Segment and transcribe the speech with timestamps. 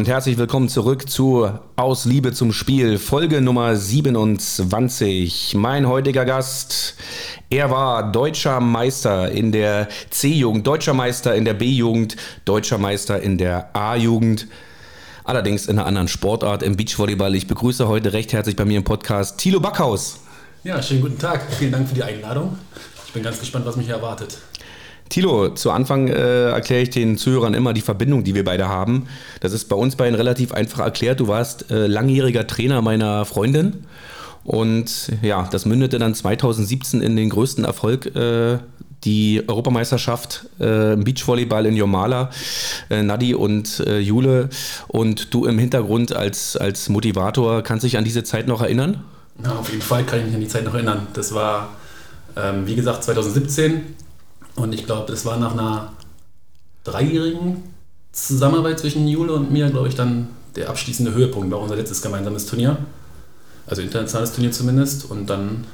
[0.00, 5.52] Und herzlich willkommen zurück zu Aus Liebe zum Spiel, Folge Nummer 27.
[5.58, 6.94] Mein heutiger Gast,
[7.50, 13.36] er war deutscher Meister in der C-Jugend, deutscher Meister in der B-Jugend, deutscher Meister in
[13.36, 14.46] der A-Jugend.
[15.24, 17.34] Allerdings in einer anderen Sportart, im Beachvolleyball.
[17.34, 20.20] Ich begrüße heute recht herzlich bei mir im Podcast Thilo Backhaus.
[20.64, 21.42] Ja, schönen guten Tag.
[21.58, 22.56] Vielen Dank für die Einladung.
[23.06, 24.38] Ich bin ganz gespannt, was mich hier erwartet.
[25.10, 29.06] Tilo, zu Anfang äh, erkläre ich den Zuhörern immer die Verbindung, die wir beide haben.
[29.40, 31.20] Das ist bei uns beiden relativ einfach erklärt.
[31.20, 33.84] Du warst äh, langjähriger Trainer meiner Freundin.
[34.44, 38.58] Und ja, das mündete dann 2017 in den größten Erfolg äh,
[39.04, 42.30] die Europameisterschaft äh, im Beachvolleyball in Jomala,
[42.88, 44.48] äh, Nadi und äh, Jule
[44.88, 47.62] und du im Hintergrund als, als Motivator.
[47.62, 49.02] Kannst du dich an diese Zeit noch erinnern?
[49.38, 51.08] Na, auf jeden Fall kann ich mich an die Zeit noch erinnern.
[51.14, 51.70] Das war,
[52.36, 53.82] ähm, wie gesagt, 2017
[54.56, 55.92] und ich glaube, das war nach einer
[56.84, 57.62] dreijährigen
[58.12, 62.46] Zusammenarbeit zwischen Jule und mir, glaube ich, dann der abschließende Höhepunkt, war unser letztes gemeinsames
[62.46, 62.76] Turnier.
[63.66, 65.10] Also internationales Turnier zumindest.
[65.10, 65.64] Und dann,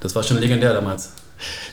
[0.00, 1.12] das war schon legendär damals.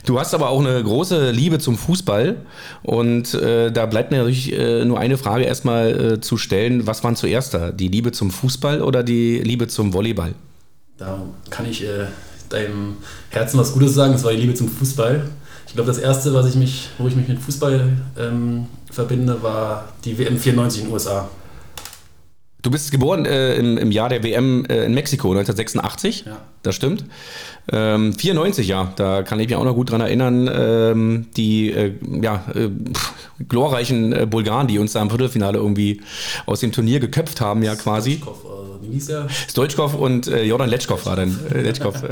[0.04, 2.36] Du hast aber auch eine große Liebe zum Fußball
[2.82, 6.86] und äh, da bleibt mir natürlich äh, nur eine Frage erstmal äh, zu stellen.
[6.86, 7.70] Was waren zuerst da?
[7.70, 10.34] Die Liebe zum Fußball oder die Liebe zum Volleyball?
[10.98, 12.06] Da kann ich äh,
[12.48, 12.96] deinem
[13.30, 14.14] Herzen was Gutes sagen.
[14.14, 15.28] Es war die Liebe zum Fußball.
[15.72, 19.88] Ich glaube, das erste, was ich mich, wo ich mich mit Fußball ähm, verbinde, war
[20.04, 21.30] die WM 94 in den USA.
[22.60, 26.26] Du bist geboren äh, im, im, Jahr der WM äh, in Mexiko, 1986.
[26.26, 26.36] Ja.
[26.62, 27.06] Das stimmt.
[27.72, 30.50] Ähm, 94, ja, da kann ich mich auch noch gut dran erinnern.
[30.52, 32.68] Ähm, die äh, ja, äh,
[33.48, 36.02] glorreichen äh, Bulgaren, die uns da im Viertelfinale irgendwie
[36.44, 38.16] aus dem Turnier geköpft haben, ja quasi.
[38.16, 39.28] Stoichkov, äh, wie hieß der?
[39.30, 41.38] Stoichkov und äh, Jordan Letschkov war dann.
[41.52, 42.02] Äh, Letschkov,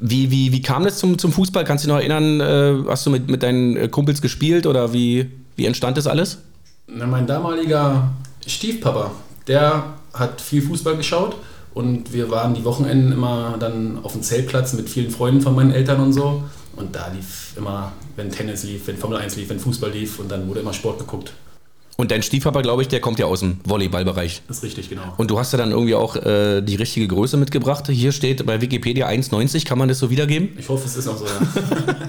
[0.00, 1.64] wie, wie, wie kam das zum, zum Fußball?
[1.64, 5.66] Kannst du dich noch erinnern, hast du mit, mit deinen Kumpels gespielt oder wie, wie
[5.66, 6.38] entstand das alles?
[6.86, 8.10] Na, mein damaliger
[8.46, 9.12] Stiefpapa,
[9.46, 11.36] der hat viel Fußball geschaut
[11.74, 15.72] und wir waren die Wochenenden immer dann auf dem Zeltplatz mit vielen Freunden von meinen
[15.72, 16.44] Eltern und so.
[16.76, 20.30] Und da lief immer, wenn Tennis lief, wenn Formel 1 lief, wenn Fußball lief und
[20.30, 21.32] dann wurde immer Sport geguckt.
[22.02, 24.42] Und dein Stiefpapa, glaube ich, der kommt ja aus dem Volleyballbereich.
[24.48, 25.14] Das ist richtig, genau.
[25.18, 27.86] Und du hast ja dann irgendwie auch äh, die richtige Größe mitgebracht.
[27.86, 29.64] Hier steht bei Wikipedia 1,90.
[29.64, 30.48] Kann man das so wiedergeben?
[30.58, 31.30] Ich hoffe, es ist auch so, ja.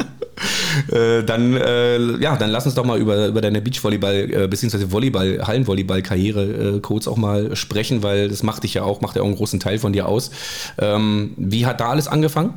[0.91, 4.91] Äh, dann, äh, ja, dann lass uns doch mal über, über deine Beachvolleyball- äh, bzw.
[4.91, 9.21] Volleyball, Hallenvolleyball-Karriere äh, kurz auch mal sprechen, weil das macht dich ja auch, macht ja
[9.21, 10.31] auch einen großen Teil von dir aus.
[10.79, 12.55] Ähm, wie hat da alles angefangen?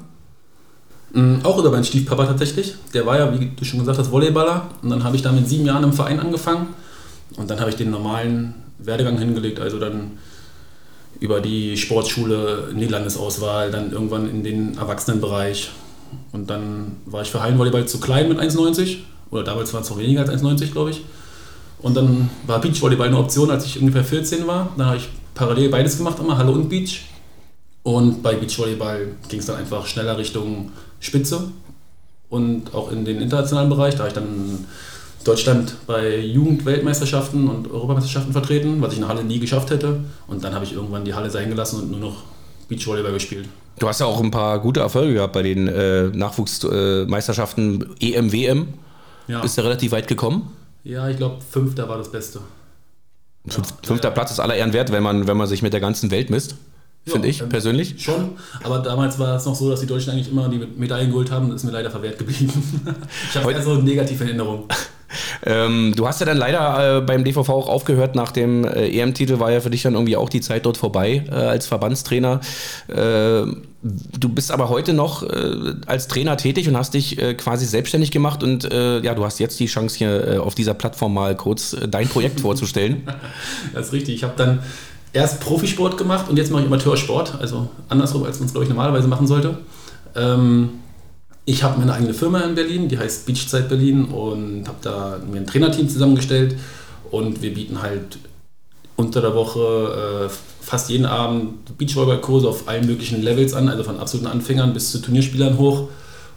[1.12, 2.74] Mhm, auch über meinen Stiefpapa tatsächlich.
[2.94, 4.70] Der war ja, wie du schon gesagt hast, Volleyballer.
[4.82, 6.68] Und dann habe ich da mit sieben Jahren im Verein angefangen
[7.36, 10.12] und dann habe ich den normalen Werdegang hingelegt, also dann
[11.20, 15.70] über die Sportschule, Niederlandesauswahl, dann irgendwann in den Erwachsenenbereich.
[16.32, 18.98] Und dann war ich für Hallenvolleyball zu klein mit 1,90.
[19.30, 21.02] Oder damals war es noch weniger als 1,90, glaube ich.
[21.78, 24.72] Und dann war Beachvolleyball eine Option, als ich ungefähr 14 war.
[24.76, 27.02] Dann habe ich parallel beides gemacht, immer Halle und Beach.
[27.82, 31.48] Und bei Beachvolleyball ging es dann einfach schneller Richtung Spitze.
[32.28, 34.66] Und auch in den internationalen Bereich, da habe ich dann
[35.26, 40.00] Deutschland bei Jugendweltmeisterschaften und Europameisterschaften vertreten, was ich in der Halle nie geschafft hätte.
[40.26, 42.24] Und dann habe ich irgendwann die Halle sein gelassen und nur noch
[42.68, 43.48] Beachvolleyball gespielt.
[43.78, 48.32] Du hast ja auch ein paar gute Erfolge gehabt bei den äh, Nachwuchsmeisterschaften äh, EM,
[48.32, 48.68] WM.
[49.28, 49.40] Ja.
[49.40, 50.52] Bist du relativ weit gekommen?
[50.84, 52.40] Ja, ich glaube, fünfter war das Beste.
[53.46, 56.10] Fünf, fünfter Platz ist aller Ehren wert, wenn man, wenn man sich mit der ganzen
[56.10, 56.56] Welt misst.
[57.06, 58.02] Finde ich ähm, persönlich.
[58.02, 58.32] Schon,
[58.64, 61.48] aber damals war es noch so, dass die Deutschen eigentlich immer die Medaillen geholt haben.
[61.50, 62.52] Das ist mir leider verwehrt geblieben.
[63.30, 64.64] ich habe eher so negative Erinnerungen.
[65.44, 68.14] Ähm, du hast ja dann leider äh, beim DVV auch aufgehört.
[68.14, 71.24] Nach dem äh, EM-Titel war ja für dich dann irgendwie auch die Zeit dort vorbei
[71.28, 72.40] äh, als Verbandstrainer.
[72.88, 77.66] Äh, du bist aber heute noch äh, als Trainer tätig und hast dich äh, quasi
[77.66, 78.42] selbstständig gemacht.
[78.42, 82.40] Und ja, du hast jetzt die Chance hier auf dieser Plattform mal kurz dein Projekt
[82.40, 83.08] vorzustellen.
[83.72, 84.16] Das ist richtig.
[84.16, 84.60] Ich habe dann
[85.12, 87.38] erst Profisport gemacht und jetzt mache ich Amateursport.
[87.40, 89.58] Also andersrum, als man es, glaube ich, normalerweise machen sollte.
[90.14, 90.70] Ähm,
[91.48, 95.38] ich habe meine eigene Firma in Berlin, die heißt Beachzeit Berlin und habe da mir
[95.38, 96.56] ein Trainerteam zusammengestellt
[97.12, 98.18] und wir bieten halt
[98.96, 104.00] unter der Woche äh, fast jeden Abend Beachvolleyball-Kurse auf allen möglichen Levels an, also von
[104.00, 105.88] absoluten Anfängern bis zu Turnierspielern hoch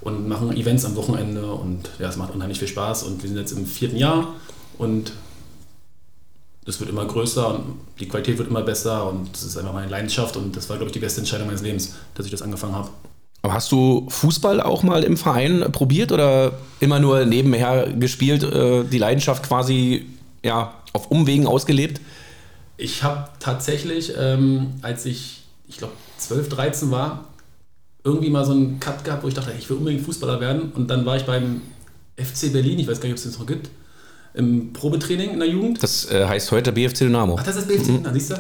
[0.01, 3.39] und machen Events am Wochenende und ja, es macht unheimlich viel Spaß und wir sind
[3.39, 4.35] jetzt im vierten Jahr
[4.77, 5.11] und
[6.67, 9.89] es wird immer größer und die Qualität wird immer besser und es ist einfach meine
[9.89, 12.75] Leidenschaft und das war, glaube ich, die beste Entscheidung meines Lebens, dass ich das angefangen
[12.75, 12.89] habe.
[13.41, 18.83] Aber hast du Fußball auch mal im Verein probiert oder immer nur nebenher gespielt, äh,
[18.83, 20.05] die Leidenschaft quasi
[20.43, 22.01] ja, auf Umwegen ausgelebt?
[22.77, 27.25] Ich habe tatsächlich, ähm, als ich, ich glaube, 12, 13 war,
[28.03, 30.71] irgendwie mal so einen Cut gehabt, wo ich dachte, ich will unbedingt Fußballer werden.
[30.73, 31.61] Und dann war ich beim
[32.17, 33.69] FC Berlin, ich weiß gar nicht, ob es das noch gibt,
[34.33, 35.81] im Probetraining in der Jugend.
[35.81, 37.37] Das äh, heißt heute BFC Dynamo.
[37.39, 37.99] Ach, das ist BFC, mhm.
[38.03, 38.35] na siehst du?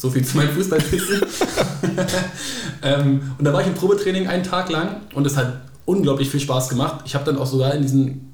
[0.00, 1.20] So viel zu meinem Fußballwissen.
[2.82, 6.40] ähm, und da war ich im Probetraining einen Tag lang und es hat unglaublich viel
[6.40, 7.02] Spaß gemacht.
[7.04, 8.32] Ich habe dann auch sogar in diesem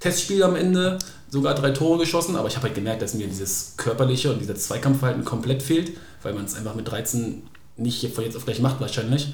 [0.00, 0.98] Testspiel am Ende
[1.30, 4.56] sogar drei Tore geschossen, aber ich habe halt gemerkt, dass mir dieses körperliche und dieser
[4.56, 5.92] Zweikampfverhalten komplett fehlt,
[6.24, 7.44] weil man es einfach mit 13
[7.76, 9.32] nicht von jetzt auf gleich macht wahrscheinlich.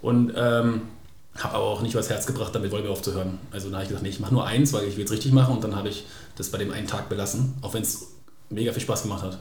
[0.00, 0.82] Und ähm,
[1.36, 3.40] habe aber auch nicht was Herz gebracht, damit Volleyball aufzuhören.
[3.50, 5.32] Also da habe ich gesagt, nee, ich mache nur eins, weil ich will es richtig
[5.32, 6.04] machen und dann habe ich
[6.36, 8.06] das bei dem einen Tag belassen, auch wenn es
[8.50, 9.38] mega viel Spaß gemacht hat.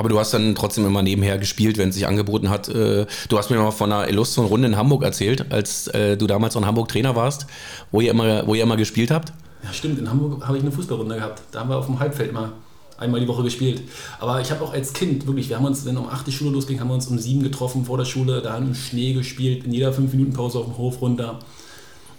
[0.00, 2.68] Aber du hast dann trotzdem immer nebenher gespielt, wenn es sich angeboten hat.
[2.68, 6.28] Äh, du hast mir mal von einer illustren Runde in Hamburg erzählt, als äh, du
[6.28, 7.48] damals in Hamburg Trainer warst,
[7.90, 9.32] wo ihr immer, wo ihr immer gespielt habt.
[9.64, 9.98] Ja, stimmt.
[9.98, 11.42] In Hamburg habe ich eine Fußballrunde gehabt.
[11.50, 12.52] Da haben wir auf dem Halbfeld mal
[12.96, 13.82] einmal die Woche gespielt.
[14.20, 16.52] Aber ich habe auch als Kind wirklich, wir haben uns, wenn um 8 die Schule
[16.52, 19.64] losging, haben wir uns um 7 getroffen vor der Schule, da haben wir Schnee gespielt,
[19.64, 21.40] in jeder 5 Minuten Pause auf dem Hof runter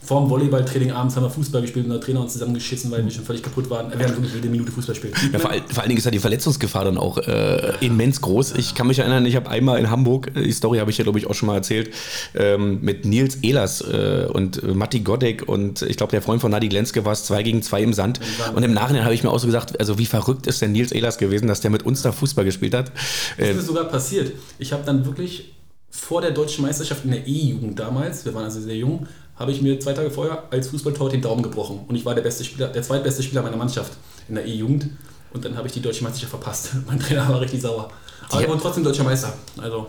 [0.02, 3.26] vorm Volleyballtraining abends haben wir Fußball gespielt und der Trainer uns zusammengeschissen, weil wir schon
[3.26, 3.92] völlig kaputt waren.
[3.92, 5.16] Wir haben wirklich jede Minute Fußball gespielt.
[5.32, 8.56] Ja, vor, vor, allen Dingen ist ja die Verletzungsgefahr dann auch äh, immens groß.
[8.56, 11.04] Ich kann mich erinnern, ich habe einmal in Hamburg, äh, die Story habe ich ja
[11.04, 11.94] glaube ich auch schon mal erzählt,
[12.34, 16.70] ähm, mit Nils Ehlers äh, und Matti Godek und ich glaube der Freund von Nadi
[16.70, 18.20] Glenske war es zwei gegen zwei im Sand.
[18.56, 20.92] Und im Nachhinein habe ich mir auch so gesagt, also wie verrückt ist denn Nils
[20.92, 22.92] Ehlers gewesen, dass der mit uns da Fußball gespielt hat.
[23.38, 24.32] Das ist äh, sogar passiert.
[24.58, 25.54] Ich habe dann wirklich
[25.92, 29.08] vor der deutschen Meisterschaft in der E-Jugend damals, wir waren also sehr jung,
[29.40, 31.80] habe ich mir zwei Tage vorher als Fußballtor den Daumen gebrochen.
[31.88, 33.94] Und ich war der beste Spieler, der zweitbeste Spieler meiner Mannschaft
[34.28, 34.90] in der E-Jugend.
[35.32, 36.72] Und dann habe ich die deutsche Meisterschaft verpasst.
[36.88, 37.90] Mein Trainer war richtig sauer.
[38.30, 39.34] Aber wir waren trotzdem deutscher Meister.
[39.58, 39.88] Also.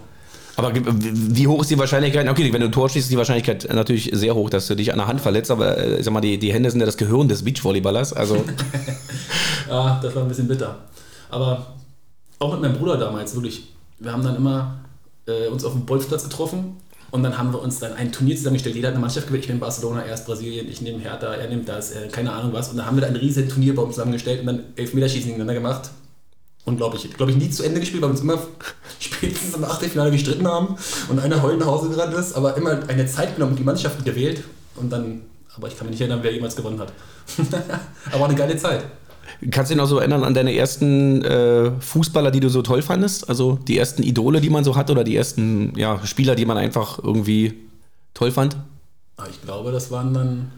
[0.57, 2.29] Aber wie hoch ist die Wahrscheinlichkeit?
[2.29, 4.93] Okay, wenn du ein Tor schießt, ist die Wahrscheinlichkeit natürlich sehr hoch, dass du dich
[4.93, 5.51] an der Hand verletzt.
[5.51, 8.13] Aber äh, ich sag mal, die, die Hände sind ja das Gehirn des Beachvolleyballers.
[8.13, 8.37] Also.
[9.69, 10.79] ja, das war ein bisschen bitter.
[11.31, 11.75] Aber
[12.39, 13.69] auch mit meinem Bruder damals, wirklich.
[13.99, 14.81] Wir haben dann immer
[15.27, 16.77] äh, uns auf dem Bolzplatz getroffen
[17.11, 18.77] und dann haben wir uns dann ein Turnier zusammengestellt.
[18.77, 19.45] Jeder hat eine Mannschaft gewählt.
[19.45, 22.53] Ich bin Barcelona, er ist Brasilien, ich nehme Hertha, er nimmt das, äh, keine Ahnung
[22.53, 22.69] was.
[22.69, 25.91] Und dann haben wir dann ein riesen Turnierbaum zusammengestellt und dann Elfmeterschießen gegeneinander gemacht.
[26.65, 27.13] Unglaublich.
[27.15, 28.39] Glaube ich, nie zu Ende gespielt, weil wir uns immer
[29.01, 30.77] spätestens im Achtelfinale gestritten haben
[31.09, 34.45] und einer heulend nach Hause gerannt ist, aber immer eine Zeit genommen, die Mannschaften gewählt
[34.77, 35.23] und dann,
[35.57, 36.93] aber ich kann mich nicht erinnern, wer jemals gewonnen hat.
[38.13, 38.85] aber eine geile Zeit.
[39.51, 42.83] Kannst du dich noch so erinnern an deine ersten äh, Fußballer, die du so toll
[42.83, 43.29] fandest?
[43.29, 46.59] Also die ersten Idole, die man so hat oder die ersten ja, Spieler, die man
[46.59, 47.55] einfach irgendwie
[48.13, 48.57] toll fand?
[49.17, 50.53] Ah, ich glaube, das waren dann.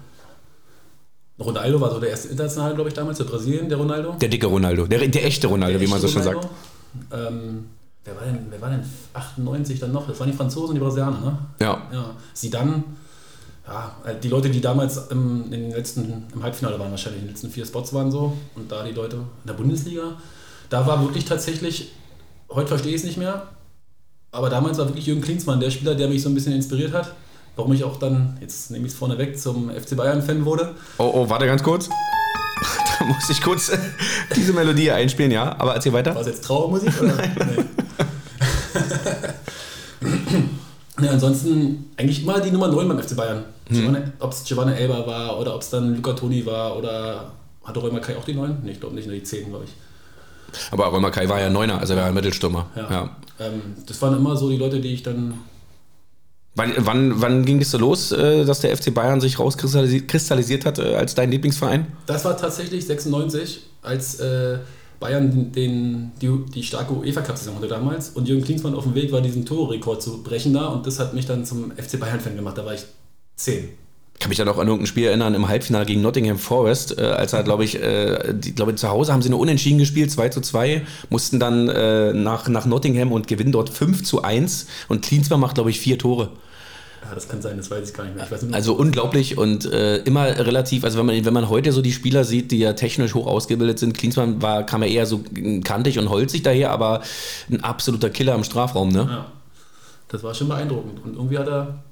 [1.39, 4.17] Ronaldo war so der erste internationale, glaube ich, damals, der Brasilien, der Ronaldo.
[4.21, 6.47] Der dicke Ronaldo, der, der echte Ronaldo, der wie man so schon sagt.
[7.13, 7.67] Ähm,
[8.05, 10.07] wer, war denn, wer war denn 98 dann noch?
[10.07, 11.39] Das waren die Franzosen und die Brasilianer, ne?
[11.61, 11.83] Ja.
[11.93, 12.11] ja.
[12.35, 12.85] Sie dann
[13.73, 17.27] ja, äh, die Leute, die damals im, in den letzten, im Halbfinale waren, wahrscheinlich in
[17.27, 20.17] den letzten vier Spots waren so, und da die Leute in der Bundesliga,
[20.69, 21.93] da war wirklich tatsächlich,
[22.51, 23.49] heute verstehe ich es nicht mehr,
[24.31, 27.13] aber damals war wirklich Jürgen Klinsmann der Spieler, der mich so ein bisschen inspiriert hat.
[27.55, 30.75] Warum ich auch dann, jetzt nehme ich es vorne weg, zum FC Bayern-Fan wurde.
[30.97, 31.91] Oh, oh, warte ganz kurz.
[32.99, 33.71] da muss ich kurz
[34.37, 35.55] diese Melodie einspielen, ja.
[35.59, 36.15] Aber erzähl weiter.
[36.15, 36.91] War es jetzt Trauermusik?
[37.03, 37.15] Oder?
[37.17, 37.37] Nein.
[37.37, 37.65] Nee.
[41.03, 43.45] Ja, ansonsten eigentlich immer die Nummer 9 beim FC Bayern.
[43.75, 44.13] Hm.
[44.19, 47.33] Ob es Giovanna Elba war oder ob es dann Luca Toni war oder
[47.65, 48.59] hatte Römer Kai auch die 9?
[48.63, 49.73] Nee, ich glaube nicht, nur die 10, glaube ich.
[50.71, 52.67] Aber Römer Kai war ja Neuner, also er war ein Mittelstürmer.
[52.77, 52.91] Ja.
[52.91, 53.17] ja.
[53.41, 55.35] Ähm, das waren immer so die Leute, die ich dann.
[56.55, 60.79] Wann, wann, wann ging es so los, äh, dass der FC Bayern sich rauskristallisiert hat
[60.79, 61.87] äh, als dein Lieblingsverein?
[62.07, 64.59] Das war tatsächlich 96, als äh,
[65.01, 69.23] Bayern den, die, die starke UEFA-Cup-Saison hatte damals und Jürgen Klinsmann auf dem Weg war,
[69.23, 72.59] diesen Torrekord zu brechen da und das hat mich dann zum FC Bayern-Fan gemacht.
[72.59, 72.85] Da war ich
[73.43, 73.69] zehn.
[74.15, 77.03] Ich kann mich dann auch an irgendein Spiel erinnern im Halbfinale gegen Nottingham Forest, äh,
[77.03, 80.29] als er, glaube ich, äh, die, glaube zu Hause haben sie nur unentschieden gespielt, 2
[80.29, 85.05] zu 2, mussten dann äh, nach, nach Nottingham und gewinnen dort 5 zu 1 und
[85.05, 86.31] Klinsmann macht, glaube ich, vier Tore.
[87.05, 88.55] Ja, das kann sein, das weiß ich gar nicht mehr.
[88.55, 92.23] also unglaublich und äh, immer relativ, also wenn man, wenn man heute so die Spieler
[92.23, 95.25] sieht, die ja technisch hoch ausgebildet sind, Klinsmann war, kam ja eher so
[95.65, 97.03] kantig und holzig daher, aber
[97.51, 99.09] ein absoluter Killer im Strafraum, ne?
[99.11, 99.33] Ja,
[100.09, 101.05] das war schon beeindruckend.
[101.05, 101.83] Und irgendwie hat er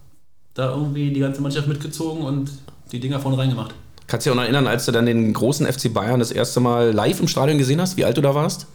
[0.54, 2.50] da irgendwie die ganze Mannschaft mitgezogen und
[2.92, 3.74] die Dinger vorne reingemacht.
[4.06, 6.58] Kannst du dich auch noch erinnern, als du dann den großen FC Bayern das erste
[6.58, 8.66] Mal live im Stadion gesehen hast, wie alt du da warst?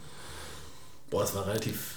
[1.10, 1.96] Boah, das war relativ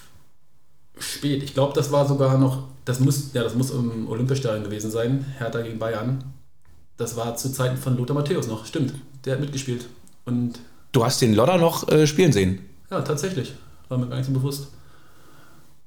[0.98, 1.44] spät.
[1.44, 5.26] Ich glaube, das war sogar noch, das muss, ja, das muss im Olympiastadion gewesen sein,
[5.38, 6.24] Hertha gegen Bayern.
[6.98, 8.94] Das war zu Zeiten von Lothar Matthäus noch, stimmt.
[9.24, 9.86] Der hat mitgespielt.
[10.26, 10.60] Und
[10.92, 12.60] du hast den Lodder noch äh, spielen sehen?
[12.92, 13.54] Ja, tatsächlich.
[13.88, 14.68] War mir gar nicht so bewusst.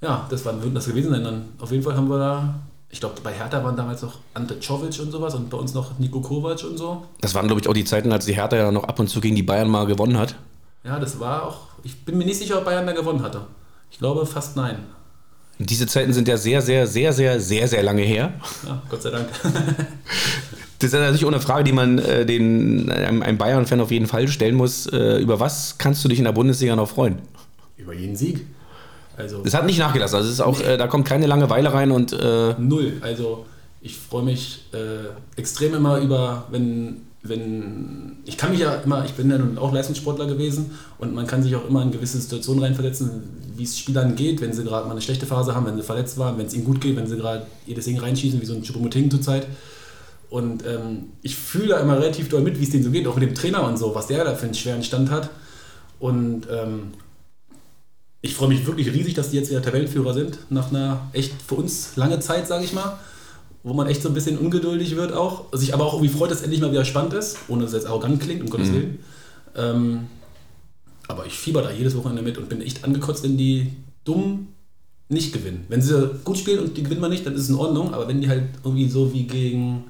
[0.01, 1.45] Ja, das war, würden das gewesen sein dann.
[1.59, 2.55] Auf jeden Fall haben wir da
[2.93, 5.99] ich glaube, bei Hertha waren damals noch Ante Czovic und sowas und bei uns noch
[5.99, 7.03] Nico Kovac und so.
[7.23, 9.21] Das waren, glaube ich, auch die Zeiten, als die Hertha ja noch ab und zu
[9.21, 10.37] gegen die Bayern mal gewonnen hat.
[10.85, 11.61] Ja, das war auch.
[11.83, 13.47] Ich bin mir nicht sicher, ob Bayern da gewonnen hatte.
[13.91, 14.77] Ich glaube fast nein.
[15.59, 18.35] Diese Zeiten sind ja sehr, sehr, sehr, sehr, sehr, sehr lange her.
[18.67, 19.29] Ja, Gott sei Dank.
[20.79, 24.07] das ist natürlich auch eine Frage, die man äh, den, einem, einem Bayern-Fan auf jeden
[24.07, 24.87] Fall stellen muss.
[24.87, 27.21] Äh, über was kannst du dich in der Bundesliga noch freuen?
[27.79, 28.47] Über jeden Sieg.
[29.23, 30.17] Also, das hat nicht nachgelassen.
[30.17, 30.65] Also es ist auch, nee.
[30.65, 32.13] äh, da kommt keine Langeweile rein und.
[32.13, 32.95] Äh Null.
[33.01, 33.47] Also
[33.81, 38.17] ich freue mich äh, extrem immer über, wenn, wenn.
[38.25, 41.43] Ich kann mich ja immer, ich bin ja nun auch Leistungssportler gewesen und man kann
[41.43, 43.23] sich auch immer in gewisse Situationen reinversetzen,
[43.57, 46.19] wie es Spielern geht, wenn sie gerade mal eine schlechte Phase haben, wenn sie verletzt
[46.19, 48.63] waren, wenn es ihnen gut geht, wenn sie gerade jedes Ding reinschießen, wie so ein
[48.63, 49.47] Chupomoting zurzeit.
[50.31, 53.15] Und ähm, ich fühle da immer relativ doll mit, wie es denen so geht, auch
[53.15, 55.31] mit dem Trainer und so, was der da für einen schweren Stand hat.
[56.01, 56.93] Und ähm,
[58.23, 61.57] ich freue mich wirklich riesig, dass die jetzt wieder Tabellenführer sind, nach einer echt für
[61.57, 62.99] uns lange Zeit, sage ich mal,
[63.65, 66.39] wo man echt so ein bisschen ungeduldig wird auch, sich aber auch irgendwie freut, dass
[66.39, 68.75] es endlich mal wieder spannend ist, ohne dass es jetzt arrogant klingt, um Gottes mhm.
[68.75, 68.99] Willen.
[69.57, 70.01] Ähm,
[71.09, 73.73] aber ich fieber da jedes Wochenende mit und bin echt angekotzt, wenn die
[74.05, 74.49] dumm
[75.09, 75.65] nicht gewinnen.
[75.69, 78.07] Wenn sie gut spielen und die gewinnen wir nicht, dann ist es in Ordnung, aber
[78.07, 79.85] wenn die halt irgendwie so wie gegen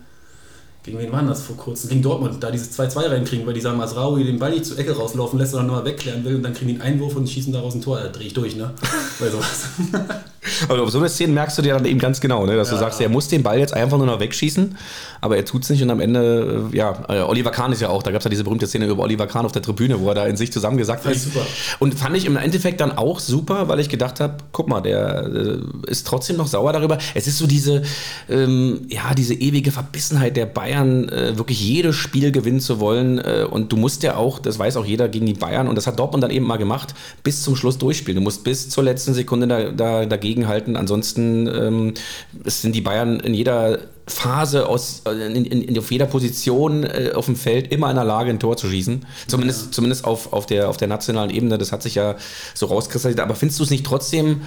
[0.84, 1.90] gegen wen waren das vor kurzem?
[1.90, 4.96] Gegen Dortmund, da dieses 2-2 reinkriegen, weil die sagen, Masraui den Ball nicht zur Ecke
[4.96, 7.74] rauslaufen lässt, sondern nochmal wegklären will und dann kriegen die einen Einwurf und schießen daraus
[7.74, 8.00] ein Tor.
[8.00, 8.72] Da drehe ich durch, ne?
[9.20, 9.68] Bei sowas.
[10.68, 12.56] aber auf so eine Szene merkst du dir dann eben ganz genau, ne?
[12.56, 12.74] dass ja.
[12.74, 14.76] du sagst, er muss den Ball jetzt einfach nur noch wegschießen,
[15.20, 17.88] aber er tut es nicht und am Ende, äh, ja, äh, Oliver Kahn ist ja
[17.88, 20.08] auch, da gab es ja diese berühmte Szene über Oliver Kahn auf der Tribüne, wo
[20.08, 21.14] er da in sich zusammengesagt hat.
[21.14, 21.46] Super.
[21.78, 25.26] Und fand ich im Endeffekt dann auch super, weil ich gedacht habe, guck mal, der
[25.26, 26.98] äh, ist trotzdem noch sauer darüber.
[27.14, 27.82] Es ist so diese,
[28.28, 33.46] ähm, ja, diese ewige Verbissenheit der Bayern, äh, wirklich jedes Spiel gewinnen zu wollen äh,
[33.48, 35.98] und du musst ja auch, das weiß auch jeder, gegen die Bayern und das hat
[35.98, 38.16] Dortmund dann eben mal gemacht, bis zum Schluss durchspielen.
[38.16, 41.94] Du musst bis zur letzten Sekunde da, da dagegen halten, ansonsten ähm,
[42.44, 47.26] sind die Bayern in jeder Phase aus, in, in, in, auf jeder Position äh, auf
[47.26, 49.06] dem Feld immer in der Lage, ein Tor zu schießen.
[49.28, 49.70] Zumindest, ja.
[49.72, 51.56] zumindest auf, auf, der, auf der nationalen Ebene.
[51.56, 52.16] Das hat sich ja
[52.54, 53.24] so rauskristallisiert.
[53.24, 54.42] Aber findest du es nicht trotzdem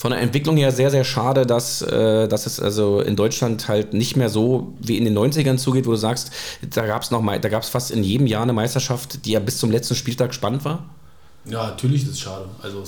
[0.00, 3.92] von der Entwicklung her sehr, sehr schade, dass, äh, dass es also in Deutschland halt
[3.92, 6.30] nicht mehr so wie in den 90ern zugeht, wo du sagst,
[6.70, 10.32] da gab es fast in jedem Jahr eine Meisterschaft, die ja bis zum letzten Spieltag
[10.32, 10.88] spannend war?
[11.44, 12.46] Ja, natürlich ist es schade.
[12.62, 12.82] Also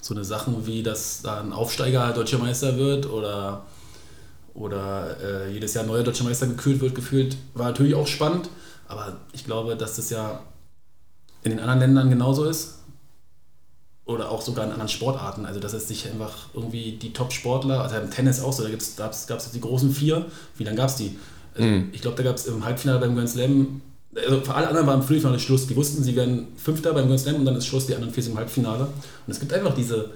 [0.00, 3.62] so eine Sachen wie, dass da ein Aufsteiger deutscher Meister wird oder
[4.52, 8.50] oder äh, jedes Jahr neuer deutscher Meister gekühlt wird, gefühlt, war natürlich auch spannend.
[8.88, 10.40] Aber ich glaube, dass das ja
[11.44, 12.80] in den anderen Ländern genauso ist.
[14.10, 15.46] Oder auch sogar in anderen Sportarten.
[15.46, 19.12] Also, dass es sich einfach irgendwie die Top-Sportler, also im Tennis auch so, da gab
[19.12, 20.26] es die großen vier.
[20.56, 21.16] Wie lange gab es die?
[21.54, 21.90] Also, mhm.
[21.92, 23.82] Ich glaube, da gab es im Halbfinale beim Grand Slam,
[24.16, 25.68] also für alle anderen war im Viertelfinale Schluss.
[25.68, 28.24] Die wussten, sie werden Fünfter beim Grand Slam und dann ist Schluss, die anderen vier
[28.24, 28.82] sind im Halbfinale.
[28.82, 30.10] Und es gibt einfach diese,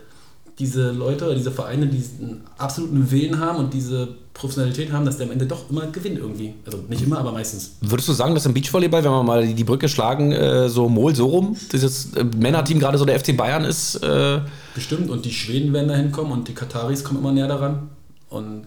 [0.58, 5.16] diese Leute oder diese Vereine, die diesen absoluten Willen haben und diese Professionalität haben, dass
[5.16, 6.54] der am Ende doch immer gewinnt irgendwie.
[6.64, 7.76] Also nicht immer, aber meistens.
[7.80, 11.14] Würdest du sagen, dass im Beachvolleyball, wenn wir mal die Brücke schlagen, äh, so Mol
[11.14, 13.96] so rum, dieses äh, Männerteam gerade so der FC Bayern ist?
[13.96, 14.40] Äh
[14.74, 17.90] Bestimmt und die Schweden werden da hinkommen und die Kataris kommen immer näher daran.
[18.28, 18.66] Und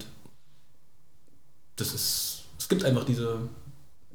[1.76, 3.38] das ist, es gibt einfach diese,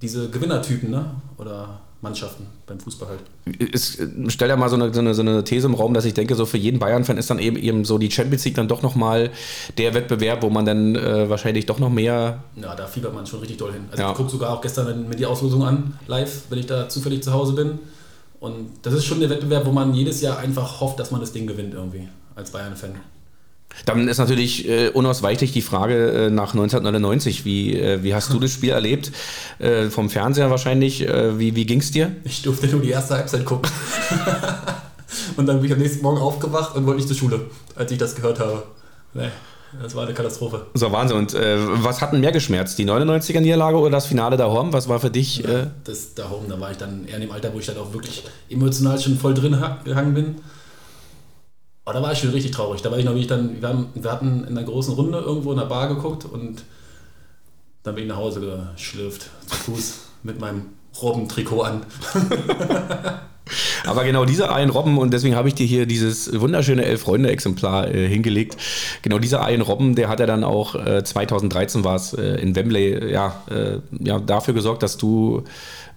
[0.00, 1.14] diese Gewinnertypen, ne?
[1.38, 3.20] Oder Mannschaften beim Fußball halt.
[3.58, 3.98] Ich
[4.34, 6.34] stell ja mal so eine, so, eine, so eine These im Raum, dass ich denke,
[6.34, 9.30] so für jeden Bayern-Fan ist dann eben, eben so die Champions League dann doch nochmal
[9.78, 12.42] der Wettbewerb, wo man dann äh, wahrscheinlich doch noch mehr.
[12.56, 13.84] Ja, da fiebert man schon richtig doll hin.
[13.90, 14.10] Also ja.
[14.10, 17.32] ich gucke sogar auch gestern mir die Auslosung an, live, wenn ich da zufällig zu
[17.32, 17.78] Hause bin.
[18.40, 21.32] Und das ist schon der Wettbewerb, wo man jedes Jahr einfach hofft, dass man das
[21.32, 22.96] Ding gewinnt irgendwie, als Bayern-Fan.
[23.84, 27.44] Dann ist natürlich äh, unausweichlich die Frage äh, nach 1999.
[27.44, 29.12] Wie, äh, wie hast du das Spiel erlebt?
[29.58, 31.06] Äh, vom Fernseher wahrscheinlich.
[31.08, 32.14] Äh, wie wie ging es dir?
[32.24, 33.70] Ich durfte nur die erste Halbzeit gucken.
[35.36, 37.40] Und dann bin ich am nächsten Morgen aufgewacht und wollte nicht zur Schule,
[37.76, 38.62] als ich das gehört habe.
[39.14, 39.28] Nee,
[39.82, 40.66] das war eine Katastrophe.
[40.74, 41.18] So, Wahnsinn.
[41.18, 42.78] Und äh, was hat denn mehr geschmerzt?
[42.78, 44.72] Die 99er-Niederlage oder das Finale da Horm?
[44.72, 45.44] Was war für dich?
[45.44, 47.78] Äh das da Horm, da war ich dann eher in dem Alter, wo ich dann
[47.78, 50.36] auch wirklich emotional schon voll drin gehangen bin.
[51.84, 52.82] Aber da war ich schon richtig traurig.
[52.82, 55.18] Da war ich noch, wie ich dann, wir, haben, wir hatten in einer großen Runde
[55.18, 56.64] irgendwo in der Bar geguckt und
[57.82, 58.40] dann bin ich nach Hause
[58.74, 60.66] geschlürft, zu Fuß, mit meinem
[61.00, 61.82] Robbentrikot an.
[63.84, 68.08] Aber genau dieser einen Robben, und deswegen habe ich dir hier dieses wunderschöne Elf-Freunde-Exemplar äh,
[68.08, 68.56] hingelegt.
[69.02, 72.54] Genau dieser einen Robben, der hat ja dann auch äh, 2013 war es äh, in
[72.54, 75.42] Wembley, ja, äh, ja, dafür gesorgt, dass du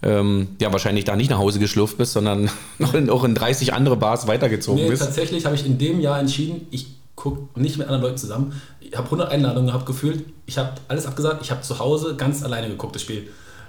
[0.03, 2.49] ähm, ja wahrscheinlich da nicht nach Hause geschlurft bist, sondern
[2.79, 5.01] noch in, auch in 30 andere Bars weitergezogen nee, bist.
[5.01, 8.59] Tatsächlich habe ich in dem Jahr entschieden, ich gucke nicht mit anderen Leuten zusammen.
[8.81, 10.25] Ich habe 100 Einladungen gehabt gefühlt.
[10.45, 11.41] Ich habe alles abgesagt.
[11.41, 13.27] Ich habe zu Hause ganz alleine geguckt, das Spiel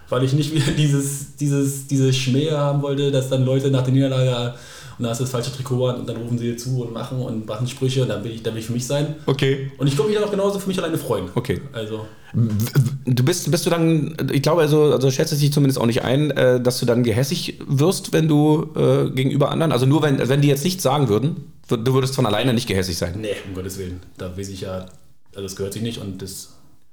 [0.09, 3.92] weil ich nicht wieder dieses, dieses, diese Schmähe haben wollte, dass dann Leute nach der
[3.92, 4.54] Niederlage
[4.99, 6.92] und da hast du das falsche Trikot an und dann rufen sie dir zu und
[6.92, 9.16] machen und machen Sprüche und dann will ich, dann will ich für mich sein.
[9.26, 9.71] Okay.
[9.76, 11.28] Und ich glaube, mich dann auch genauso für mich alleine freuen.
[11.35, 11.61] Okay.
[11.73, 12.06] Also.
[13.07, 16.02] Du bist, bist du dann, ich glaube, also, also schätze ich dich zumindest auch nicht
[16.02, 20.19] ein, äh, dass du dann gehässig wirst, wenn du äh, gegenüber anderen, also nur wenn,
[20.28, 23.19] wenn die jetzt nichts sagen würden, du würdest von alleine nicht gehässig sein.
[23.21, 24.00] Nee, um Gottes Willen.
[24.19, 24.87] Da weiß ich ja,
[25.31, 26.50] also das gehört sich nicht und das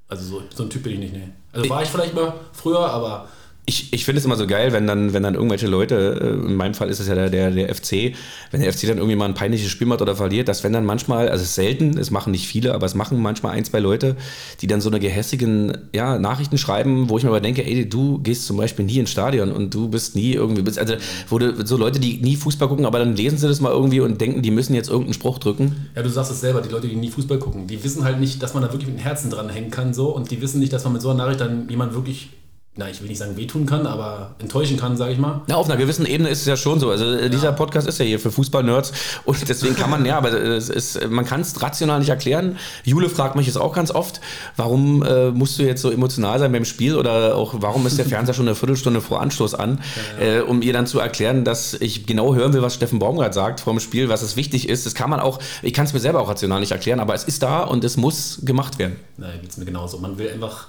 [0.07, 1.29] also so, so ein Typ bin ich nicht, nee.
[1.51, 3.27] Also war ich vielleicht mal früher, aber
[3.65, 6.55] ich, ich finde es immer so geil, wenn dann, wenn dann irgendwelche Leute, äh, in
[6.55, 8.13] meinem Fall ist es ja der, der, der FC,
[8.51, 10.85] wenn der FC dann irgendwie mal ein peinliches Spiel macht oder verliert, dass wenn dann
[10.85, 13.79] manchmal, also es ist selten, es machen nicht viele, aber es machen manchmal ein, zwei
[13.79, 14.17] Leute,
[14.59, 18.19] die dann so eine gehässigen ja, Nachrichten schreiben, wo ich mir aber denke, ey, du
[18.19, 20.95] gehst zum Beispiel nie ins Stadion und du bist nie irgendwie, also
[21.29, 24.01] wo du, so Leute, die nie Fußball gucken, aber dann lesen sie das mal irgendwie
[24.01, 25.87] und denken, die müssen jetzt irgendeinen Spruch drücken.
[25.95, 28.43] Ja, du sagst es selber, die Leute, die nie Fußball gucken, die wissen halt nicht,
[28.43, 30.73] dass man da wirklich mit dem Herzen dran hängen kann so und die wissen nicht,
[30.73, 32.29] dass man mit so einer Nachricht dann jemand wirklich
[32.75, 35.43] na, ich will nicht sagen wehtun kann, aber enttäuschen kann, sage ich mal.
[35.45, 36.89] Na, auf einer gewissen Ebene ist es ja schon so.
[36.89, 37.29] Also äh, ja.
[37.29, 38.91] dieser Podcast ist ja hier für Fußball-Nerds
[39.25, 42.57] und deswegen kann man, ja, aber es ist, man kann es rational nicht erklären.
[42.83, 44.21] Jule fragt mich jetzt auch ganz oft,
[44.57, 48.05] warum äh, musst du jetzt so emotional sein beim Spiel oder auch warum ist der
[48.05, 49.79] Fernseher schon eine Viertelstunde vor Anstoß an,
[50.19, 50.33] ja, ja.
[50.37, 53.59] Äh, um ihr dann zu erklären, dass ich genau hören will, was Steffen Baumgart sagt
[53.59, 54.87] vor dem Spiel, was es wichtig ist.
[54.87, 57.23] Das kann man auch, ich kann es mir selber auch rational nicht erklären, aber es
[57.23, 58.95] ist da und es muss gemacht werden.
[59.17, 59.99] Nein, geht es mir genauso.
[59.99, 60.65] Man will einfach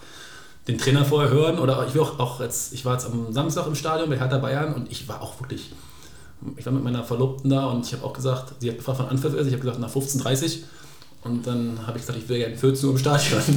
[0.68, 3.66] den Trainer vorher hören oder ich will auch, auch jetzt, ich war jetzt am Samstag
[3.66, 5.72] im Stadion bei Hertha Bayern und ich war auch wirklich,
[6.57, 9.09] ich war mit meiner Verlobten da und ich habe auch gesagt, sie hat gefragt, wann
[9.09, 10.61] Anpfiff ist, ich habe gesagt, nach 15.30
[11.22, 13.42] und dann habe ich gesagt, ich will gerne 14 Uhr im Stadion.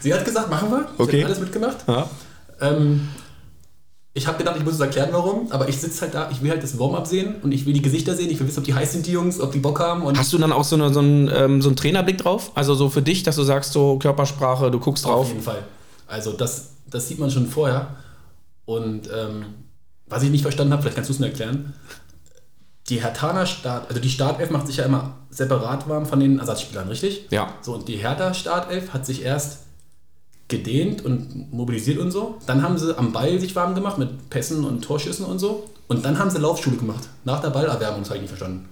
[0.00, 0.88] sie hat gesagt, machen wir.
[0.98, 1.10] Okay.
[1.12, 1.76] Sie hat alles mitgemacht.
[1.86, 2.08] Ja.
[2.60, 3.08] Ähm,
[4.16, 6.50] ich habe gedacht, ich muss es erklären, warum, aber ich sitze halt da, ich will
[6.50, 8.72] halt das Warm-up sehen und ich will die Gesichter sehen, ich will wissen, ob die
[8.72, 10.06] heiß sind, die Jungs, ob die Bock haben.
[10.16, 12.50] Hast du dann auch so, eine, so, einen, ähm, so einen Trainerblick drauf?
[12.54, 15.26] Also so für dich, dass du sagst, so Körpersprache, du guckst drauf?
[15.26, 15.62] Auf jeden Fall.
[16.06, 17.88] Also das, das sieht man schon vorher.
[18.64, 19.44] Und ähm,
[20.06, 21.74] was ich nicht verstanden habe, vielleicht kannst du es mir erklären.
[22.88, 26.88] Die Herthaner Start, also die Startelf macht sich ja immer separat warm von den Ersatzspielern,
[26.88, 27.26] richtig?
[27.30, 27.52] Ja.
[27.60, 29.65] So, und die Hertha Startelf hat sich erst
[30.48, 32.36] gedehnt und mobilisiert und so.
[32.46, 35.64] Dann haben sie am Ball sich warm gemacht mit Pässen und Torschüssen und so.
[35.88, 37.08] Und dann haben sie Laufschule gemacht.
[37.24, 38.68] Nach der Ballerwärmung, das habe ich nicht verstanden.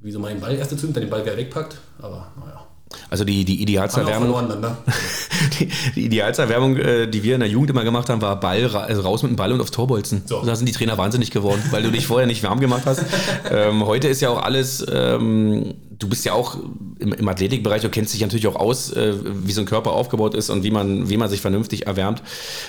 [0.00, 1.76] Wieso man den Ball erst dazu, dann den Ball wieder wegpackt.
[2.00, 2.66] Aber naja.
[3.08, 4.30] Also die, die Idealserwärmung.
[4.48, 4.76] Ne?
[5.58, 9.02] die, die Idealserwärmung, äh, die wir in der Jugend immer gemacht haben, war Ball also
[9.02, 10.22] raus mit dem Ball und aufs Torbolzen.
[10.26, 10.44] So.
[10.44, 13.04] Da sind die Trainer wahnsinnig geworden, weil du dich vorher nicht warm gemacht hast.
[13.50, 16.56] ähm, heute ist ja auch alles ähm, du bist ja auch
[16.98, 20.34] im, im, Athletikbereich, du kennst dich natürlich auch aus, äh, wie so ein Körper aufgebaut
[20.34, 22.22] ist und wie man, wie man sich vernünftig erwärmt.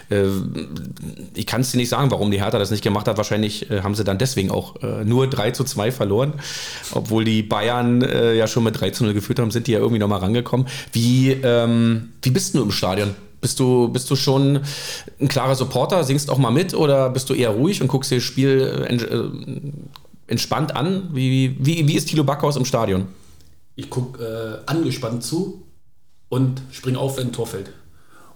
[0.09, 0.25] Äh,
[1.33, 3.17] ich kann es dir nicht sagen, warum die Hertha das nicht gemacht hat.
[3.17, 6.33] Wahrscheinlich äh, haben sie dann deswegen auch äh, nur 3 zu 2 verloren.
[6.93, 9.79] Obwohl die Bayern äh, ja schon mit 3 zu 0 geführt haben, sind die ja
[9.79, 10.67] irgendwie nochmal rangekommen.
[10.91, 13.15] Wie, ähm, wie bist du im Stadion?
[13.41, 14.61] Bist du, bist du schon
[15.19, 18.15] ein klarer Supporter, singst auch mal mit oder bist du eher ruhig und guckst dir
[18.15, 21.09] das Spiel äh, entspannt an?
[21.13, 23.07] Wie, wie, wie ist Thilo Backhaus im Stadion?
[23.75, 25.63] Ich gucke äh, angespannt zu
[26.29, 27.71] und springe auf, wenn ein Tor fällt.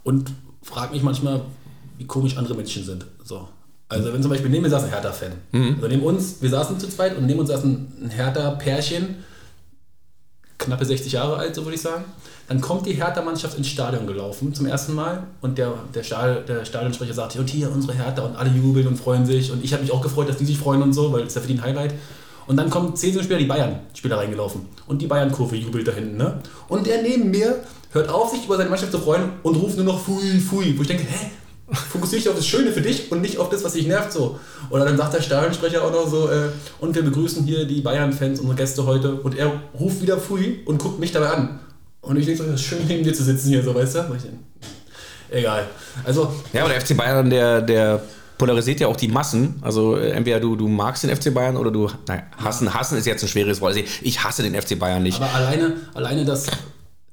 [0.04, 1.42] Und frage mich manchmal,
[1.98, 3.06] wie komisch andere Menschen sind.
[3.24, 3.48] So.
[3.90, 5.32] Also wenn zum Beispiel neben mir saß ein Hertha-Fan.
[5.52, 5.76] Mhm.
[5.76, 9.24] Also neben uns, wir saßen zu zweit und neben uns saß ein Hertha-Pärchen,
[10.58, 12.04] knappe 60 Jahre alt, so würde ich sagen.
[12.50, 16.66] Dann kommt die Hertha-Mannschaft ins Stadion gelaufen zum ersten Mal und der, der, Stadion, der
[16.66, 19.84] Stadionsprecher sagte, und hier unsere Hertha und alle jubeln und freuen sich und ich habe
[19.84, 21.56] mich auch gefreut, dass die sich freuen und so, weil das ist ja für die
[21.56, 21.94] ein Highlight.
[22.48, 24.62] Und dann kommen 10 Sekunden später die Bayern-Spieler reingelaufen.
[24.88, 26.18] Und die Bayern-Kurve jubelt da hinten.
[26.18, 26.40] Ne?
[26.70, 27.56] Und der neben mir
[27.92, 30.74] hört auf, sich über seine Mannschaft zu freuen und ruft nur noch Fui, Fui.
[30.78, 31.32] Wo ich denke, hä?
[31.70, 34.40] Fokussiere dich auf das Schöne für dich und nicht auf das, was dich nervt so.
[34.70, 36.48] Oder dann sagt der Stadionsprecher auch noch so, äh,
[36.80, 39.16] und wir begrüßen hier die Bayern-Fans, unsere Gäste heute.
[39.16, 41.60] Und er ruft wieder Fui und guckt mich dabei an.
[42.00, 44.00] Und ich denke so, es ist schön neben dir zu sitzen hier, so weißt du?
[45.30, 45.68] Egal.
[46.06, 46.32] Also.
[46.54, 48.02] Ja, aber der FC Bayern, der, der
[48.38, 49.56] polarisiert ja auch die Massen.
[49.62, 51.90] Also äh, entweder du, du magst den FC Bayern oder du.
[52.08, 53.76] Nein, hassen, hassen ist jetzt ein schweres Wort.
[53.76, 55.22] Also ich hasse den FC Bayern nicht.
[55.22, 56.48] Aber alleine, alleine das.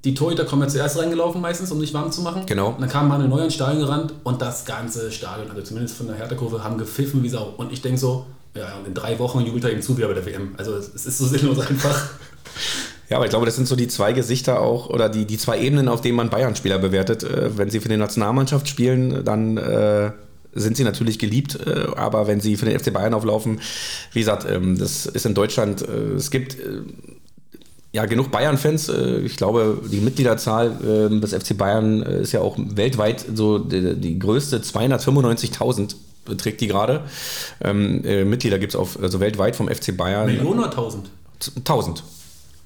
[0.04, 2.44] Die Torhüter kommen ja zuerst reingelaufen meistens, um sich warm zu machen.
[2.44, 2.68] Genau.
[2.68, 6.06] Und dann kam Manuel Neuer ins Stadion gerannt und das ganze Stadion, also zumindest von
[6.06, 7.54] der Hertha-Kurve, haben gepfiffen wie Sau.
[7.56, 10.12] Und ich denke so, ja, und in drei Wochen jubelt er ihm zu wie bei
[10.12, 10.54] der WM.
[10.58, 12.10] Also es ist so sinnlos einfach.
[13.10, 15.60] Ja, aber ich glaube, das sind so die zwei Gesichter auch oder die, die zwei
[15.60, 17.22] Ebenen, auf denen man Bayern-Spieler bewertet.
[17.22, 20.10] Äh, wenn sie für die Nationalmannschaft spielen, dann äh,
[20.54, 23.60] sind sie natürlich geliebt, äh, aber wenn sie für den FC Bayern auflaufen,
[24.12, 26.82] wie gesagt, ähm, das ist in Deutschland, äh, es gibt äh,
[27.92, 28.88] ja genug Bayern-Fans.
[29.24, 34.58] Ich glaube, die Mitgliederzahl des FC Bayern ist ja auch weltweit so die, die größte,
[34.58, 37.02] 295.000 beträgt die gerade.
[37.60, 40.26] Ähm, Mitglieder gibt es also weltweit vom FC Bayern.
[40.26, 41.08] Millionen oder 1000?
[41.58, 42.02] 1000.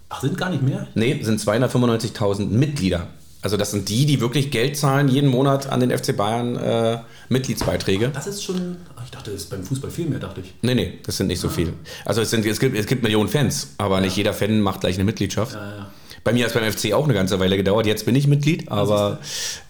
[0.08, 0.86] Ach, sind gar nicht mehr?
[0.94, 3.08] Nee, sind 295.000 Mitglieder.
[3.40, 6.98] Also das sind die, die wirklich Geld zahlen, jeden Monat an den FC Bayern äh,
[7.28, 8.08] Mitgliedsbeiträge.
[8.08, 10.54] Das ist schon, ich dachte, das ist beim Fußball viel mehr, dachte ich.
[10.62, 11.52] Nee, nee, das sind nicht so ah.
[11.54, 11.72] viele.
[12.04, 14.00] Also es, sind, es, gibt, es gibt Millionen Fans, aber ja.
[14.02, 15.54] nicht jeder Fan macht gleich eine Mitgliedschaft.
[15.54, 15.90] Ja, ja.
[16.24, 17.86] Bei mir hat es beim FC auch eine ganze Weile gedauert.
[17.86, 19.18] Jetzt bin ich Mitglied, aber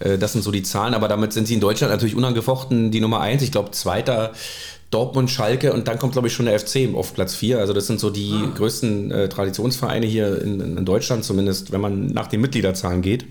[0.01, 0.95] äh, das sind so die Zahlen.
[0.95, 3.43] Aber damit sind sie in Deutschland natürlich unangefochten die Nummer eins.
[3.43, 4.33] Ich glaube, zweiter
[4.91, 7.59] Dortmund, Schalke und dann kommt, glaube ich, schon der FC auf Platz 4.
[7.59, 8.51] Also das sind so die ah.
[8.57, 13.27] größten äh, Traditionsvereine hier in, in, Deutschland, zumindest wenn man nach den Mitgliederzahlen geht.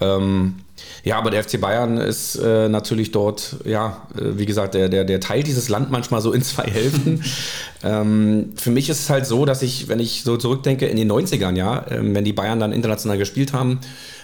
[0.00, 0.56] Ähm,
[1.04, 5.04] ja, aber der FC Bayern ist äh, natürlich dort, ja, äh, wie gesagt, der, der,
[5.04, 7.22] der teilt dieses Land manchmal so in zwei Hälften.
[7.84, 11.10] ähm, für mich ist es halt so, dass ich, wenn ich so zurückdenke, in den
[11.10, 13.80] 90ern, ja, äh, wenn die Bayern dann international gespielt haben,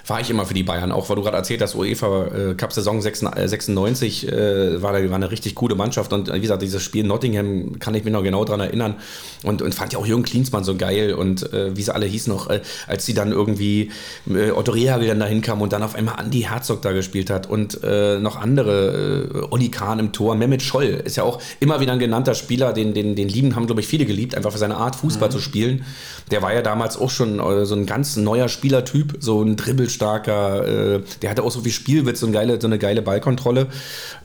[0.07, 0.93] war ich immer für die Bayern.
[0.93, 5.31] Auch weil du gerade erzählt hast, UEFA äh, Cup Saison 96 äh, war, war eine
[5.31, 6.13] richtig gute Mannschaft.
[6.13, 8.97] Und äh, wie gesagt, dieses Spiel Nottingham kann ich mich noch genau daran erinnern.
[9.43, 11.15] Und, und fand ja auch Jürgen Klinsmann so geil.
[11.15, 13.91] Und äh, wie sie alle hießen noch, äh, als sie dann irgendwie
[14.29, 17.49] äh, Otto Rehagel dann dahin kam und dann auf einmal Andy Herzog da gespielt hat
[17.49, 21.81] und äh, noch andere, äh, Olli Kahn im Tor, Mehmet Scholl ist ja auch immer
[21.81, 24.59] wieder ein genannter Spieler, den, den, den lieben haben, glaube ich, viele geliebt, einfach für
[24.59, 25.33] seine Art, Fußball mhm.
[25.33, 25.85] zu spielen.
[26.31, 29.89] Der war ja damals auch schon äh, so ein ganz neuer Spielertyp, so ein Dribbel
[29.93, 33.69] starker, äh, der hatte auch so viel Spielwitz und geile, so eine geile Ballkontrolle.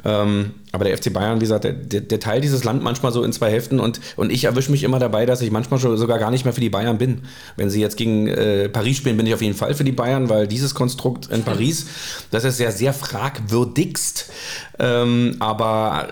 [0.06, 3.24] Ähm, aber der FC Bayern, wie gesagt, der, der, der, teilt dieses Land manchmal so
[3.24, 6.20] in zwei Hälften und, und ich erwische mich immer dabei, dass ich manchmal schon sogar
[6.20, 7.22] gar nicht mehr für die Bayern bin.
[7.56, 10.30] Wenn sie jetzt gegen äh, Paris spielen, bin ich auf jeden Fall für die Bayern,
[10.30, 11.88] weil dieses Konstrukt in Paris,
[12.32, 14.30] das ist ja sehr fragwürdigst.
[14.80, 16.10] Ähm, aber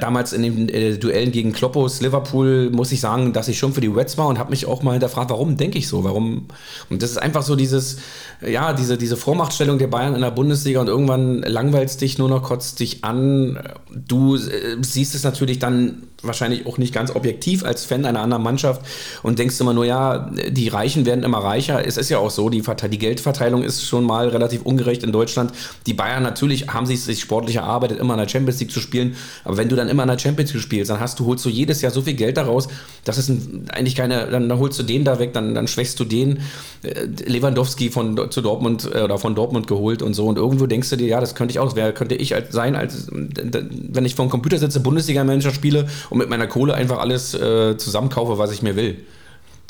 [0.00, 3.80] damals in den äh, Duellen gegen Kloppos Liverpool muss ich sagen, dass ich schon für
[3.80, 6.04] die Reds war und habe mich auch mal hinterfragt, warum denke ich so?
[6.04, 6.46] Warum?
[6.90, 7.98] Und das ist einfach so dieses,
[8.46, 12.42] ja, diese, diese Vormachtstellung der Bayern in der Bundesliga und irgendwann langweilst dich nur noch,
[12.42, 13.58] kotzt dich an.
[13.90, 18.42] Du äh, siehst es natürlich dann wahrscheinlich auch nicht ganz objektiv als Fan einer anderen
[18.42, 18.82] Mannschaft
[19.22, 21.86] und denkst immer nur, ja, die Reichen werden immer reicher.
[21.86, 25.52] Es ist ja auch so, die, die Geldverteilung ist schon mal relativ ungerecht in Deutschland.
[25.86, 29.14] Die Bayern natürlich haben sich, sich sportlich erarbeitet, immer in der Champions League zu spielen.
[29.44, 31.50] Aber wenn du dann immer in der Champions League spielst, dann hast du, holst du
[31.50, 32.66] jedes Jahr so viel Geld daraus,
[33.04, 33.30] dass es
[33.70, 36.40] eigentlich keine, dann, holst du den da weg, dann, dann schwächst du den.
[36.82, 40.26] Äh, Lewandowski von zu Dortmund äh, oder von Dortmund geholt und so.
[40.26, 42.74] Und irgendwo denkst du dir, ja, das könnte ich auch, wer könnte ich als, sein,
[42.74, 47.34] als wenn ich vor dem Computer sitze, Bundesliga-Manager spiele und mit meiner Kohle einfach alles
[47.34, 49.04] äh, zusammenkaufe, was ich mir will.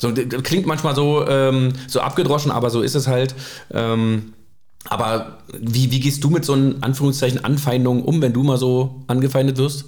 [0.01, 3.35] So, klingt manchmal so, ähm, so abgedroschen, aber so ist es halt.
[3.71, 4.33] Ähm,
[4.87, 9.03] aber wie, wie gehst du mit so einen Anführungszeichen Anfeindungen um, wenn du mal so
[9.07, 9.85] angefeindet wirst?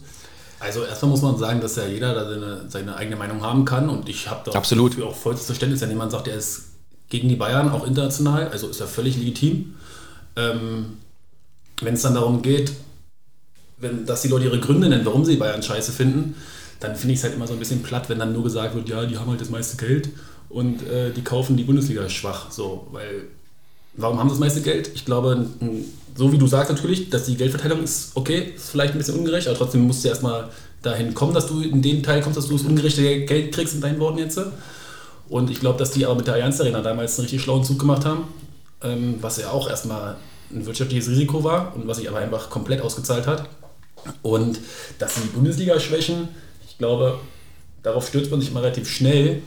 [0.59, 3.89] Also erstmal muss man sagen, dass ja jeder da seine, seine eigene Meinung haben kann
[3.89, 5.01] und ich habe da Absolut.
[5.01, 6.65] auch vollstes Verständnis, wenn jemand sagt, er ist
[7.09, 9.75] gegen die Bayern, auch international, also ist ja völlig legitim.
[10.35, 10.97] Ähm,
[11.81, 12.73] wenn es dann darum geht,
[13.81, 16.35] wenn, dass die Leute ihre Gründe nennen, warum sie Bayern scheiße finden,
[16.79, 18.89] dann finde ich es halt immer so ein bisschen platt, wenn dann nur gesagt wird,
[18.89, 20.09] ja, die haben halt das meiste Geld
[20.49, 22.51] und äh, die kaufen die Bundesliga schwach.
[22.51, 23.25] So, weil
[23.95, 24.89] warum haben sie das meiste Geld?
[24.93, 25.45] Ich glaube,
[26.15, 29.47] so wie du sagst natürlich, dass die Geldverteilung ist okay, ist vielleicht ein bisschen ungerecht,
[29.47, 30.49] aber trotzdem musst du erstmal
[30.81, 33.81] dahin kommen, dass du in den Teil kommst, dass du das ungerechte Geld kriegst in
[33.81, 34.39] deinen Worten jetzt.
[35.29, 37.79] Und ich glaube, dass die aber mit der Allianz Arena damals einen richtig schlauen Zug
[37.79, 38.23] gemacht haben,
[38.83, 40.17] ähm, was ja auch erstmal
[40.51, 43.47] ein wirtschaftliches Risiko war und was sich aber einfach komplett ausgezahlt hat.
[44.21, 44.59] Und
[44.99, 46.29] dass sie die Bundesliga schwächen,
[46.67, 47.19] ich glaube,
[47.83, 49.41] darauf stürzt man sich immer relativ schnell.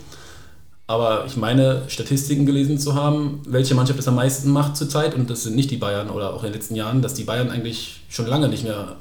[0.86, 5.30] Aber ich meine, Statistiken gelesen zu haben, welche Mannschaft es am meisten macht zurzeit, und
[5.30, 8.02] das sind nicht die Bayern oder auch in den letzten Jahren, dass die Bayern eigentlich
[8.10, 8.96] schon lange nicht mehr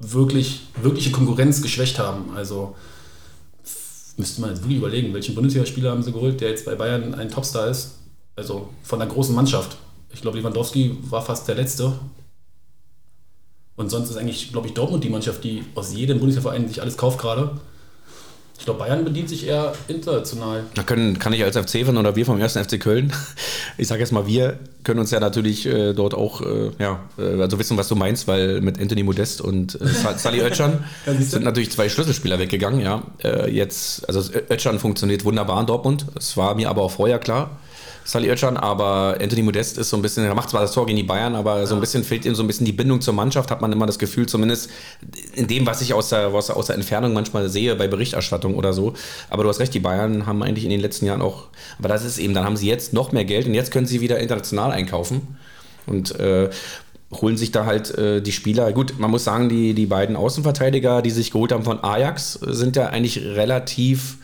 [0.00, 2.34] wirklich, wirkliche Konkurrenz geschwächt haben.
[2.34, 2.74] Also
[4.16, 7.30] müsste man jetzt wirklich überlegen, welchen Bundesligaspieler haben sie geholt, der jetzt bei Bayern ein
[7.30, 7.98] Topstar ist.
[8.36, 9.76] Also von einer großen Mannschaft.
[10.12, 11.92] Ich glaube, Lewandowski war fast der Letzte
[13.76, 16.96] und sonst ist eigentlich, glaube ich, Dortmund die Mannschaft, die aus jedem Bundesliga-Verein sich alles
[16.96, 17.50] kauft gerade.
[18.56, 20.62] Ich glaube, Bayern bedient sich eher international.
[20.74, 22.56] Da können, kann ich als FC-Fan oder wir vom 1.
[22.56, 23.12] FC Köln,
[23.76, 27.40] ich sage jetzt mal, wir können uns ja natürlich äh, dort auch, äh, ja, äh,
[27.40, 30.84] also wissen, was du meinst, weil mit Anthony Modest und äh, Sally Oetschan
[31.18, 33.02] sind natürlich zwei Schlüsselspieler weggegangen, ja.
[33.22, 37.58] Äh, jetzt, also Oetschan funktioniert wunderbar in Dortmund, das war mir aber auch vorher klar.
[38.04, 40.98] Sally Oetschan, aber Anthony Modest ist so ein bisschen, er macht zwar das Tor gegen
[40.98, 43.50] die Bayern, aber so ein bisschen fehlt ihm so ein bisschen die Bindung zur Mannschaft,
[43.50, 44.70] hat man immer das Gefühl, zumindest
[45.34, 48.74] in dem, was ich aus der, aus, aus der Entfernung manchmal sehe, bei Berichterstattung oder
[48.74, 48.92] so.
[49.30, 51.44] Aber du hast recht, die Bayern haben eigentlich in den letzten Jahren auch,
[51.78, 54.00] aber das ist eben, dann haben sie jetzt noch mehr Geld und jetzt können sie
[54.00, 55.38] wieder international einkaufen.
[55.86, 56.48] Und äh,
[57.20, 58.72] holen sich da halt äh, die Spieler.
[58.72, 62.76] Gut, man muss sagen, die, die beiden Außenverteidiger, die sich geholt haben von Ajax, sind
[62.76, 64.16] ja eigentlich relativ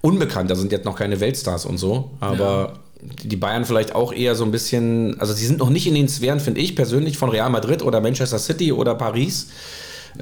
[0.00, 0.50] unbekannt.
[0.50, 2.10] Da sind jetzt noch keine Weltstars und so.
[2.20, 5.94] Aber die Bayern vielleicht auch eher so ein bisschen, also sie sind noch nicht in
[5.94, 9.48] den Sphären, finde ich persönlich, von Real Madrid oder Manchester City oder Paris.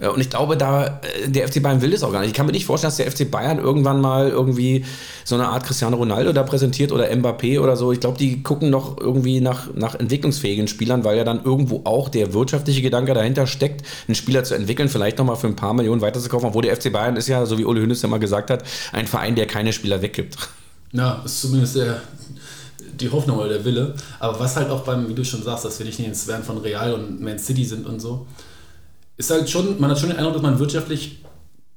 [0.00, 2.30] Äh, und ich glaube, da äh, der FC Bayern will das auch gar nicht.
[2.30, 4.84] Ich kann mir nicht vorstellen, dass der FC Bayern irgendwann mal irgendwie
[5.24, 7.92] so eine Art Cristiano Ronaldo da präsentiert oder Mbappé oder so.
[7.92, 12.08] Ich glaube, die gucken noch irgendwie nach, nach entwicklungsfähigen Spielern, weil ja dann irgendwo auch
[12.08, 16.00] der wirtschaftliche Gedanke dahinter steckt, einen Spieler zu entwickeln, vielleicht nochmal für ein paar Millionen
[16.00, 16.48] weiterzukaufen.
[16.48, 19.06] Obwohl der FC Bayern ist ja, so wie Ole Hönes ja mal gesagt hat, ein
[19.06, 20.36] Verein, der keine Spieler weggibt.
[20.92, 22.02] Ja, ist zumindest der,
[22.98, 23.94] die Hoffnung oder der Wille.
[24.18, 26.42] Aber was halt auch beim, wie du schon sagst, dass wir nicht in den Sphären
[26.42, 28.26] von Real und Man City sind und so,
[29.16, 31.22] ist halt schon, man hat schon den Eindruck, dass man wirtschaftlich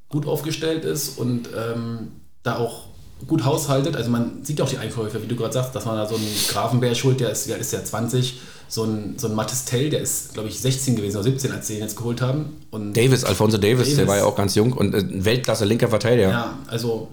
[0.09, 2.11] gut aufgestellt ist und ähm,
[2.43, 2.85] da auch
[3.27, 3.95] gut haushaltet.
[3.95, 6.27] Also man sieht auch die Einkäufe, wie du gerade sagst, dass man da so einen
[6.49, 10.01] Grafenbär schult, der ist, der ist ja 20, so ein, so ein Mattes Tell, der
[10.01, 12.61] ist, glaube ich, 16 gewesen oder 17, als sie ihn jetzt geholt haben.
[12.71, 15.87] Und Davis, Alfonso Davis, Davis, der war ja auch ganz jung und äh, Weltklasse linker
[15.87, 16.29] Verteidiger.
[16.29, 17.09] Ja, also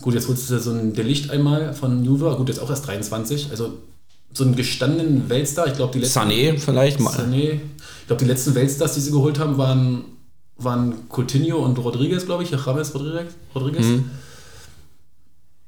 [0.00, 3.48] Gut, jetzt holst du so ein Delicht einmal von Juve, gut, jetzt auch erst 23.
[3.50, 3.74] Also
[4.32, 6.20] so einen gestandenen Weltstar, ich glaube die letzten...
[6.20, 7.14] Sané vielleicht mal.
[7.14, 7.60] Sané.
[8.00, 10.04] Ich glaube die letzten Weltstars, die sie geholt haben, waren,
[10.58, 13.34] waren Coutinho und Rodriguez, glaube ich, James Rodriguez.
[13.54, 13.86] Rodriguez.
[13.86, 14.10] Mhm.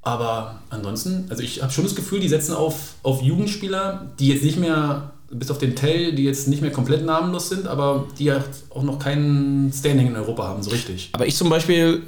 [0.02, 4.44] Aber ansonsten, also ich habe schon das Gefühl, die setzen auf, auf Jugendspieler, die jetzt
[4.44, 8.30] nicht mehr, bis auf den Tell, die jetzt nicht mehr komplett namenlos sind, aber die
[8.30, 11.10] halt auch noch kein Standing in Europa haben, so richtig.
[11.12, 12.02] Aber ich zum Beispiel,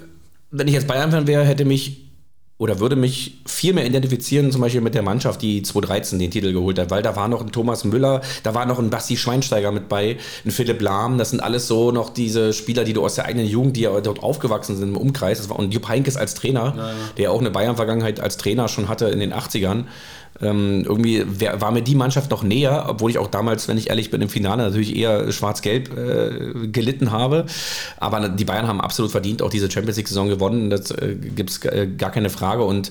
[0.51, 2.10] wenn ich jetzt Bayern-Fan wäre, hätte mich
[2.61, 6.53] oder würde mich viel mehr identifizieren, zum Beispiel mit der Mannschaft, die 2013 den Titel
[6.53, 9.73] geholt hat, weil da war noch ein Thomas Müller, da war noch ein Basti Schweinsteiger
[9.73, 13.15] mit bei, ein Philipp Lahm, das sind alles so noch diese Spieler, die du aus
[13.15, 16.19] der eigenen Jugend, die ja dort aufgewachsen sind im Umkreis, das war, und Jupp Heynckes
[16.19, 16.95] als Trainer, ja, ja.
[17.17, 19.85] der auch eine Bayern-Vergangenheit als Trainer schon hatte in den 80ern,
[20.43, 23.91] ähm, irgendwie wär, war mir die Mannschaft noch näher, obwohl ich auch damals, wenn ich
[23.91, 27.47] ehrlich bin, im Finale natürlich eher schwarz-gelb äh, gelitten habe.
[27.99, 30.71] Aber die Bayern haben absolut verdient auch diese Champions League-Saison gewonnen.
[30.71, 32.65] Das äh, gibt es äh, gar keine Frage.
[32.65, 32.91] Und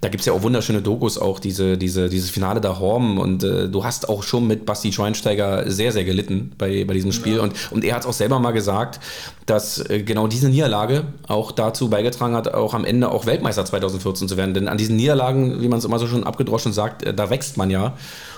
[0.00, 3.18] da gibt es ja auch wunderschöne Dokus, auch diese, diese, dieses Finale da Horm.
[3.18, 7.12] Und äh, du hast auch schon mit Basti Schweinsteiger sehr, sehr gelitten bei, bei diesem
[7.12, 7.36] Spiel.
[7.36, 7.42] Ja.
[7.42, 9.00] Und, und er hat es auch selber mal gesagt,
[9.46, 14.28] dass äh, genau diese Niederlage auch dazu beigetragen hat, auch am Ende auch Weltmeister 2014
[14.28, 14.54] zu werden.
[14.54, 17.56] Denn an diesen Niederlagen, wie man es immer so schon abgedroschen sagt, äh, da wächst
[17.56, 17.94] man ja.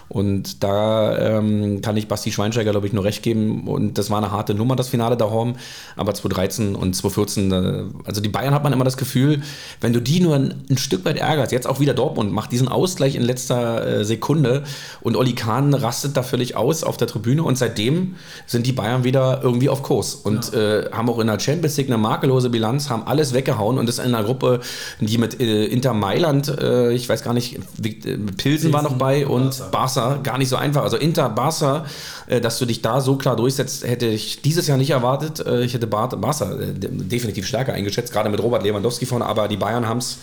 [0.09, 3.69] Und da ähm, kann ich Basti Schweinsteiger, glaube ich, nur recht geben.
[3.69, 5.57] Und das war eine harte Nummer, das Finale da Horm.
[5.97, 9.43] Aber 2013 und 2014, äh, also die Bayern hat man immer das Gefühl,
[9.81, 12.69] wenn du die nur ein, ein Stück weit ärgerst, jetzt auch wieder Dortmund, macht diesen
[12.69, 14.65] Ausgleich in letzter äh, Sekunde
[15.03, 17.43] und Oli Kahn rastet da völlig aus auf der Tribüne.
[17.43, 18.17] Und seitdem
[18.47, 20.59] sind die Bayern wieder irgendwie auf Kurs und ja.
[20.59, 23.99] äh, haben auch in der Champions League eine makellose Bilanz, haben alles weggehauen und das
[23.99, 24.61] in einer Gruppe,
[25.01, 29.27] die mit äh, Inter Mailand, äh, ich weiß gar nicht, Pilsen, Pilsen war noch bei
[29.27, 30.83] und Barca Barca gar nicht so einfach.
[30.83, 31.85] Also Inter, Barca,
[32.27, 35.45] äh, dass du dich da so klar durchsetzt, hätte ich dieses Jahr nicht erwartet.
[35.47, 36.17] Äh, ich hätte Barca
[36.53, 40.19] äh, definitiv stärker eingeschätzt, gerade mit Robert Lewandowski vorne, aber die Bayern haben es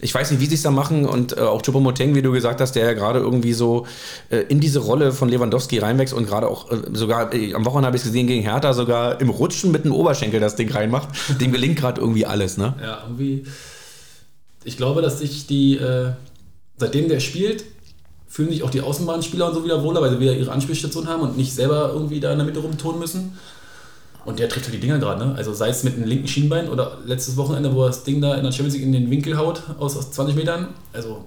[0.00, 2.60] ich weiß nicht, wie sie es da machen und äh, auch Choupo-Moteng, wie du gesagt
[2.60, 3.86] hast, der ja gerade irgendwie so
[4.30, 7.88] äh, in diese Rolle von Lewandowski reinwächst und gerade auch äh, sogar, äh, am Wochenende
[7.88, 11.08] habe ich es gesehen, gegen Hertha sogar im Rutschen mit dem Oberschenkel das Ding reinmacht.
[11.40, 12.74] Dem gelingt gerade irgendwie alles, ne?
[12.80, 13.44] Ja, irgendwie.
[14.64, 16.12] Ich glaube, dass sich die, äh,
[16.76, 17.64] seitdem der spielt,
[18.28, 21.22] fühlen sich auch die Außenbahnspieler und so wieder wohler, weil sie wieder ihre Anspielstation haben
[21.22, 23.38] und nicht selber irgendwie da in der Mitte rumtun müssen.
[24.24, 25.34] Und der trifft halt die Dinger gerade, ne?
[25.36, 28.34] Also sei es mit dem linken Schienbein oder letztes Wochenende, wo er das Ding da
[28.34, 30.68] in der Champions League in den Winkel haut aus, aus 20 Metern.
[30.92, 31.24] Also.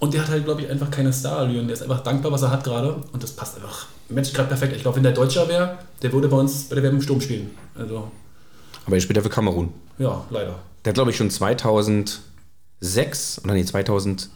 [0.00, 1.68] Und der hat halt, glaube ich, einfach keine Starallüren.
[1.68, 2.96] Der ist einfach dankbar, was er hat gerade.
[3.12, 3.86] Und das passt einfach.
[4.08, 4.74] Match gerade perfekt.
[4.74, 7.20] Ich glaube, wenn der Deutscher wäre, der würde bei uns bei der WM im Sturm
[7.20, 7.50] spielen.
[7.74, 8.10] Also.
[8.86, 9.68] Aber er spielt ja für Kamerun.
[9.98, 10.54] Ja, leider.
[10.84, 14.28] Der hat, glaube ich, schon 2006 oder nee, 2000.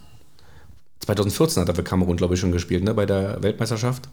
[1.07, 4.09] 2014 hat er für Kamerun, glaube ich, schon gespielt, ne, bei der Weltmeisterschaft.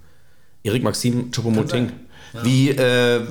[0.63, 1.91] Erik Maxim Choupo-Moting.
[2.34, 2.45] Ja.
[2.45, 3.21] Wie, äh,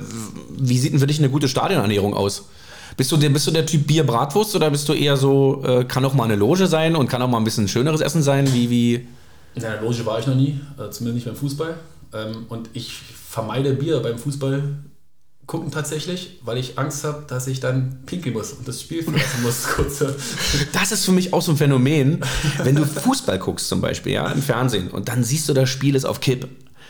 [0.57, 2.49] wie sieht denn für dich eine gute Stadionernährung aus?
[2.95, 6.05] Bist du, der, bist du der Typ Bier-Bratwurst oder bist du eher so, äh, kann
[6.05, 8.53] auch mal eine Loge sein und kann auch mal ein bisschen schöneres Essen sein?
[8.53, 9.07] Wie, wie?
[9.55, 11.75] In der Loge war ich noch nie, äh, zumindest nicht beim Fußball.
[12.13, 14.61] Ähm, und ich vermeide Bier beim Fußball
[15.45, 19.43] gucken tatsächlich, weil ich Angst habe, dass ich dann pinkeln muss und das Spiel verlassen
[19.43, 19.63] muss.
[19.75, 20.15] Kurze.
[20.71, 22.23] Das ist für mich auch so ein Phänomen,
[22.63, 25.95] wenn du Fußball guckst zum Beispiel, ja, im Fernsehen und dann siehst du, das Spiel
[25.95, 26.47] ist auf Kipp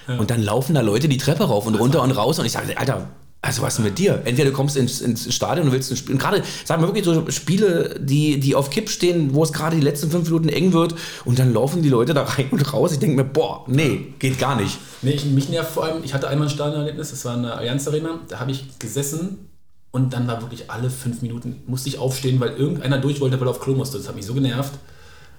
[0.08, 0.18] ja.
[0.18, 2.78] und dann laufen da Leute die Treppe rauf und runter und raus und ich sage,
[2.78, 3.10] Alter,
[3.44, 4.22] also was mit dir?
[4.24, 6.14] Entweder du kommst ins, ins Stadion und willst ein Spiel.
[6.14, 9.76] Und gerade, sagen wir wirklich so Spiele, die, die auf Kipp stehen, wo es gerade
[9.76, 12.94] die letzten fünf Minuten eng wird und dann laufen die Leute da rein und raus.
[12.94, 14.78] Ich denke mir, boah, nee, geht gar nicht.
[15.02, 17.86] Nee, ich, mich nervt vor allem, ich hatte einmal ein Stadionerlebnis, das war eine Allianz
[17.86, 19.50] Arena, da habe ich gesessen
[19.92, 23.48] und dann war wirklich alle fünf Minuten, musste ich aufstehen, weil irgendeiner durch wollte, weil
[23.48, 23.98] er auf Klo musste.
[23.98, 24.72] Das hat mich so genervt,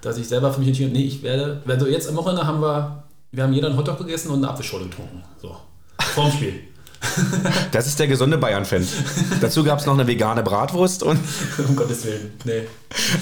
[0.01, 2.61] dass ich selber für mich entschieden habe, nee, ich werde, also jetzt am Wochenende haben
[2.61, 5.23] wir, wir haben jeder einen Hotdog gegessen und eine Apfelschorle getrunken.
[5.41, 5.57] So,
[6.13, 6.53] vorm Spiel.
[7.71, 8.87] Das ist der gesunde Bayern-Fan.
[9.41, 11.19] Dazu gab es noch eine vegane Bratwurst und
[11.67, 12.61] um Gottes Willen, nee.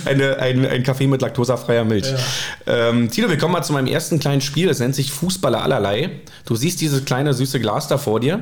[0.05, 2.05] eine, ein, ein Kaffee mit laktosefreier Milch.
[2.05, 2.89] Ja.
[2.89, 4.67] Ähm, Tilo, wir kommen mal zu meinem ersten kleinen Spiel.
[4.67, 6.21] Das nennt sich Fußballer allerlei.
[6.45, 8.41] Du siehst dieses kleine süße Glas da vor dir.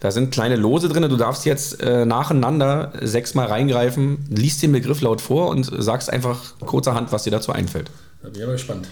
[0.00, 1.08] Da sind kleine Lose drin.
[1.08, 6.58] Du darfst jetzt äh, nacheinander sechsmal reingreifen, liest den Begriff laut vor und sagst einfach
[6.60, 7.90] kurzerhand, was dir dazu einfällt.
[8.22, 8.88] Da bin ich aber gespannt.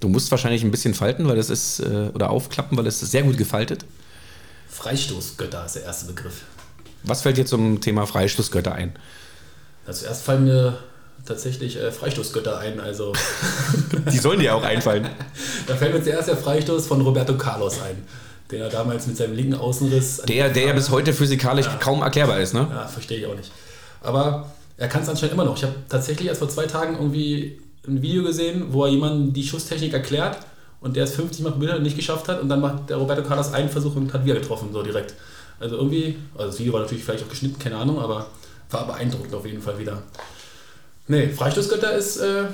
[0.00, 3.10] Du musst wahrscheinlich ein bisschen falten, weil das ist, äh, oder aufklappen, weil es ist
[3.10, 3.84] sehr gut gefaltet.
[4.76, 6.42] Freistoßgötter ist der erste Begriff.
[7.02, 8.94] Was fällt dir zum Thema Freistoßgötter ein?
[9.90, 10.78] Zuerst fallen mir
[11.24, 12.78] tatsächlich äh, Freistoßgötter ein.
[12.78, 13.14] Also
[14.12, 15.08] Die sollen dir auch einfallen.
[15.66, 18.04] da fällt mir zuerst der Freistoß von Roberto Carlos ein,
[18.50, 20.18] der damals mit seinem linken Außenriss.
[20.28, 21.76] Der, der ja bis heute physikalisch ja.
[21.76, 22.68] kaum erklärbar ist, ne?
[22.70, 23.50] Ja, verstehe ich auch nicht.
[24.02, 25.56] Aber er kann es anscheinend immer noch.
[25.56, 27.58] Ich habe tatsächlich erst vor zwei Tagen irgendwie
[27.88, 30.38] ein Video gesehen, wo er jemandem die Schusstechnik erklärt
[30.80, 32.96] und der es 50 Mal probiert hat und nicht geschafft hat und dann macht der
[32.96, 35.14] Roberto Carlos einen Versuch und hat wieder getroffen, so direkt.
[35.58, 38.26] Also irgendwie, also das Video war natürlich vielleicht auch geschnitten, keine Ahnung, aber
[38.70, 40.02] war beeindruckend auf jeden Fall wieder.
[41.08, 42.44] Nee, Freistoßgötter ist, äh,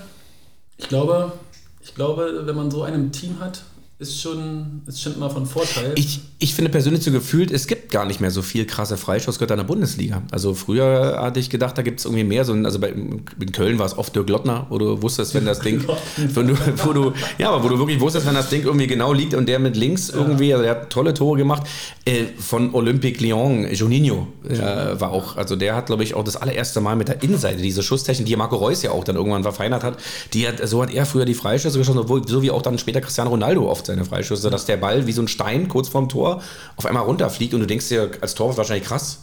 [0.77, 1.33] ich glaube,
[1.81, 3.63] ich glaube, wenn man so einen Team hat,
[4.03, 5.93] ist schon, ist schon immer von Vorteil.
[5.95, 9.55] Ich, ich finde persönlich so gefühlt, es gibt gar nicht mehr so viel krasse Freischussgötter
[9.55, 10.23] in der Bundesliga.
[10.33, 12.45] Also früher hatte ich gedacht, da gibt es irgendwie mehr.
[12.45, 15.61] So, also bei, in Köln war es oft Dirk Lottner, wo du wusstest, wenn das
[15.61, 15.85] Ding,
[16.17, 19.13] wenn du, wo du, ja, aber wo du wirklich wusstest, wenn das Ding irgendwie genau
[19.13, 21.63] liegt und der mit links irgendwie, also der hat tolle Tore gemacht.
[22.05, 26.37] Äh, von Olympique Lyon, Juninho äh, war auch, also der hat, glaube ich, auch das
[26.37, 29.85] allererste Mal mit der Innenseite diese Schusstechnik, die Marco Reus ja auch dann irgendwann verfeinert
[29.85, 29.99] hat,
[30.33, 33.31] die hat, so hat er früher die Freischüsse geschossen, so wie auch dann später Cristiano
[33.31, 36.43] Ronaldo oft seine Freischüsse, dass der Ball wie so ein Stein kurz vorm Tor
[36.77, 39.21] auf einmal runterfliegt und du denkst dir als Torwart wahrscheinlich krass.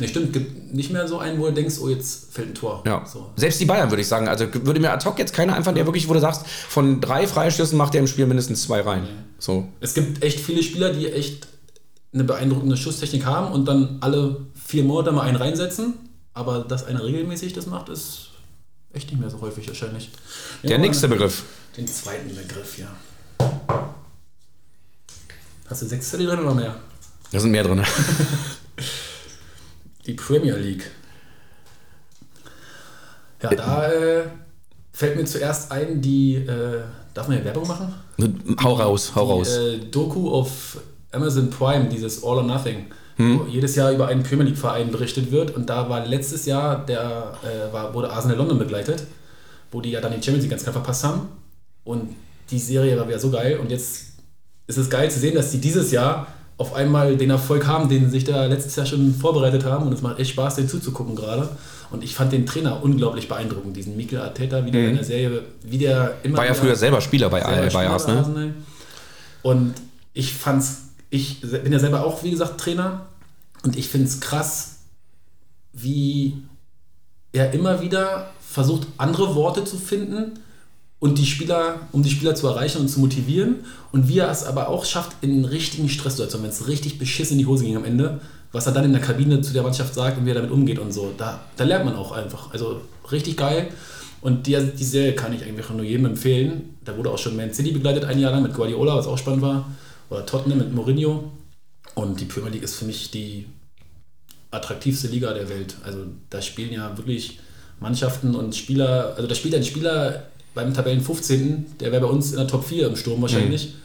[0.00, 2.82] Nee, stimmt, gibt nicht mehr so einen, wo du denkst, oh, jetzt fällt ein Tor.
[2.86, 3.04] Ja.
[3.04, 3.30] So.
[3.36, 4.28] Selbst die Bayern, würde ich sagen.
[4.28, 7.26] Also würde mir ad hoc jetzt keiner einfallen, der wirklich, wo du sagst, von drei
[7.26, 9.02] Freistößen macht er im Spiel mindestens zwei rein.
[9.02, 9.08] Nee.
[9.38, 9.68] So.
[9.80, 11.48] Es gibt echt viele Spieler, die echt
[12.14, 15.94] eine beeindruckende Schusstechnik haben und dann alle vier Monate mal einen reinsetzen.
[16.32, 18.30] Aber dass einer regelmäßig das macht, ist
[18.94, 20.10] echt nicht mehr so häufig wahrscheinlich.
[20.62, 21.42] Der ja, nächste Begriff.
[21.76, 22.88] Den zweiten Begriff, ja.
[25.70, 26.74] Hast du sechs Zettel drin oder mehr?
[27.30, 27.80] Da sind mehr drin.
[30.06, 30.90] die Premier League.
[33.40, 34.24] Ja, da äh,
[34.92, 36.80] fällt mir zuerst ein, die, äh,
[37.14, 37.94] darf man ja Werbung machen?
[38.60, 39.58] Hau raus, hau die, raus.
[39.58, 40.78] Äh, Doku auf
[41.12, 43.38] Amazon Prime, dieses All or Nothing, hm.
[43.38, 45.54] wo jedes Jahr über einen Premier League-Verein berichtet wird.
[45.54, 49.04] Und da war letztes Jahr, der äh, war, wurde Arsenal London begleitet,
[49.70, 51.28] wo die ja dann die Champions League ganz knapp verpasst haben.
[51.84, 52.16] Und
[52.50, 53.60] die Serie war wieder so geil.
[53.60, 54.09] Und jetzt
[54.70, 58.04] ist es geil zu sehen, dass die dieses Jahr auf einmal den Erfolg haben, den
[58.04, 59.86] sie sich da letztes Jahr schon vorbereitet haben.
[59.86, 61.48] Und es macht echt Spaß, den zuzugucken gerade.
[61.90, 64.88] Und ich fand den Trainer unglaublich beeindruckend, diesen Mikel Arteta, wie der mhm.
[64.88, 66.38] in der Serie, wie der immer.
[66.38, 68.18] War ja früher selber Spieler bei, selber bei Arsenal.
[68.18, 68.54] Arsenal.
[69.42, 69.74] Und
[70.12, 73.06] ich fand's, ich bin ja selber auch, wie gesagt, Trainer.
[73.62, 74.76] Und ich finde es krass,
[75.72, 76.42] wie
[77.32, 80.40] er immer wieder versucht, andere Worte zu finden,
[81.00, 83.64] und die Spieler, um die Spieler zu erreichen und zu motivieren.
[83.90, 87.38] Und wie er es aber auch schafft, in richtigen Stresssituationen, wenn es richtig beschissen in
[87.38, 88.20] die Hose ging am Ende,
[88.52, 90.78] was er dann in der Kabine zu der Mannschaft sagt und wie er damit umgeht
[90.78, 91.12] und so.
[91.16, 92.52] Da, da lernt man auch einfach.
[92.52, 93.68] Also richtig geil.
[94.20, 96.76] Und die, die Serie kann ich eigentlich nur jedem empfehlen.
[96.84, 99.40] Da wurde auch schon Man City begleitet ein Jahr lang mit Guardiola, was auch spannend
[99.40, 99.70] war.
[100.10, 101.32] Oder Tottenham mit Mourinho.
[101.94, 103.46] Und die Premier League ist für mich die
[104.50, 105.76] attraktivste Liga der Welt.
[105.82, 107.38] Also da spielen ja wirklich
[107.78, 111.78] Mannschaften und Spieler, also da spielt ein Spieler beim Tabellen 15.
[111.80, 113.66] Der wäre bei uns in der Top 4 im Sturm wahrscheinlich.
[113.66, 113.80] Mhm.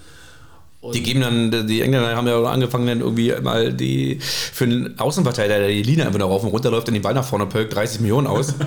[0.94, 5.60] Die geben dann, die Engländer haben ja angefangen, dann irgendwie mal die für einen Außenverteidiger,
[5.60, 7.76] der die Linie einfach noch rauf und runter läuft und den Ball nach vorne pölkt,
[7.76, 8.54] 30 Millionen aus.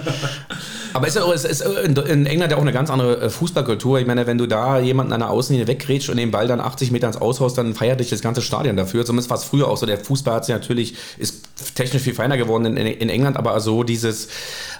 [0.95, 4.01] Aber es ist, ist in England ja auch eine ganz andere äh, Fußballkultur.
[4.01, 6.91] Ich meine, wenn du da jemanden an der Außenlinie weggrätscht und den Ball dann 80
[6.91, 9.05] Meter ins Aushaus, dann feiert dich das ganze Stadion dafür.
[9.05, 9.87] Zumindest war es früher auch so.
[9.87, 11.45] Der Fußball hat sich natürlich, ist
[11.75, 14.29] technisch viel feiner geworden in, in England, aber so dieses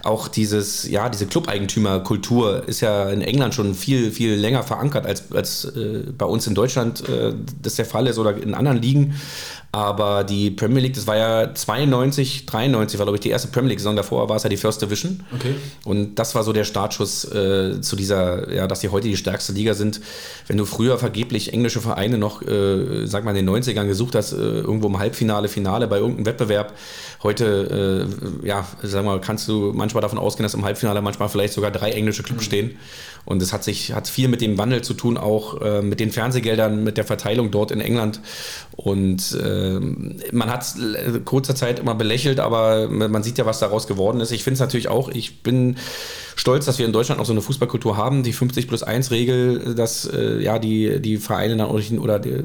[0.05, 5.33] auch dieses, ja, diese Clubeigentümerkultur ist ja in England schon viel, viel länger verankert, als,
[5.33, 9.15] als äh, bei uns in Deutschland äh, das der Fall ist oder in anderen Ligen.
[9.71, 13.69] Aber die Premier League, das war ja 92, 93 war, glaube ich, die erste Premier
[13.71, 13.97] League-Saison.
[13.97, 15.23] Davor war es ja die First Division.
[15.35, 15.55] Okay.
[15.85, 19.53] Und das war so der Startschuss äh, zu dieser, ja, dass die heute die stärkste
[19.53, 20.01] Liga sind.
[20.47, 24.33] Wenn du früher vergeblich englische Vereine noch, äh, sag mal, in den 90ern gesucht hast,
[24.33, 26.73] äh, irgendwo im Halbfinale, Finale bei irgendeinem Wettbewerb,
[27.23, 28.09] heute,
[28.43, 31.71] äh, ja, sag mal, kannst du manchmal davon ausgehen, dass im Halbfinale manchmal vielleicht sogar
[31.71, 32.47] drei englische Clubs mhm.
[32.47, 32.79] stehen.
[33.25, 36.11] Und es hat sich, hat viel mit dem Wandel zu tun, auch äh, mit den
[36.11, 38.21] Fernsehgeldern, mit der Verteilung dort in England.
[38.77, 39.81] Und äh,
[40.33, 40.77] man hat es
[41.25, 44.31] kurzer Zeit immer belächelt, aber man sieht ja, was daraus geworden ist.
[44.31, 45.77] Ich finde es natürlich auch, ich bin
[46.39, 49.75] stolz, dass wir in Deutschland auch so eine Fußballkultur haben, die 50 plus 1 Regel,
[49.75, 52.45] dass äh, ja die, die Vereine dann oder die,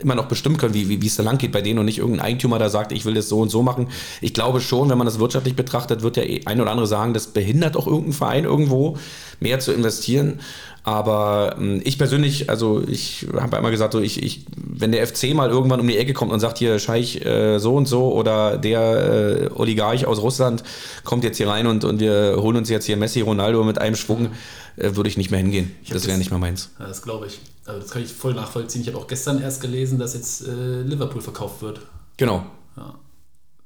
[0.00, 1.98] immer noch bestimmen können, wie, wie, wie es da lang geht bei denen und nicht
[1.98, 3.88] irgendein Eigentümer da sagt, ich will das so und so machen.
[4.20, 7.26] Ich glaube schon, wenn man das wirtschaftlich betrachtet, wird der ein oder andere sagen, das
[7.26, 8.96] behindert auch irgendeinen Verein irgendwo
[9.40, 10.40] mehr zu investieren.
[10.84, 15.32] Aber ähm, ich persönlich, also ich habe einmal gesagt, so ich, ich, wenn der FC
[15.32, 18.58] mal irgendwann um die Ecke kommt und sagt hier Scheich äh, so und so oder
[18.58, 20.64] der äh, Oligarch aus Russland
[21.04, 23.94] kommt jetzt hier rein und, und wir holen uns jetzt hier Messi, Ronaldo mit einem
[23.94, 24.30] Schwung,
[24.76, 25.70] äh, würde ich nicht mehr hingehen.
[25.88, 26.70] Das wäre nicht mehr meins.
[26.80, 27.38] Ja, das glaube ich.
[27.64, 28.82] Also das kann ich voll nachvollziehen.
[28.82, 31.80] Ich habe auch gestern erst gelesen, dass jetzt äh, Liverpool verkauft wird.
[32.16, 32.44] Genau.
[32.76, 32.94] Ja.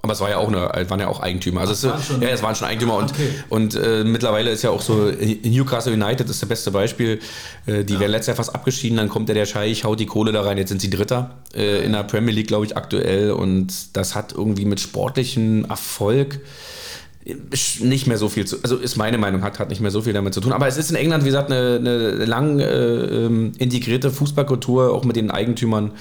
[0.07, 1.63] Aber es war ja auch eine, waren ja auch Eigentümer.
[1.63, 3.29] Also es, ja, es waren schon Eigentümer und, okay.
[3.49, 5.11] und äh, mittlerweile ist ja auch so,
[5.43, 7.19] Newcastle United ist das beste Beispiel.
[7.67, 8.01] Äh, die ja.
[8.01, 10.59] werden letztes Jahr fast abgeschieden, dann kommt der, der Scheich, haut die Kohle da rein,
[10.59, 13.33] jetzt sind sie Dritter äh, in der Premier League, glaube ich, aktuell.
[13.33, 16.41] Und das hat irgendwie mit sportlichem Erfolg
[17.81, 20.13] nicht mehr so viel zu, also ist meine Meinung, hat, hat nicht mehr so viel
[20.13, 20.53] damit zu tun.
[20.53, 25.05] Aber es ist in England, wie gesagt, eine, eine lang äh, ähm, integrierte Fußballkultur, auch
[25.05, 25.93] mit den Eigentümern.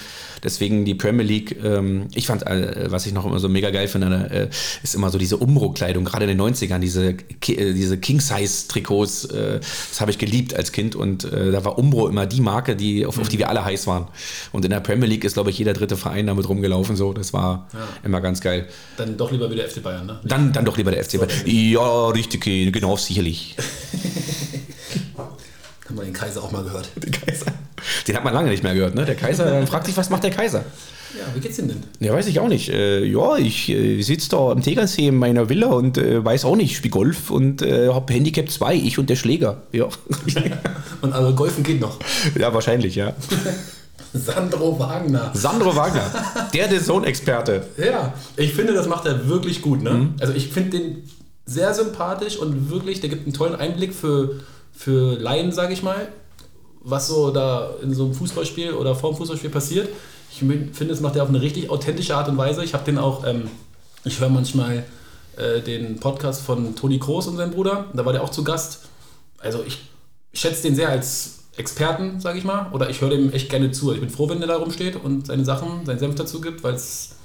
[0.44, 3.88] Deswegen die Premier League, ähm, ich fand, äh, was ich noch immer so mega geil
[3.88, 4.48] finde, äh,
[4.84, 10.00] ist immer so diese Umbro-Kleidung, gerade in den 90ern, diese, äh, diese King-Size-Trikots, äh, das
[10.00, 13.18] habe ich geliebt als Kind und äh, da war Umbro immer die Marke, die, auf,
[13.18, 14.06] auf, die wir alle heiß waren.
[14.52, 17.32] Und in der Premier League ist, glaube ich, jeder dritte Verein damit rumgelaufen, so, das
[17.32, 17.80] war ja.
[18.04, 18.68] immer ganz geil.
[18.96, 20.20] Dann doch lieber wieder FC Bayern, ne?
[20.22, 21.30] Dann, dann doch lieber der FC Bayern.
[21.44, 23.56] Ja, richtig, genau, sicherlich.
[25.16, 26.90] Haben wir den Kaiser auch mal gehört.
[26.96, 27.46] Den Kaiser.
[28.08, 29.04] Den hat man lange nicht mehr gehört, ne?
[29.04, 30.64] Der Kaiser fragt sich, was macht der Kaiser?
[31.16, 31.82] Ja, wie geht's ihm denn?
[32.00, 32.68] Ja, weiß ich auch nicht.
[32.68, 36.56] Äh, ja, ich äh, sitze da am Tegernsee in meiner Villa und äh, weiß auch
[36.56, 39.62] nicht, ich spiele Golf und äh, habe Handicap 2, ich und der Schläger.
[39.72, 39.88] Ja.
[41.00, 41.98] und aber Golfen geht noch.
[42.38, 43.14] Ja, wahrscheinlich, ja.
[44.18, 45.30] Sandro Wagner.
[45.34, 46.10] Sandro Wagner,
[46.52, 47.66] der der Sohn-Experte.
[47.76, 49.82] Ja, ich finde, das macht er wirklich gut.
[49.82, 49.90] Ne?
[49.90, 50.14] Mhm.
[50.20, 51.08] Also ich finde den
[51.44, 54.40] sehr sympathisch und wirklich, der gibt einen tollen Einblick für,
[54.72, 56.08] für Laien, sage ich mal,
[56.80, 59.88] was so da in so einem Fußballspiel oder vor dem Fußballspiel passiert.
[60.30, 62.64] Ich finde, es macht er auf eine richtig authentische Art und Weise.
[62.64, 63.48] Ich habe den auch, ähm,
[64.04, 64.84] ich höre manchmal
[65.36, 68.80] äh, den Podcast von Toni Kroos und seinem Bruder, da war der auch zu Gast.
[69.38, 69.78] Also ich
[70.32, 73.92] schätze den sehr als Experten, sage ich mal, oder ich höre dem echt gerne zu.
[73.92, 76.74] Ich bin froh, wenn der da rumsteht und seine Sachen, seinen Senf dazu gibt, weil
[76.74, 77.16] es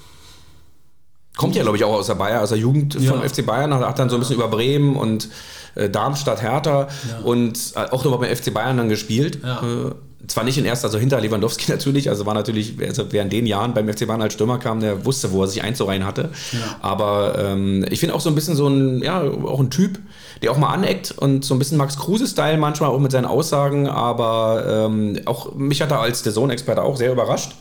[1.37, 3.13] Kommt ja, glaube ich, auch aus der Bayern, aus der Jugend ja.
[3.13, 5.29] vom FC Bayern, hat dann so ein bisschen über Bremen und
[5.75, 7.19] äh, Darmstadt, Hertha ja.
[7.23, 9.39] und äh, auch nochmal beim FC Bayern dann gespielt.
[9.41, 9.61] Ja.
[9.61, 9.91] Äh,
[10.27, 13.45] zwar nicht in erster, also hinter Lewandowski natürlich, also war natürlich, also wer in den
[13.45, 16.29] Jahren beim FC Bayern als Stürmer kam, der wusste, wo er sich einzureihen hatte.
[16.51, 16.59] Ja.
[16.81, 19.99] Aber ähm, ich finde auch so ein bisschen so ein, ja, auch ein Typ,
[20.41, 23.87] der auch mal aneckt und so ein bisschen Max Kruse-Style manchmal auch mit seinen Aussagen,
[23.87, 27.53] aber ähm, auch mich hat er als der Sohn-Experte auch sehr überrascht.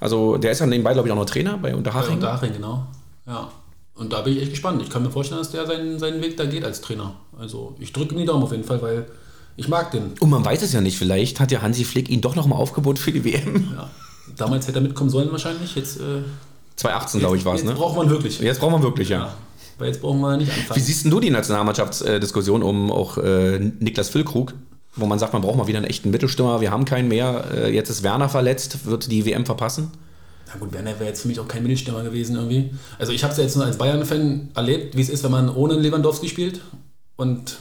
[0.00, 2.08] Also der ist ja nebenbei, glaube ich, auch noch Trainer bei Unterhaching.
[2.08, 2.86] Bei Unterhaching, genau.
[3.26, 3.50] Ja.
[3.94, 4.80] Und da bin ich echt gespannt.
[4.80, 7.14] Ich kann mir vorstellen, dass der seinen, seinen Weg da geht als Trainer.
[7.36, 9.06] Also ich drücke ihm die Daumen auf jeden Fall, weil
[9.58, 10.12] ich mag den.
[10.20, 12.54] Und man weiß es ja nicht, vielleicht hat ja Hansi Flick ihn doch noch mal
[12.54, 13.68] aufgeboten für die WM.
[13.74, 13.90] Ja.
[14.36, 15.74] Damals hätte er mitkommen sollen wahrscheinlich.
[15.74, 16.22] Jetzt, äh,
[16.76, 17.64] 2018, glaube ich, war es.
[17.64, 17.70] Ne?
[17.70, 18.38] Jetzt braucht man wirklich.
[18.38, 19.18] Jetzt braucht man wirklich, ja.
[19.18, 19.34] ja.
[19.78, 20.80] Weil jetzt brauchen wir nicht anfangen.
[20.80, 24.54] Wie siehst du die Nationalmannschaftsdiskussion um auch äh, Niklas Füllkrug?
[24.94, 27.44] Wo man sagt, man braucht mal wieder einen echten Mittelstürmer, wir haben keinen mehr.
[27.52, 29.90] Äh, jetzt ist Werner verletzt, wird die WM verpassen?
[30.46, 32.70] Na gut, Werner wäre jetzt für mich auch kein Mittelstürmer gewesen irgendwie.
[33.00, 35.48] Also ich habe es ja jetzt nur als Bayern-Fan erlebt, wie es ist, wenn man
[35.48, 36.60] ohne Lewandowski spielt.
[37.16, 37.58] Und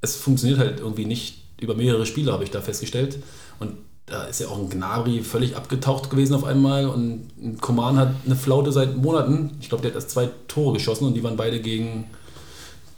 [0.00, 3.18] es funktioniert halt irgendwie nicht über mehrere Spiele, habe ich da festgestellt.
[3.58, 3.72] Und
[4.06, 8.14] da ist ja auch ein Gnabry völlig abgetaucht gewesen auf einmal und ein Koman hat
[8.24, 9.56] eine Flaute seit Monaten.
[9.60, 12.04] Ich glaube, der hat erst zwei Tore geschossen und die waren beide gegen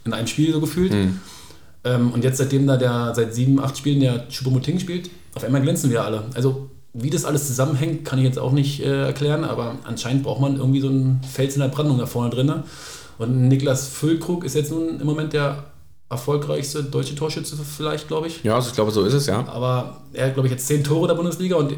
[0.05, 0.93] in einem Spiel so gefühlt.
[0.93, 1.19] Mhm.
[1.83, 5.61] Ähm, und jetzt seitdem da der seit sieben, acht Spielen der Choupo-Moting spielt, auf einmal
[5.61, 6.25] glänzen wir alle.
[6.35, 10.41] Also wie das alles zusammenhängt, kann ich jetzt auch nicht äh, erklären, aber anscheinend braucht
[10.41, 12.51] man irgendwie so einen Fels in der Brandung da vorne drin.
[13.17, 15.65] Und Niklas Füllkrug ist jetzt nun im Moment der
[16.09, 18.43] erfolgreichste deutsche Torschütze vielleicht, glaube ich.
[18.43, 19.47] Ja, also ich glaube, so ist es, ja.
[19.47, 21.75] Aber er hat, glaube ich, jetzt zehn Tore der Bundesliga und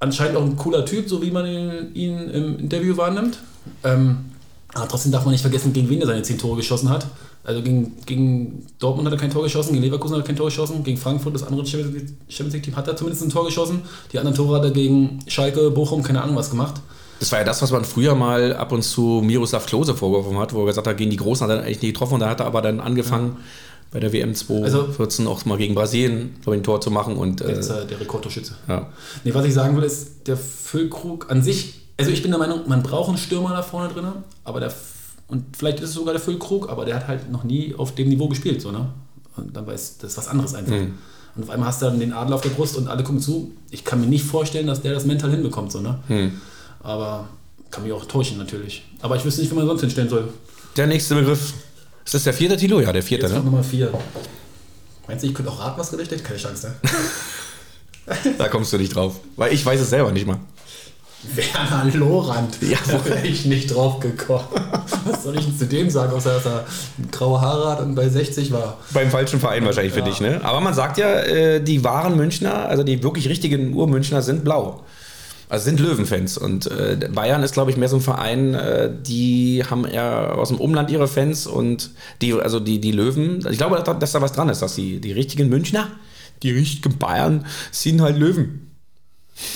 [0.00, 3.38] anscheinend auch ein cooler Typ, so wie man ihn, ihn im Interview wahrnimmt.
[3.84, 4.32] Ähm,
[4.74, 7.06] Aber trotzdem darf man nicht vergessen, gegen wen er seine 10 Tore geschossen hat.
[7.44, 10.46] Also gegen, gegen Dortmund hat er kein Tor geschossen, gegen Leverkusen hat er kein Tor
[10.46, 13.82] geschossen, gegen Frankfurt, das andere Champions League-Team, hat er zumindest ein Tor geschossen.
[14.12, 16.80] Die anderen Tore hat er gegen Schalke, Bochum, keine Ahnung was gemacht.
[17.22, 20.52] Das war ja das, was man früher mal ab und zu Miroslav Klose vorgeworfen hat,
[20.54, 22.40] wo er gesagt hat, gegen die Großen hat er eigentlich nicht getroffen und da hat
[22.40, 23.44] er aber dann angefangen, ja.
[23.92, 27.16] bei der WM 2014 also, auch mal gegen Brasilien ein Tor zu machen.
[27.16, 28.56] Und, äh, ist ja der Rekordtorschütze.
[28.66, 28.88] Ja.
[29.22, 32.62] Nee, was ich sagen will, ist, der Füllkrug an sich, also ich bin der Meinung,
[32.66, 34.06] man braucht einen Stürmer da vorne drin,
[34.42, 34.72] aber der
[35.28, 38.08] und vielleicht ist es sogar der Füllkrug, aber der hat halt noch nie auf dem
[38.08, 38.88] Niveau gespielt, so, ne?
[39.36, 40.74] Und dann weiß das ist was anderes einfach.
[40.74, 40.94] Mhm.
[41.36, 43.52] Und auf einmal hast du dann den Adler auf der Brust und alle gucken zu.
[43.70, 46.00] Ich kann mir nicht vorstellen, dass der das mental hinbekommt, so, ne?
[46.08, 46.32] Mhm.
[46.82, 47.28] Aber
[47.70, 48.84] kann mich auch täuschen natürlich.
[49.00, 50.28] Aber ich wüsste nicht, wie man sonst hinstellen soll.
[50.76, 51.54] Der nächste Begriff.
[52.04, 52.80] Ist das der vierte, Tilo?
[52.80, 53.42] Ja, der vierte, Jetzt ne?
[53.42, 53.92] Nummer vier.
[55.06, 56.24] Meinst du, ich könnte auch raten, was gerichtet?
[56.24, 58.34] Keine Chance, ne?
[58.38, 59.20] da kommst du nicht drauf.
[59.36, 60.40] Weil ich weiß es selber nicht mal.
[61.22, 62.58] Werner Lorand.
[62.62, 64.44] Ja, da wäre ich nicht drauf gekommen.
[65.04, 66.66] Was soll ich denn zu dem sagen, außer dass er
[67.12, 68.78] graue Haare hat und bei 60 war?
[68.92, 70.02] Beim falschen Verein wahrscheinlich ja.
[70.02, 70.40] für dich, ne?
[70.42, 74.84] Aber man sagt ja, äh, die wahren Münchner, also die wirklich richtigen Urmünchner sind blau.
[75.52, 76.38] Also sind Löwenfans.
[76.38, 80.48] Und äh, Bayern ist, glaube ich, mehr so ein Verein, äh, die haben eher aus
[80.48, 81.90] dem Umland ihre Fans und
[82.22, 85.12] die, also die, die Löwen, ich glaube, dass da was dran ist, dass die, die
[85.12, 85.88] richtigen Münchner,
[86.42, 88.70] die richtigen Bayern sind halt Löwen.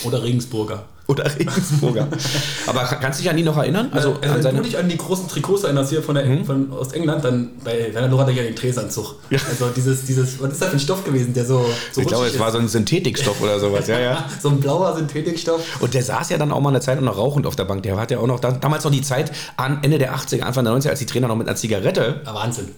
[0.04, 0.86] Oder Regensburger.
[1.08, 2.08] Oder Regensburger.
[2.66, 3.90] Aber kannst du dich an die noch erinnern?
[3.92, 6.44] Also, also an wenn du dich an die großen Trikots erinnerst hier von, der, mhm.
[6.44, 9.14] von aus England, dann bei Werner Lohr hat er ja den Träsanzug.
[9.30, 9.38] Ja.
[9.48, 12.26] Also dieses, dieses, was ist das für ein Stoff gewesen, der so, so Ich glaube,
[12.26, 14.24] es war so ein Synthetikstoff oder sowas, ja, ja.
[14.42, 15.80] so ein blauer Synthetikstoff.
[15.80, 17.84] Und der saß ja dann auch mal eine Zeit noch rauchend auf der Bank.
[17.84, 20.74] Der hat ja auch noch, damals noch die Zeit, an Ende der 80er, Anfang der
[20.74, 22.20] 90er, als die Trainer noch mit einer Zigarette.
[22.24, 22.68] Ja, Wahnsinn.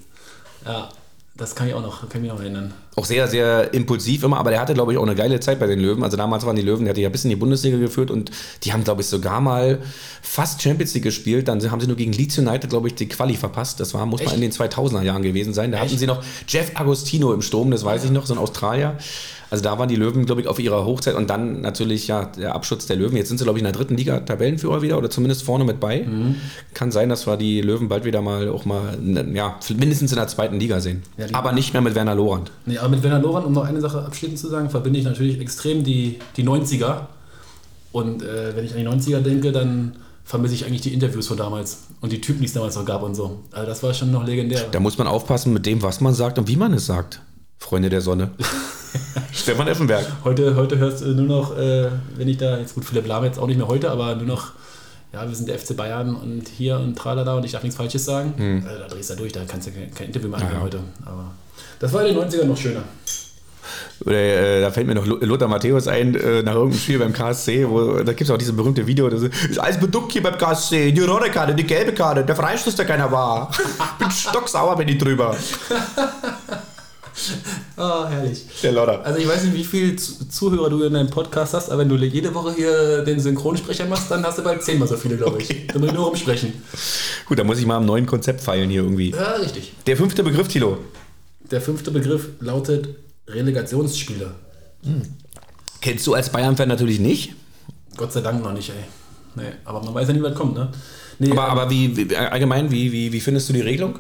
[0.67, 0.91] Ja.
[1.39, 2.75] Das kann ich auch noch, kann mich noch erinnern.
[2.97, 5.69] Auch sehr, sehr impulsiv immer, aber der hatte, glaube ich, auch eine geile Zeit bei
[5.69, 6.03] den Löwen.
[6.03, 8.33] Also damals waren die Löwen, der hatte ja bis in die Bundesliga geführt und
[8.65, 9.79] die haben, glaube ich, sogar mal
[10.21, 11.47] fast Champions League gespielt.
[11.47, 13.79] Dann haben sie nur gegen Leeds United, glaube ich, die Quali verpasst.
[13.79, 14.31] Das war, muss Echt?
[14.31, 15.71] mal in den 2000er Jahren gewesen sein.
[15.71, 15.87] Da Echt?
[15.87, 18.99] hatten sie noch Jeff Agostino im Sturm, das weiß ich noch, so ein Australier.
[19.51, 22.55] Also da waren die Löwen, glaube ich, auf ihrer Hochzeit und dann natürlich ja der
[22.55, 23.17] Abschutz der Löwen.
[23.17, 25.81] Jetzt sind sie, glaube ich, in der dritten Liga Tabellenführer wieder oder zumindest vorne mit
[25.81, 26.03] bei.
[26.03, 26.37] Mhm.
[26.75, 28.99] Kann sein, dass wir die Löwen bald wieder mal auch mal,
[29.35, 31.03] ja, mindestens in der zweiten Liga sehen.
[31.17, 32.51] Ja, aber nicht mehr mit Werner Lorand.
[32.67, 35.41] Nee, aber mit Werner Lorand, um noch eine Sache abschließend zu sagen, verbinde ich natürlich
[35.41, 37.07] extrem die, die 90er.
[37.93, 39.93] Und äh, wenn ich an die 90er denke, dann
[40.25, 43.03] vermisse ich eigentlich die Interviews von damals und die Typen, die es damals noch gab
[43.03, 43.39] und so.
[43.51, 44.67] Also das war schon noch legendär.
[44.71, 47.23] Da muss man aufpassen mit dem, was man sagt und wie man es sagt.
[47.57, 48.31] Freunde der Sonne.
[49.33, 50.07] Stefan Effenberg.
[50.25, 53.39] Heute, heute hörst du nur noch, äh, wenn ich da, jetzt gut, Philipp Lahm jetzt
[53.39, 54.53] auch nicht mehr heute, aber nur noch,
[55.13, 58.05] ja, wir sind der FC Bayern und hier und tralala und ich darf nichts Falsches
[58.05, 58.35] sagen.
[58.37, 58.59] Hm.
[58.59, 60.61] Äh, da drehst du durch, da kannst du kein, kein Interview machen ja.
[60.61, 60.81] heute.
[61.05, 61.33] Aber
[61.79, 62.83] das war in den 90ern noch schöner.
[64.05, 67.69] Oder, äh, da fällt mir noch Lothar Matthäus ein, äh, nach irgendeinem Spiel beim KSC,
[67.69, 70.93] wo, da gibt es auch dieses berühmte Video, das ist alles beduckt hier beim KSC,
[70.93, 73.51] die rote Karte, die gelbe Karte, der Freistoß, der keiner war.
[73.99, 75.37] Bin stocksauer, bin ich drüber.
[77.77, 78.45] Oh, herrlich.
[78.63, 79.05] Der Lodder.
[79.05, 81.97] Also ich weiß nicht, wie viele Zuhörer du in deinem Podcast hast, aber wenn du
[81.97, 85.47] jede Woche hier den Synchronsprecher machst, dann hast du bald zehnmal so viele, glaube okay.
[85.49, 85.67] ich.
[85.69, 86.53] Dann muss ich nur rumsprechen.
[87.27, 89.11] Gut, dann muss ich mal am neuen Konzept feilen hier irgendwie.
[89.11, 89.73] Ja, richtig.
[89.87, 90.79] Der fünfte Begriff, Tilo.
[91.51, 92.89] Der fünfte Begriff lautet
[93.27, 94.33] Relegationsspiele.
[94.85, 95.03] Hm.
[95.81, 97.35] Kennst du als Bayern-Fan natürlich nicht?
[97.97, 98.85] Gott sei Dank noch nicht, ey.
[99.35, 100.71] Nee, aber man weiß ja nie, was kommt, ne?
[101.19, 103.99] Nee, aber, aber wie, wie, allgemein, wie, wie, wie findest du die Regelung?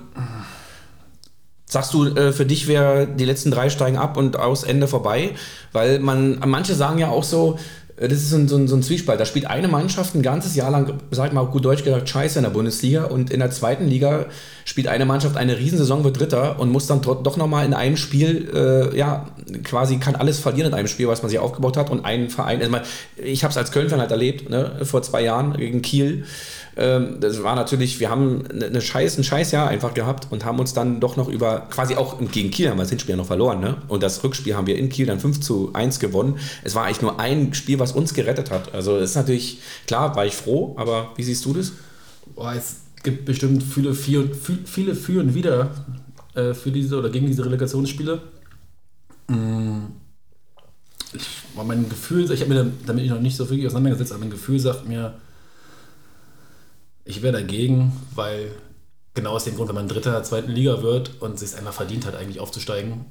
[1.68, 5.32] Sagst du, äh, für dich wäre die letzten drei steigen ab und aus Ende vorbei?
[5.72, 7.58] Weil man, manche sagen ja auch so,
[7.98, 9.20] äh, das ist so ein, so, ein, so ein Zwiespalt.
[9.20, 12.38] Da spielt eine Mannschaft ein ganzes Jahr lang, sag ich mal gut Deutsch gesagt, scheiße
[12.38, 14.26] in der Bundesliga und in der zweiten Liga
[14.64, 18.50] spielt eine Mannschaft eine Riesensaison, wird Dritter und muss dann doch nochmal in einem Spiel,
[18.54, 19.26] äh, ja,
[19.64, 22.62] quasi kann alles verlieren in einem Spiel, was man sich aufgebaut hat und ein Verein,
[22.62, 22.76] also
[23.16, 26.24] ich habe es als Köln-Fan halt erlebt, ne, vor zwei Jahren gegen Kiel
[26.78, 31.00] das war natürlich, wir haben eine Scheiß, ein Scheißjahr einfach gehabt und haben uns dann
[31.00, 33.78] doch noch über, quasi auch gegen Kiel haben wir das Hinspiel noch verloren, ne?
[33.88, 36.38] Und das Rückspiel haben wir in Kiel dann 5 zu 1 gewonnen.
[36.62, 38.74] Es war eigentlich nur ein Spiel, was uns gerettet hat.
[38.74, 39.58] Also ist natürlich,
[39.88, 41.72] klar, war ich froh, aber wie siehst du das?
[42.36, 44.30] Boah, es gibt bestimmt viele, viele,
[44.64, 45.70] viele für und wieder
[46.34, 48.20] äh, für diese oder gegen diese Relegationsspiele.
[49.26, 49.86] Mm.
[51.12, 51.26] Ich,
[51.56, 54.86] mein Gefühl, ich habe mir damit noch nicht so wirklich auseinandergesetzt, aber mein Gefühl sagt
[54.86, 55.14] mir,
[57.08, 58.50] ich wäre dagegen, weil
[59.14, 61.72] genau aus dem Grund, wenn man Dritter der zweiten Liga wird und sich es einmal
[61.72, 63.06] verdient hat, eigentlich aufzusteigen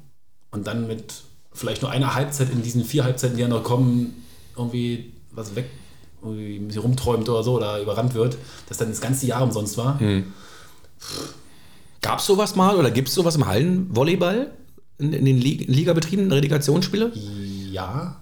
[0.52, 1.14] und dann mit
[1.52, 4.24] vielleicht nur einer Halbzeit in diesen vier Halbzeiten, die ja noch kommen,
[4.56, 5.68] irgendwie was weg,
[6.22, 8.38] irgendwie rumträumt oder so oder überrannt wird,
[8.68, 9.98] dass dann das ganze Jahr umsonst war.
[9.98, 10.32] Hm.
[12.00, 14.52] Gab es sowas mal oder gibt es sowas im Hallenvolleyball
[14.98, 17.12] in, in den Ligabetrieben, Relegationsspiele?
[17.72, 18.16] Ja,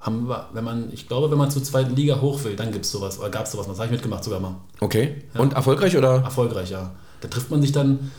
[0.00, 2.86] haben wir, wenn man, ich glaube, wenn man zur zweiten Liga hoch will, dann gibt
[2.86, 3.18] es sowas.
[3.18, 3.66] Oder gab es sowas.
[3.66, 4.56] Das habe ich mitgemacht sogar mal.
[4.80, 5.22] Okay.
[5.34, 5.40] Ja.
[5.40, 6.22] Und erfolgreich oder?
[6.22, 6.92] Erfolgreich, ja.
[7.20, 8.10] Da trifft man sich dann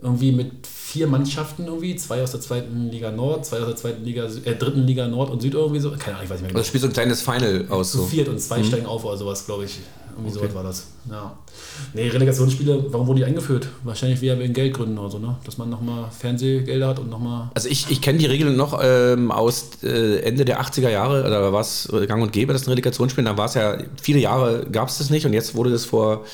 [0.00, 4.04] irgendwie mit vier Mannschaften irgendwie, zwei aus der zweiten Liga Nord, zwei aus der zweiten
[4.04, 5.90] Liga, äh, dritten Liga Nord und Süd irgendwie so.
[5.90, 6.58] Keine Ahnung, ich weiß nicht mehr genau.
[6.58, 7.92] Also spielst so ein kleines Final aus.
[7.92, 8.06] Zu so.
[8.06, 8.64] viert und zwei mhm.
[8.64, 9.78] steigen auf oder sowas, glaube ich.
[10.18, 10.48] Irgendwie okay.
[10.48, 10.86] so war das.
[11.08, 11.38] Ja.
[11.94, 13.68] Nee, Relegationsspiele, warum wurden die eingeführt?
[13.84, 15.36] Wahrscheinlich wieder wegen Geldgründen oder so, ne?
[15.44, 17.50] Dass man nochmal Fernsehgelder hat und nochmal.
[17.54, 21.52] Also ich, ich kenne die Regeln noch ähm, aus äh, Ende der 80er Jahre, oder
[21.52, 23.24] war es gang und gäbe, das ein Relegationsspiel.
[23.24, 26.24] Da war es ja, viele Jahre gab es das nicht und jetzt wurde das vor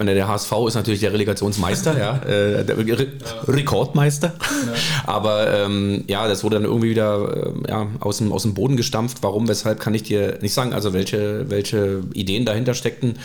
[0.00, 3.04] meine, der HSV ist natürlich der Relegationsmeister, ja, äh, der Re ja.
[3.46, 4.32] Rekordmeister.
[4.38, 4.72] Ja.
[5.06, 8.76] Aber ähm, ja, das wurde dann irgendwie wieder äh, ja, aus, dem, aus dem Boden
[8.76, 9.18] gestampft.
[9.20, 10.72] Warum, weshalb, kann ich dir nicht sagen.
[10.72, 13.18] Also welche, welche Ideen dahinter steckten.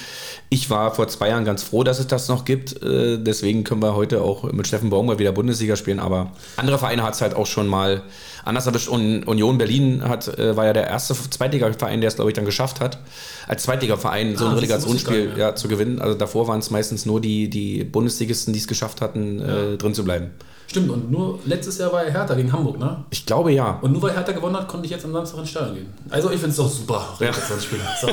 [0.50, 2.84] Ich war vor zwei Jahren ganz froh, dass es das noch gibt.
[2.84, 6.00] Äh, deswegen können wir heute auch mit Steffen Baumgart wieder Bundesliga spielen.
[6.00, 8.04] Aber andere Vereine hat es halt auch schon mal
[8.46, 8.88] anders erwischt.
[8.88, 12.46] Und Union Berlin hat, äh, war ja der erste Zweitliga-Verein, der es, glaube ich, dann
[12.46, 13.00] geschafft hat,
[13.48, 15.38] als Zweitliga-Verein so ein ah, Relegationsspiel ja.
[15.38, 15.56] ja.
[15.56, 16.00] zu gewinnen.
[16.02, 19.74] Also davor waren es meistens nur die, die Bundesligisten, die es geschafft hatten, äh, ja.
[19.74, 20.32] äh, drin zu bleiben.
[20.68, 23.06] Stimmt, und nur letztes Jahr war er Hertha gegen Hamburg, ne?
[23.12, 23.80] Ich glaube ja.
[23.82, 25.94] Und nur weil Hertha gewonnen hat, konnte ich jetzt am Samstag ins Stadion gehen.
[26.10, 27.80] Also ich finde es doch super, Relegationsspiel.
[27.80, 27.96] Ja.
[28.02, 28.10] So.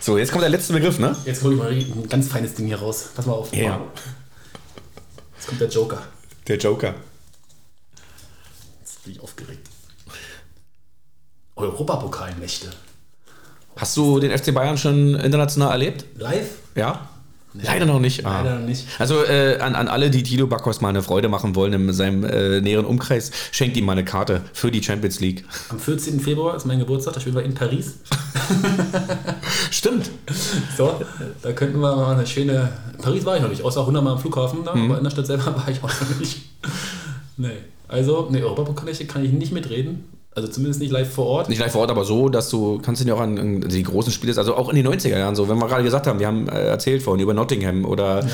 [0.00, 1.14] so, jetzt kommt der letzte Begriff, ne?
[1.24, 3.10] Jetzt hole ich mal ein ganz feines Ding hier raus.
[3.14, 3.54] Pass mal auf.
[3.54, 3.80] Ja.
[5.36, 6.02] Jetzt kommt der Joker.
[6.48, 6.94] Der Joker.
[9.04, 9.68] Bin ich aufgeregt.
[11.56, 12.70] Europapokalnächte.
[13.76, 16.04] Hast du den FC Bayern schon international erlebt?
[16.16, 16.50] Live?
[16.74, 17.08] Ja.
[17.54, 17.64] Nee.
[17.66, 18.24] Leider noch nicht.
[18.24, 18.42] Ah.
[18.42, 18.86] Leider noch nicht.
[18.98, 22.24] Also äh, an, an alle, die Tilo Backhaus mal eine Freude machen wollen in seinem
[22.24, 25.44] äh, näheren Umkreis, schenkt ihm mal eine Karte für die Champions League.
[25.68, 26.20] Am 14.
[26.20, 27.98] Februar ist mein Geburtstag, da spielen wir in Paris.
[29.70, 30.10] Stimmt.
[30.76, 30.98] So,
[31.42, 32.72] da könnten wir mal eine schöne.
[33.02, 34.84] Paris war ich noch nicht, außer 100 Mal am Flughafen, da, mhm.
[34.86, 36.40] aber in der Stadt selber war ich auch noch nicht.
[37.36, 37.58] Nee.
[37.92, 40.04] Also, nee, Europapokal kann ich nicht mitreden.
[40.34, 41.50] Also zumindest nicht live vor Ort.
[41.50, 43.82] Nicht live vor Ort, aber so, dass du, kannst du dir auch an, an die
[43.82, 46.26] großen Spiele, also auch in den 90er Jahren so, wenn wir gerade gesagt haben, wir
[46.26, 48.30] haben äh, erzählt vorhin über Nottingham oder ja.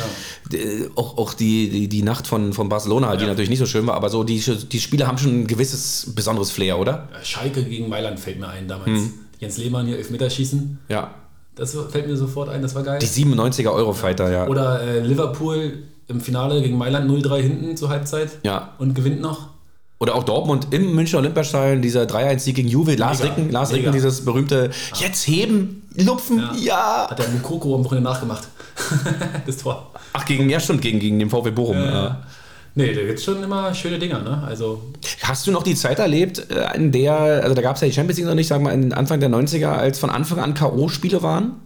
[0.53, 3.85] die, auch, auch die, die, die Nacht von, von Barcelona, die natürlich nicht so schön
[3.89, 7.09] war, aber so die, die Spiele haben schon ein gewisses besonderes Flair, oder?
[7.25, 8.87] Schalke gegen Mailand fällt mir ein damals.
[8.87, 9.15] Hm.
[9.41, 10.79] Jens Lehmann hier Elfmeterschießen.
[10.89, 11.15] Ja.
[11.57, 13.01] Das fällt mir sofort ein, das war geil.
[13.01, 14.47] Die 97er Eurofighter, ja.
[14.47, 18.31] Oder äh, Liverpool im Finale gegen Mailand 0-3 hinten zur Halbzeit.
[18.43, 18.75] Ja.
[18.79, 19.49] Und gewinnt noch.
[20.01, 23.35] Oder auch Dortmund im Münchner Olympiastadion, dieser 3-1-Sieg gegen Juve, Lars Mega.
[23.35, 26.55] Ricken, Lars Ricken, dieses berühmte Jetzt heben, lupfen, ja.
[26.57, 27.07] ja.
[27.11, 28.47] Hat der Mukoko am Wochenende nachgemacht.
[29.47, 29.91] das Tor.
[30.13, 31.79] Ach, gegen, ja stimmt, gegen, gegen den VW Bochum.
[31.79, 31.91] Ja.
[31.91, 32.23] ja.
[32.77, 34.41] Nee, da gibt es schon immer schöne Dinger, ne?
[34.47, 34.81] Also
[35.23, 37.93] Hast du noch die Zeit erlebt, äh, in der, also da gab es ja die
[37.93, 41.57] Champions League noch nicht, sag mal, Anfang der 90er, als von Anfang an K.O.-Spiele waren?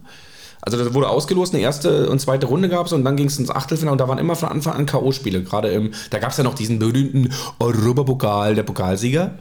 [0.65, 3.37] Also das wurde ausgelost, eine erste und zweite Runde gab es und dann ging es
[3.37, 5.43] ins Achtelfinale und da waren immer von Anfang an K.O.-Spiele.
[5.43, 9.31] Gerade im, da gab es ja noch diesen berühmten Europapokal der Pokalsieger.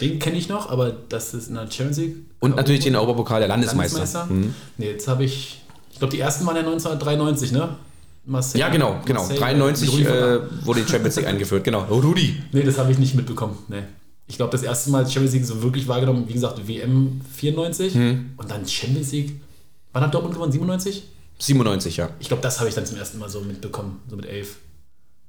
[0.00, 2.16] Den kenne ich noch, aber das ist in der Champions League.
[2.40, 3.98] Und natürlich den Europapokal der Landesmeister.
[3.98, 4.34] Landesmeister.
[4.34, 4.54] Mhm.
[4.76, 5.62] Nee, jetzt habe ich,
[5.92, 7.76] ich glaube die ersten waren ja 1993, ne?
[8.24, 9.20] Marcel, ja, genau, genau.
[9.20, 11.86] Marcel, 93 äh, wurde die Champions League eingeführt, genau.
[11.90, 12.42] Oh, Rudi.
[12.50, 13.56] Nee, das habe ich nicht mitbekommen.
[13.68, 13.82] Nee.
[14.26, 18.30] Ich glaube, das erste Mal Champions League so wirklich wahrgenommen, wie gesagt, WM 94 hm.
[18.36, 19.40] und dann Champions League
[19.92, 20.52] Wann hat Dortmund gewonnen?
[20.52, 21.08] 97?
[21.38, 22.10] 97, ja.
[22.20, 24.56] Ich glaube, das habe ich dann zum ersten Mal so mitbekommen, so mit 11.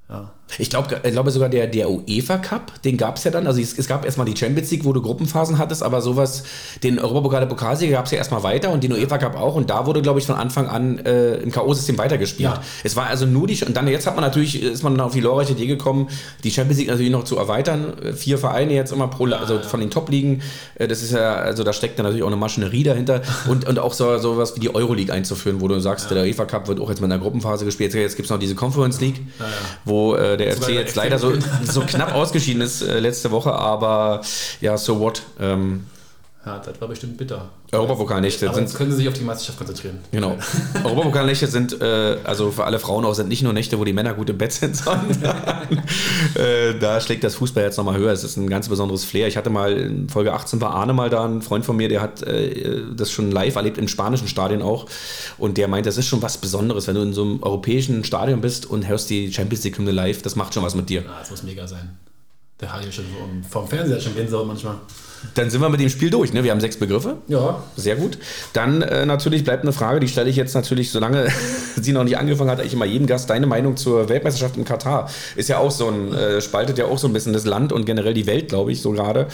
[0.08, 0.30] Ja.
[0.58, 3.46] Ich glaube ich glaube sogar der, der UEFA Cup, den gab es ja dann.
[3.46, 6.44] Also es, es, gab erstmal die Champions League, wo du Gruppenphasen hattest, aber sowas,
[6.82, 9.56] den Europapokal der Pokalsieger gab es ja erstmal weiter und den UEFA Cup auch.
[9.56, 12.50] Und da wurde, glaube ich, von Anfang an äh, im K.O.-System weitergespielt.
[12.50, 12.62] Ja.
[12.84, 15.14] Es war also nur die, und dann jetzt hat man natürlich, ist man dann auf
[15.14, 16.08] die glorreiche Idee gekommen,
[16.44, 17.94] die Champions League natürlich noch zu erweitern.
[18.14, 20.42] Vier Vereine jetzt immer pro, also von den Top-Ligen.
[20.76, 23.22] Äh, das ist ja, also da steckt dann natürlich auch eine Maschinerie dahinter.
[23.48, 26.68] und, und auch so sowas wie die Euroleague einzuführen, wo du sagst, der UEFA Cup
[26.68, 27.94] wird auch jetzt mal in der Gruppenphase gespielt.
[27.94, 29.20] Jetzt gibt es noch diese Conference League,
[29.84, 31.32] wo äh, der FC jetzt leider so,
[31.64, 34.20] so knapp ausgeschieden ist äh, letzte Woche, aber
[34.60, 35.22] ja, so what.
[35.40, 35.86] Ähm,
[36.46, 37.48] ja, das war bestimmt bitter.
[37.72, 38.64] Europapokalnächte sind.
[38.64, 39.98] Jetzt können Sie sich auf die Meisterschaft konzentrieren.
[40.10, 40.36] Genau.
[40.84, 44.12] Europapokalnächte sind, äh, also für alle Frauen auch, sind nicht nur Nächte, wo die Männer
[44.12, 45.82] gut im Bett sind, sondern
[46.34, 48.12] äh, da schlägt das Fußball jetzt nochmal höher.
[48.12, 49.26] Es ist ein ganz besonderes Flair.
[49.26, 52.02] Ich hatte mal in Folge 18 war Arne mal da, ein Freund von mir, der
[52.02, 54.86] hat äh, das schon live erlebt, im spanischen Stadion auch.
[55.38, 58.42] Und der meint, das ist schon was Besonderes, wenn du in so einem europäischen Stadion
[58.42, 60.20] bist und hörst die Champions League-Hymne live.
[60.20, 61.02] Das macht schon was mit dir.
[61.02, 61.96] Ja, das muss mega sein.
[62.64, 63.04] Der hat ja schon
[63.46, 64.76] vom Fernseher schon Gänsehaut manchmal.
[65.34, 66.32] Dann sind wir mit dem Spiel durch.
[66.32, 66.44] Ne?
[66.44, 67.18] Wir haben sechs Begriffe.
[67.28, 67.62] Ja.
[67.76, 68.16] Sehr gut.
[68.54, 71.28] Dann äh, natürlich bleibt eine Frage, die stelle ich jetzt natürlich, solange
[71.76, 75.10] sie noch nicht angefangen hat, ich immer jedem Gast deine Meinung zur Weltmeisterschaft in Katar.
[75.36, 77.84] Ist ja auch so ein, äh, spaltet ja auch so ein bisschen das Land und
[77.84, 79.26] generell die Welt, glaube ich, so gerade.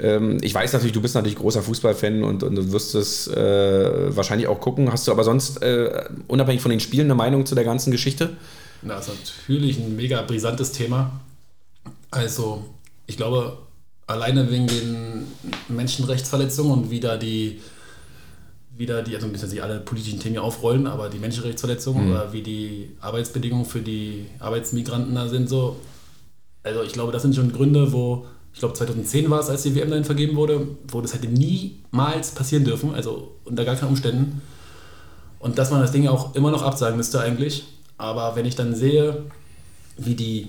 [0.00, 4.16] Ähm, ich weiß natürlich, du bist natürlich großer Fußballfan und, und du wirst es äh,
[4.16, 4.92] wahrscheinlich auch gucken.
[4.92, 8.30] Hast du aber sonst, äh, unabhängig von den Spielen, eine Meinung zu der ganzen Geschichte?
[8.82, 11.20] Na, ist natürlich ein mega brisantes Thema.
[12.10, 12.64] Also,
[13.06, 13.58] ich glaube,
[14.06, 15.26] alleine wegen den
[15.68, 17.60] Menschenrechtsverletzungen und wie da die,
[18.76, 22.10] wie da die, also müssen sie alle politischen Themen hier aufrollen, aber die Menschenrechtsverletzungen mhm.
[22.12, 25.76] oder wie die Arbeitsbedingungen für die Arbeitsmigranten da sind, so.
[26.62, 29.74] Also ich glaube, das sind schon Gründe, wo, ich glaube 2010 war es, als die
[29.76, 34.42] WM dahin vergeben wurde, wo das hätte niemals passieren dürfen, also unter gar keinen Umständen.
[35.38, 37.64] Und dass man das Ding auch immer noch absagen müsste eigentlich.
[37.98, 39.26] Aber wenn ich dann sehe,
[39.96, 40.48] wie die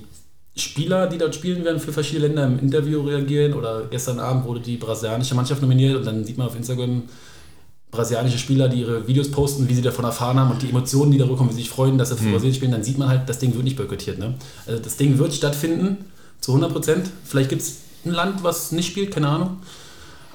[0.57, 4.59] Spieler, die dort spielen werden für verschiedene Länder im Interview reagieren oder gestern Abend wurde
[4.59, 7.03] die brasilianische Mannschaft nominiert und dann sieht man auf Instagram
[7.91, 11.17] brasilianische Spieler, die ihre Videos posten, wie sie davon erfahren haben und die Emotionen, die
[11.17, 12.33] darüber kommen, wie sie sich freuen, dass sie für mhm.
[12.33, 14.19] Brasilien spielen, dann sieht man halt, das Ding wird nicht boykottiert.
[14.19, 14.35] Ne?
[14.65, 16.05] Also das Ding wird stattfinden,
[16.41, 17.09] zu 100 Prozent.
[17.23, 19.57] Vielleicht gibt es ein Land, was nicht spielt, keine Ahnung.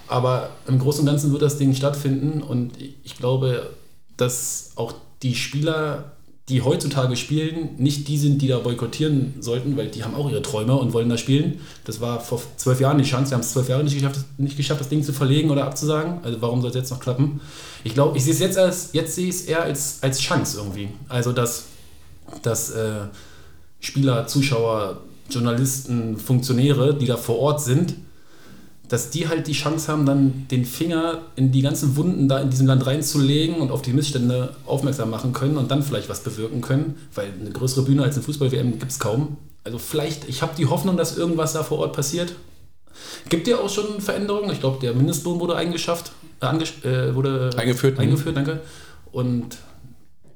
[0.09, 3.71] Aber im Großen und Ganzen wird das Ding stattfinden und ich glaube,
[4.17, 6.13] dass auch die Spieler
[6.49, 10.43] die heutzutage spielen, nicht die sind, die da boykottieren sollten, weil die haben auch ihre
[10.43, 11.61] Träume und wollen da spielen.
[11.85, 13.31] Das war vor zwölf Jahren die Chance.
[13.31, 16.19] Wir haben es zwölf Jahre nicht geschafft, nicht geschafft, das Ding zu verlegen oder abzusagen.
[16.25, 17.41] Also warum soll es jetzt noch klappen?
[17.85, 20.59] Ich glaube, ich sehe es jetzt als, jetzt sehe ich es eher als, als Chance
[20.59, 20.89] irgendwie.
[21.09, 21.67] Also dass,
[22.43, 23.07] dass äh,
[23.79, 27.95] Spieler, Zuschauer, Journalisten, Funktionäre, die da vor Ort sind,
[28.93, 32.51] dass die halt die Chance haben, dann den Finger in die ganzen Wunden da in
[32.51, 36.61] diesem Land reinzulegen und auf die Missstände aufmerksam machen können und dann vielleicht was bewirken
[36.61, 39.39] können, weil eine größere Bühne als eine Fußball-WM gibt es kaum.
[39.65, 42.35] Also vielleicht, ich habe die Hoffnung, dass irgendwas da vor Ort passiert.
[43.31, 44.53] Gibt ja auch schon Veränderungen.
[44.53, 46.13] Ich glaube, der Mindestlohn wurde eingeschafft,
[46.43, 46.55] äh,
[46.87, 47.95] äh, wurde eingeführt.
[47.95, 48.03] Mhm.
[48.03, 48.61] Eingeführt, danke.
[49.11, 49.57] Und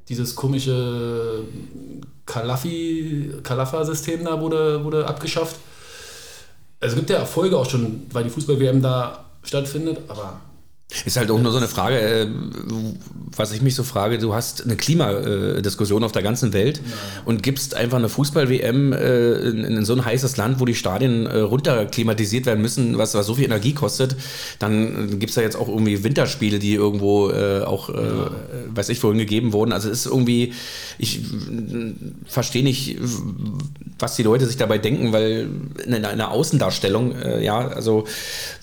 [0.09, 1.41] dieses komische
[2.25, 5.57] Kalafi-Kalafa-System da wurde, wurde abgeschafft
[6.81, 10.41] es gibt ja Erfolge auch schon, weil die Fußball-WM da stattfindet, aber
[11.05, 12.27] ist halt auch nur so eine Frage, äh,
[13.37, 17.23] was ich mich so frage, du hast eine Klimadiskussion auf der ganzen Welt ja.
[17.25, 21.39] und gibst einfach eine Fußball-WM äh, in, so ein heißes Land, wo die Stadien äh,
[21.41, 24.17] runterklimatisiert werden müssen, was, was so viel Energie kostet,
[24.61, 28.31] dann gibt es ja jetzt auch irgendwie Winterspiele, die irgendwo auch, ja.
[28.69, 29.73] weiß ich, vorhin gegeben wurden.
[29.73, 30.53] Also es ist irgendwie,
[30.99, 31.21] ich
[32.27, 32.99] verstehe nicht,
[33.99, 35.49] was die Leute sich dabei denken, weil
[35.85, 38.05] in einer Außendarstellung, ja, also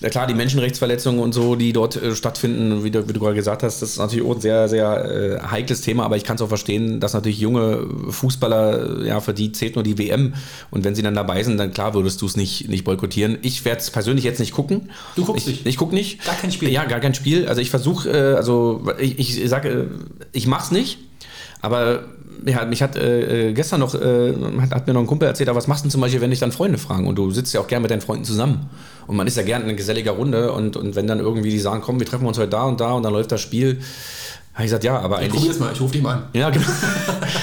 [0.02, 3.82] klar, die Menschenrechtsverletzungen und so, die dort stattfinden, wie du, wie du gerade gesagt hast,
[3.82, 6.48] das ist natürlich auch ein sehr, sehr äh, heikles Thema, aber ich kann es auch
[6.48, 10.34] verstehen, dass natürlich junge Fußballer, ja, für die zählt nur die WM
[10.70, 13.38] und wenn sie dann dabei sind, dann klar würdest du es nicht, nicht boykottieren.
[13.42, 14.90] Ich werde es persönlich jetzt nicht gucken.
[15.16, 15.66] Du guckst ich, nicht?
[15.66, 16.24] Ich gucke nicht.
[16.24, 16.70] Gar kein Spiel?
[16.70, 17.46] Ja, gar kein Spiel.
[17.48, 19.86] Also ich versuche, äh, also ich, ich sage, äh,
[20.32, 20.98] ich mache es nicht,
[21.60, 22.04] aber
[22.44, 25.48] ja, mich hat äh, äh, gestern noch, äh, hat, hat, mir noch ein Kumpel erzählt,
[25.54, 27.06] was machst du zum Beispiel, wenn dich dann Freunde fragen?
[27.06, 28.70] Und du sitzt ja auch gerne mit deinen Freunden zusammen.
[29.06, 31.82] Und man ist ja gerne in geselliger Runde und, und wenn dann irgendwie die sagen,
[31.82, 33.80] komm, wir treffen uns heute da und da und dann läuft das Spiel,
[34.54, 35.50] habe ich gesagt, ja, aber eigentlich.
[35.50, 36.22] Ich mal, ich rufe dich mal an.
[36.32, 36.64] Ja, genau.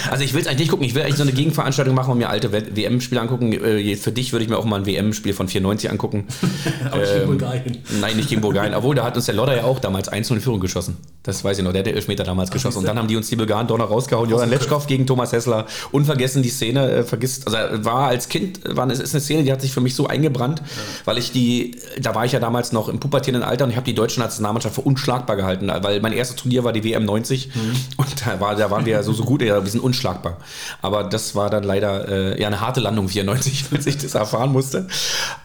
[0.09, 0.85] Also ich will es eigentlich nicht gucken.
[0.85, 3.53] Ich will eigentlich so eine Gegenveranstaltung machen und mir alte WM-Spiele angucken.
[3.53, 6.27] Äh, für dich würde ich mir auch mal ein WM-Spiel von 94 angucken.
[6.91, 7.77] aber ähm, gegen Bulgarien.
[8.01, 8.73] Nein, nicht gegen Bulgarien.
[8.73, 10.97] Obwohl, da hat uns der Lodder ja auch damals 1 in Führung geschossen.
[11.23, 11.71] Das weiß ich noch.
[11.71, 12.79] Der hat den Elfmeter damals Ach, geschossen.
[12.79, 14.29] Und dann haben die uns die Bulgaren doch noch rausgehauen.
[14.29, 15.65] Johann Letschkow gegen Thomas Hessler.
[15.91, 16.91] Unvergessen die Szene.
[16.91, 19.81] Äh, vergisst, also war als Kind, war, es ist eine Szene, die hat sich für
[19.81, 20.65] mich so eingebrannt, ja.
[21.05, 23.85] weil ich die, da war ich ja damals noch im pubertierenden Alter und ich habe
[23.85, 25.71] die deutsche Nationalmannschaft für unschlagbar gehalten.
[25.81, 27.49] Weil mein erstes Turnier war die WM 90.
[27.53, 27.61] Mhm.
[27.97, 30.37] Und da, war, da waren wir ja so, so gut, ja, wir sind unschlagbar.
[30.81, 34.51] Aber das war dann leider äh, ja, eine harte Landung 94, als ich das erfahren
[34.51, 34.87] musste.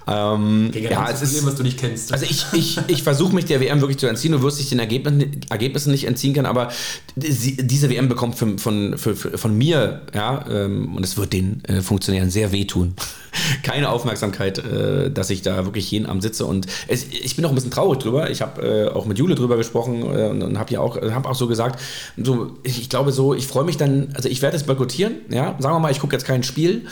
[0.07, 2.13] Ähm, ja, es ist, was du nicht kennst.
[2.13, 4.33] Also ich, ich, ich versuche mich der WM wirklich zu entziehen.
[4.33, 6.71] Du wirst dich den Ergebnissen, Ergebnissen nicht entziehen können, aber
[7.17, 11.83] diese WM bekommt von, von, von, von mir, ja, ähm, und es wird den äh,
[11.83, 12.95] Funktionären sehr wehtun
[13.63, 16.47] keine Aufmerksamkeit, äh, dass ich da wirklich jeden Abend sitze.
[16.47, 18.31] Und es, ich bin auch ein bisschen traurig drüber.
[18.31, 21.27] Ich habe äh, auch mit Jule drüber gesprochen äh, und, und habe ja auch, hab
[21.27, 21.81] auch so gesagt,
[22.17, 25.57] so, ich, ich glaube so, ich freue mich dann, also ich werde es boykottieren, ja,
[25.59, 26.87] sagen wir mal, ich gucke jetzt kein Spiel.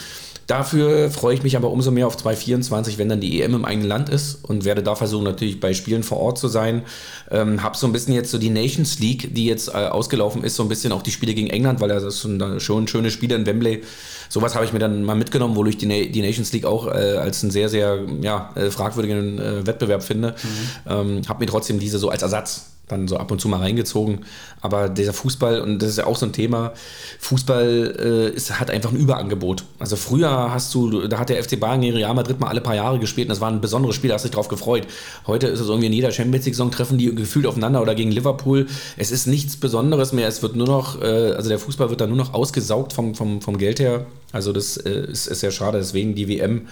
[0.47, 3.87] Dafür freue ich mich aber umso mehr auf 2024, wenn dann die EM im eigenen
[3.87, 6.83] Land ist und werde da versuchen, natürlich bei Spielen vor Ort zu sein.
[7.31, 10.55] Ähm, habe so ein bisschen jetzt so die Nations League, die jetzt äh, ausgelaufen ist,
[10.55, 13.47] so ein bisschen auch die Spiele gegen England, weil das schon, schon schöne Spiele in
[13.47, 13.81] Wembley
[14.29, 16.87] sowas habe ich mir dann mal mitgenommen, wo ich die, Na die Nations League auch
[16.87, 20.35] äh, als einen sehr, sehr ja, äh, fragwürdigen äh, Wettbewerb finde.
[20.41, 20.91] Mhm.
[20.91, 24.25] Ähm, habe mir trotzdem diese so als Ersatz dann so ab und zu mal reingezogen.
[24.61, 26.73] Aber dieser Fußball, und das ist ja auch so ein Thema,
[27.19, 29.63] Fußball äh, ist, hat einfach ein Überangebot.
[29.79, 32.75] Also früher hast du, da hat der FC Bayern gegen Real Madrid mal alle paar
[32.75, 34.87] Jahre gespielt und das war ein besonderes Spiel, da hast du dich drauf gefreut.
[35.25, 38.67] Heute ist es irgendwie in jeder Champions League-Saison treffen die gefühlt aufeinander oder gegen Liverpool.
[38.97, 42.09] Es ist nichts Besonderes mehr, es wird nur noch, äh, also der Fußball wird dann
[42.09, 44.05] nur noch ausgesaugt vom, vom, vom Geld her.
[44.31, 46.67] Also das äh, ist, ist sehr schade, deswegen die WM.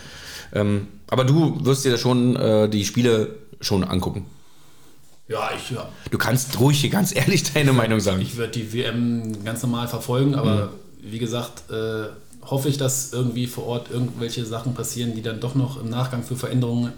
[0.53, 4.26] Ähm, aber du wirst dir schon äh, die Spiele schon angucken.
[5.28, 5.71] Ja, ich.
[5.71, 5.89] Ja.
[6.11, 8.21] Du kannst ruhig hier ganz ehrlich deine ich Meinung sagen.
[8.21, 10.69] Ich werde die WM ganz normal verfolgen, aber mhm.
[11.11, 12.07] wie gesagt, äh,
[12.45, 16.24] hoffe ich, dass irgendwie vor Ort irgendwelche Sachen passieren, die dann doch noch im Nachgang
[16.24, 16.91] für Veränderungen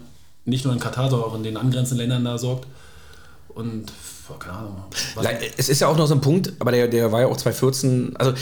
[0.44, 2.66] nicht nur in Katar, sondern auch in den angrenzenden Ländern da sorgt.
[3.48, 3.92] Und,
[4.38, 4.84] keine Ahnung.
[5.56, 8.16] Es ist ja auch noch so ein Punkt, aber der, der war ja auch 2014,
[8.16, 8.34] also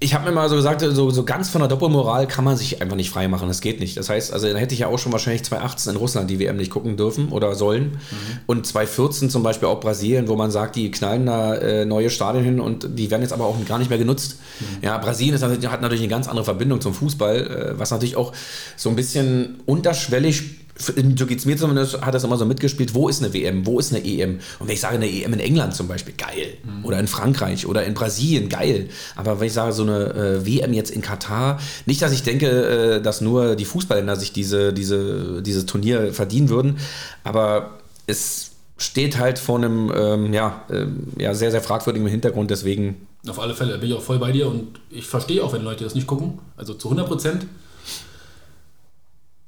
[0.00, 2.80] ich habe mir mal so gesagt, so, so ganz von der Doppelmoral kann man sich
[2.80, 3.48] einfach nicht freimachen.
[3.48, 3.96] Das geht nicht.
[3.96, 6.56] Das heißt, also dann hätte ich ja auch schon wahrscheinlich 2018 in Russland die WM
[6.56, 7.98] nicht gucken dürfen oder sollen.
[8.10, 8.38] Mhm.
[8.46, 12.44] Und 2014 zum Beispiel auch Brasilien, wo man sagt, die knallen da äh, neue Stadien
[12.44, 14.38] hin und die werden jetzt aber auch gar nicht mehr genutzt.
[14.60, 14.66] Mhm.
[14.82, 18.32] Ja, Brasilien ist, hat natürlich eine ganz andere Verbindung zum Fußball, äh, was natürlich auch
[18.76, 23.08] so ein bisschen unterschwellig so geht es mir zumindest, hat das immer so mitgespielt, wo
[23.08, 24.38] ist eine WM, wo ist eine EM?
[24.58, 26.54] Und wenn ich sage eine EM in England zum Beispiel, geil.
[26.64, 26.84] Mhm.
[26.84, 28.88] Oder in Frankreich oder in Brasilien, geil.
[29.16, 32.46] Aber wenn ich sage so eine äh, WM jetzt in Katar, nicht, dass ich denke,
[32.46, 36.78] äh, dass nur die Fußballländer sich diese, diese, dieses Turnier verdienen würden,
[37.24, 40.86] aber es steht halt vor einem ähm, ja, äh,
[41.20, 43.06] ja, sehr, sehr fragwürdigen Hintergrund, deswegen.
[43.28, 45.82] Auf alle Fälle bin ich auch voll bei dir und ich verstehe auch, wenn Leute
[45.82, 46.38] das nicht gucken.
[46.56, 47.46] Also zu 100 Prozent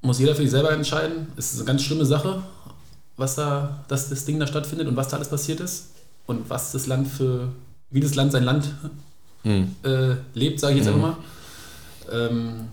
[0.02, 1.28] muss jeder für sich selber entscheiden.
[1.36, 2.42] Es ist eine ganz schlimme Sache,
[3.16, 5.90] was da, dass das Ding da stattfindet und was da alles passiert ist
[6.26, 7.48] und was das Land für,
[7.90, 8.74] wie das Land sein Land
[9.42, 9.74] hm.
[9.84, 11.04] äh, lebt, sage ich jetzt hm.
[11.04, 12.28] einfach mal.
[12.28, 12.68] Ähm,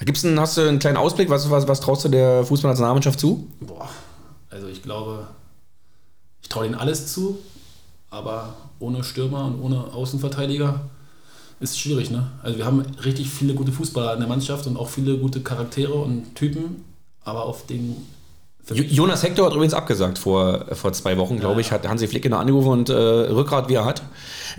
[0.00, 1.30] Gibt's einen, hast du einen kleinen Ausblick?
[1.30, 3.48] Was, was, was traust du der Fußballnationalmannschaft zu?
[3.60, 3.88] Boah,
[4.50, 5.26] also ich glaube,
[6.42, 7.38] ich traue denen alles zu,
[8.10, 10.80] aber ohne Stürmer und ohne Außenverteidiger
[11.60, 12.30] ist schwierig, ne?
[12.42, 15.94] Also wir haben richtig viele gute Fußballer in der Mannschaft und auch viele gute Charaktere
[15.94, 16.84] und Typen,
[17.24, 17.96] aber auf den
[18.74, 22.38] Jonas Hector hat übrigens abgesagt vor, vor zwei Wochen, glaube ich, hat Hansi Flick genau
[22.38, 24.02] angerufen und äh, Rückgrat wie er hat.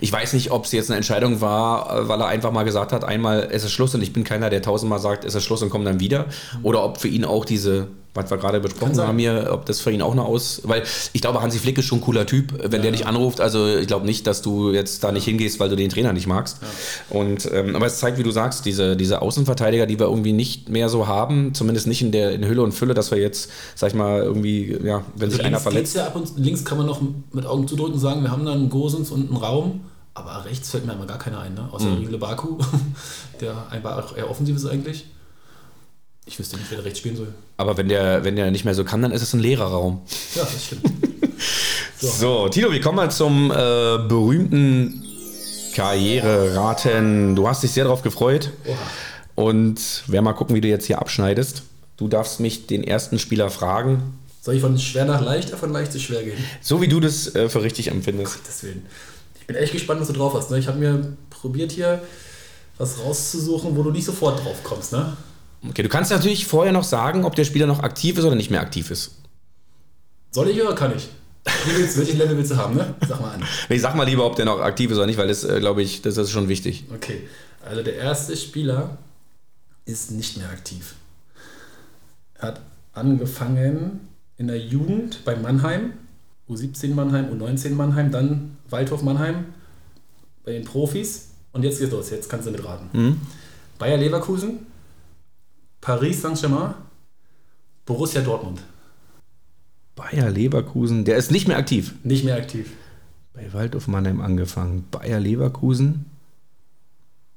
[0.00, 2.92] Ich weiß nicht, ob es jetzt eine Entscheidung war, äh, weil er einfach mal gesagt
[2.92, 5.62] hat, einmal ist es Schluss und ich bin keiner, der tausendmal sagt, ist es Schluss
[5.62, 6.20] und kommt dann wieder.
[6.20, 6.64] Mhm.
[6.64, 7.88] Oder ob für ihn auch diese
[8.18, 10.62] was wir gerade besprochen haben hier, ob das für ihn auch eine Aus...
[10.64, 12.78] Weil ich glaube, Hansi Flick ist schon ein cooler Typ, wenn ja.
[12.78, 13.40] der dich anruft.
[13.40, 16.26] Also ich glaube nicht, dass du jetzt da nicht hingehst, weil du den Trainer nicht
[16.26, 16.58] magst.
[16.60, 17.18] Ja.
[17.18, 20.68] Und, ähm, aber es zeigt, wie du sagst, diese, diese Außenverteidiger, die wir irgendwie nicht
[20.68, 23.90] mehr so haben, zumindest nicht in der in Hülle und Fülle, dass wir jetzt, sag
[23.90, 25.96] ich mal, irgendwie, ja, wenn also sich einer verletzt...
[25.96, 27.00] Ja ab und, links kann man noch
[27.32, 29.80] mit Augen zudrücken sagen, wir haben da einen Gosens und einen Raum,
[30.14, 31.68] aber rechts fällt mir immer gar keiner ein, ne?
[31.70, 31.98] außer mhm.
[31.98, 32.58] Riele Baku,
[33.40, 35.06] der einfach auch eher offensiv ist eigentlich.
[36.28, 37.32] Ich wüsste nicht, wer da rechts spielen soll.
[37.56, 40.02] Aber wenn der, wenn der nicht mehr so kann, dann ist es ein leerer Raum.
[40.34, 40.82] Ja, das stimmt.
[41.98, 42.06] so.
[42.06, 43.54] so, Tino, wir kommen mal zum äh,
[44.06, 45.02] berühmten
[45.74, 47.34] Karriereraten.
[47.34, 48.50] Du hast dich sehr darauf gefreut.
[48.66, 48.76] Oha.
[49.36, 51.62] Und werden mal gucken, wie du jetzt hier abschneidest.
[51.96, 54.18] Du darfst mich den ersten Spieler fragen.
[54.42, 56.36] Soll ich von schwer nach leicht oder von leicht zu schwer gehen?
[56.60, 58.34] So wie du das äh, für richtig empfindest.
[58.34, 58.84] Gottes Willen.
[59.40, 60.50] Ich bin echt gespannt, was du drauf hast.
[60.50, 60.58] Ne?
[60.58, 62.02] Ich habe mir probiert hier
[62.76, 64.92] was rauszusuchen, wo du nicht sofort drauf kommst.
[64.92, 65.16] Ne?
[65.68, 68.50] Okay, du kannst natürlich vorher noch sagen, ob der Spieler noch aktiv ist oder nicht
[68.50, 69.16] mehr aktiv ist.
[70.30, 71.08] Soll ich oder kann ich?
[71.64, 72.94] Willst, Level willst du haben, ne?
[73.08, 73.44] Sag mal an.
[73.68, 75.82] Nee, sag mal lieber, ob der noch aktiv ist oder nicht, weil das, äh, glaube
[75.82, 76.84] ich, das ist schon wichtig.
[76.94, 77.22] Okay,
[77.64, 78.98] also der erste Spieler
[79.86, 80.94] ist nicht mehr aktiv.
[82.34, 82.60] Er hat
[82.92, 85.94] angefangen in der Jugend bei Mannheim,
[86.48, 89.46] U17 Mannheim, U19 Mannheim, dann Waldhof Mannheim
[90.44, 92.88] bei den Profis und jetzt geht's los, jetzt kannst du mitraten.
[92.92, 93.20] Mhm.
[93.78, 94.66] Bayer Leverkusen,
[95.80, 96.74] Paris Saint-Germain,
[97.86, 98.60] Borussia Dortmund.
[99.94, 101.94] Bayer Leverkusen, der ist nicht mehr aktiv.
[102.04, 102.70] Nicht mehr aktiv.
[103.34, 104.86] Bei Waldhof Mannheim angefangen.
[104.90, 106.06] Bayer Leverkusen.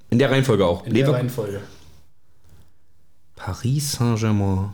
[0.10, 0.86] In der Reihenfolge auch.
[0.86, 1.62] In Lever der Reihenfolge.
[3.36, 4.74] Paris Saint-Germain.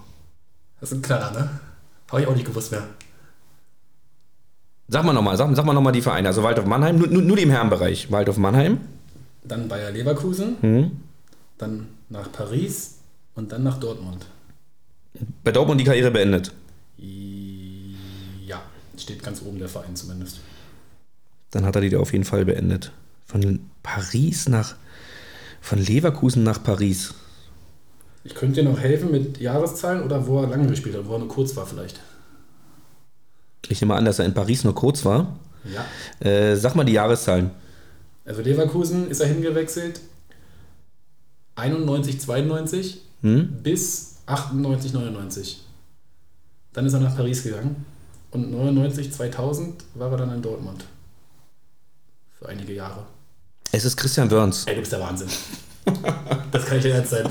[0.80, 1.50] Das ist ein Knaller, ne?
[2.10, 2.84] Habe ich auch nicht gewusst mehr.
[4.90, 6.30] Sag mal nochmal, sag, sag mal nochmal die Vereine.
[6.30, 8.12] Also Waldhof Mannheim, nur, nur, die im Herrenbereich.
[8.12, 8.80] Waldhof Mannheim.
[9.44, 10.58] Dann Bayer Leverkusen.
[10.62, 10.92] Mhm.
[11.58, 12.97] Dann nach Paris.
[13.38, 14.26] Und dann nach Dortmund.
[15.44, 16.52] Bei Dortmund die Karriere beendet?
[16.98, 18.64] Ja,
[18.98, 20.40] steht ganz oben der Verein zumindest.
[21.52, 22.92] Dann hat er die auf jeden Fall beendet.
[23.26, 24.76] Von Paris nach.
[25.62, 27.14] Von Leverkusen nach Paris.
[28.24, 31.20] Ich könnte dir noch helfen mit Jahreszahlen oder wo er lange gespielt hat, wo er
[31.20, 32.00] nur kurz war vielleicht.
[33.70, 35.38] Ich nehme an, dass er in Paris nur kurz war.
[35.64, 36.28] Ja.
[36.28, 37.52] Äh, sag mal die Jahreszahlen.
[38.26, 40.02] Also Leverkusen ist er hingewechselt.
[41.56, 43.62] 91, 92 hm?
[43.64, 45.64] bis 98, 99.
[46.74, 47.86] Dann ist er nach Paris gegangen
[48.32, 50.86] und 99, 2000 war er dann in Dortmund.
[52.38, 53.06] Für einige Jahre.
[53.72, 54.66] Es ist Christian Wörns.
[54.66, 55.30] Ey, du bist der Wahnsinn.
[56.52, 57.30] das kann nicht dein Ernst sein.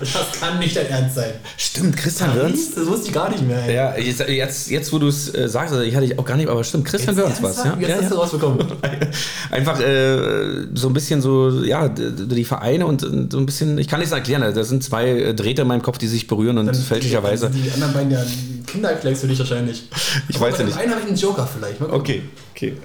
[0.00, 1.32] Das kann nicht dein Ernst sein.
[1.56, 2.74] Stimmt, Christian Wörns.
[2.74, 3.70] Das wusste ich gar nicht mehr.
[3.70, 6.36] Ja, jetzt, jetzt, jetzt wo du es äh, sagst, also ich hatte ich auch gar
[6.36, 7.64] nicht, aber stimmt, Christian Wörns was.
[7.64, 7.76] Ja?
[7.78, 8.08] Jetzt ja, hast ja.
[8.08, 8.66] du rausbekommen.
[9.50, 14.00] Einfach äh, so ein bisschen so, ja, die Vereine und so ein bisschen, ich kann
[14.00, 16.74] nicht erklären, das sind zwei äh, Drähte in meinem Kopf, die sich berühren und Dann
[16.74, 17.50] fälschlicherweise.
[17.50, 18.24] Die, die anderen beiden ja
[18.66, 19.84] Kinderflex für dich wahrscheinlich.
[20.28, 20.78] Ich aber weiß ja nicht.
[20.78, 21.80] Einen habe ich einen Joker vielleicht.
[21.80, 22.22] Okay,
[22.54, 22.76] okay.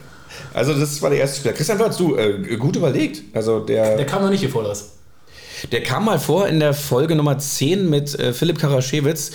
[0.54, 1.54] Also das war der erste Spieler.
[1.54, 3.24] Christian Wörns, du, äh, gut überlegt.
[3.34, 4.92] Also der, der kam noch nicht hier vor, das.
[5.70, 9.32] Der kam mal vor in der Folge Nummer 10 mit äh, Philipp Karaschewitz.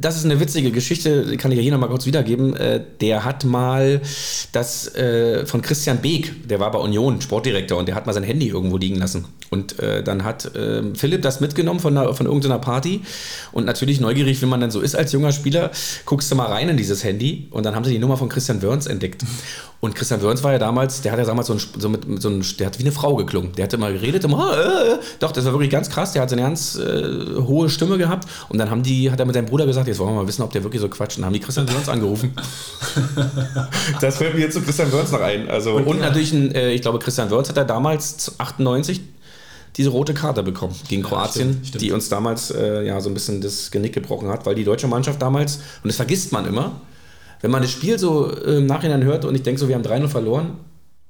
[0.00, 2.54] das ist eine witzige Geschichte, kann ich ja hier nochmal kurz wiedergeben.
[2.54, 4.00] Äh, der hat mal
[4.52, 8.22] das äh, von Christian Beek, der war bei Union Sportdirektor und der hat mal sein
[8.22, 9.24] Handy irgendwo liegen lassen.
[9.50, 13.00] Und äh, dann hat äh, Philipp das mitgenommen von, einer, von irgendeiner Party
[13.50, 15.72] und natürlich neugierig, wenn man dann so ist als junger Spieler,
[16.04, 18.62] guckst du mal rein in dieses Handy und dann haben sie die Nummer von Christian
[18.62, 19.24] Wörns entdeckt.
[19.80, 22.20] Und Christian Wörns war ja damals, der hat ja damals so, ein, so mit, mit
[22.20, 23.52] so ein, der hat wie eine Frau geklungen.
[23.52, 24.98] Der hat immer geredet, immer, äh, äh.
[25.20, 26.12] doch, das war wirklich ganz krass.
[26.12, 28.28] Der hat so eine ganz äh, hohe Stimme gehabt.
[28.48, 30.42] Und dann haben die, hat er mit seinem Bruder gesagt, jetzt wollen wir mal wissen,
[30.42, 31.18] ob der wirklich so quatscht.
[31.18, 32.32] Und dann haben die Christian Wörns angerufen.
[34.00, 35.48] das fällt mir jetzt zu Christian Wörns noch ein.
[35.48, 39.00] Also, und, und natürlich, ein, äh, ich glaube, Christian Wörns hat er damals 98
[39.76, 41.82] diese rote Karte bekommen gegen ja, Kroatien, stimmt, stimmt.
[41.82, 44.88] die uns damals äh, ja so ein bisschen das Genick gebrochen hat, weil die deutsche
[44.88, 46.80] Mannschaft damals, und das vergisst man immer,
[47.40, 49.84] wenn man das Spiel so äh, im Nachhinein hört und ich denke so, wir haben
[49.84, 50.58] 3-0 verloren,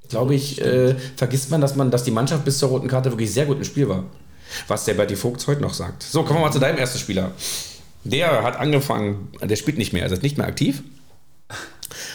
[0.09, 3.33] glaube ich, äh, vergisst man dass, man, dass die Mannschaft bis zur roten Karte wirklich
[3.33, 4.05] sehr gut im Spiel war.
[4.67, 6.03] Was der Berti Vogt heute noch sagt.
[6.03, 7.33] So, kommen wir mal zu deinem ersten Spieler.
[8.05, 10.83] Der hat angefangen, der spielt nicht mehr, er ist nicht mehr aktiv.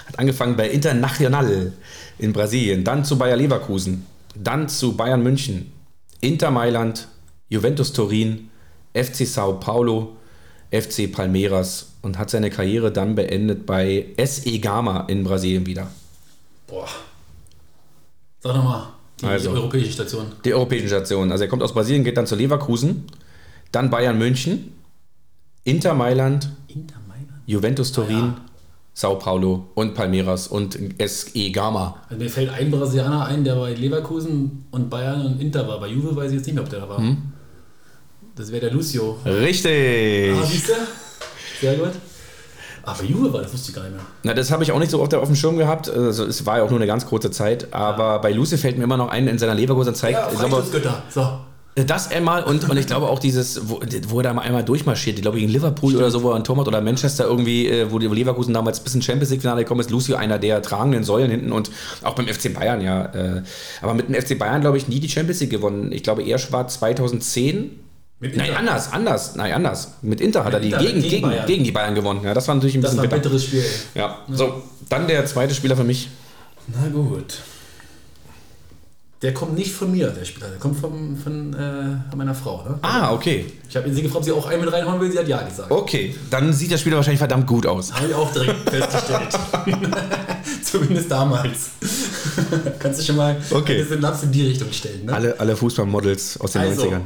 [0.08, 1.74] Hat angefangen bei Internacional
[2.18, 4.06] in Brasilien, dann zu Bayer Leverkusen,
[4.36, 5.72] dann zu Bayern München,
[6.22, 7.08] Inter Mailand,
[7.50, 8.50] Juventus Turin,
[8.94, 10.16] FC Sao Paulo,
[10.74, 15.88] FC Palmeiras und hat seine Karriere dann beendet bei SE Gama in Brasilien wieder.
[16.68, 16.88] Boah.
[18.40, 18.88] Sag nochmal,
[19.22, 20.26] die also, europäische Station.
[20.44, 21.32] Die europäischen Stationen.
[21.32, 23.06] Also er kommt aus Brasilien, geht dann zu Leverkusen,
[23.72, 24.74] dann Bayern München,
[25.64, 27.30] Inter Mailand, Inter Mailand?
[27.46, 28.42] Juventus Turin, ah, ja.
[28.96, 31.98] Sao Paulo und Palmeiras und SE Gama.
[32.10, 35.80] Also mir fällt ein Brasilianer ein, der bei Leverkusen und Bayern und Inter war.
[35.80, 36.98] Bei Juve weiß ich jetzt nicht mehr, ob der da war.
[36.98, 37.18] Hm?
[38.36, 39.18] Das wäre der Lucio.
[39.26, 40.34] Richtig.
[40.36, 40.74] Ah, siehst du?
[41.62, 41.92] Sehr gut.
[42.86, 44.04] Aber Juve war, das wusste ich gar nicht mehr.
[44.24, 45.90] Na, das habe ich auch nicht so oft auf dem Schirm gehabt.
[45.90, 47.74] Also, es war ja auch nur eine ganz kurze Zeit.
[47.74, 50.20] Aber bei Lucy fällt mir immer noch ein in seiner Leverkusen zeigt.
[50.20, 51.04] Ja, Götter.
[51.10, 51.40] So.
[51.76, 55.16] Das einmal und, und ich glaube auch dieses, wo, wo er da mal einmal durchmarschiert,
[55.16, 56.04] ich glaube gegen Liverpool Stimmt.
[56.04, 58.94] oder so, wo er ein Tor oder Manchester irgendwie, äh, wo die Leverkusen damals bis
[58.94, 61.72] ins Champions League-Finale gekommen ist, Lucio einer der tragenden Säulen hinten und
[62.04, 63.06] auch beim FC Bayern, ja.
[63.06, 63.42] Äh,
[63.82, 65.92] aber mit dem FC Bayern, glaube ich, nie die Champions League gewonnen.
[65.92, 67.72] Ich glaube, er war 2010
[68.24, 69.96] mit Nein, anders, anders, nein, anders.
[70.02, 72.22] Mit Inter hat Mit er die gegen, gegen, gegen, gegen, die Bayern gewonnen.
[72.24, 73.66] Ja, das war natürlich ein das bisschen war ein bitteres Spiel.
[73.96, 74.02] Ja.
[74.02, 76.10] ja, so, dann der zweite Spieler für mich.
[76.68, 77.40] Na gut.
[79.22, 80.48] Der kommt nicht von mir, der Spieler.
[80.48, 82.64] Der kommt von, von, äh, meiner Frau.
[82.64, 82.80] Ne?
[82.82, 83.46] Ah, okay.
[83.68, 85.12] Ich habe sie gefragt, ob sie auch einen mit reinhauen will.
[85.12, 85.70] Sie hat ja gesagt.
[85.70, 87.94] Okay, dann sieht der Spieler wahrscheinlich verdammt gut aus.
[87.94, 89.38] Habe ich auch direkt festgestellt.
[90.64, 91.72] Zumindest damals.
[92.80, 93.80] Kannst du schon mal okay.
[93.80, 95.06] eine Synapse in die Richtung stellen.
[95.06, 95.14] Ne?
[95.14, 97.02] Alle, alle Fußballmodels aus den also, 90ern.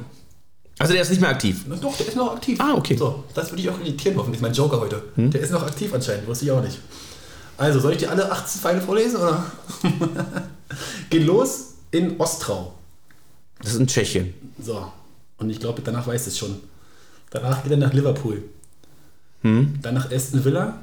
[0.79, 1.65] Also der ist nicht mehr aktiv?
[1.67, 2.59] Na doch, der ist noch aktiv.
[2.61, 2.95] Ah, okay.
[2.95, 4.41] So, das würde ich auch irritieren, hoffentlich.
[4.41, 5.01] Mein Joker heute.
[5.15, 5.31] Hm?
[5.31, 6.79] Der ist noch aktiv anscheinend, wusste ich auch nicht.
[7.57, 9.17] Also, soll ich dir alle 18 Pfeile vorlesen?
[9.17, 9.43] Oder?
[11.09, 12.73] Geht los in Ostrau.
[13.59, 14.33] Das ist in Tschechien.
[14.61, 14.91] So.
[15.37, 16.57] Und ich glaube, danach weiß es schon.
[17.31, 18.43] Danach geht er nach Liverpool.
[19.41, 19.79] Hm?
[19.81, 20.79] Dann nach Aston Villa.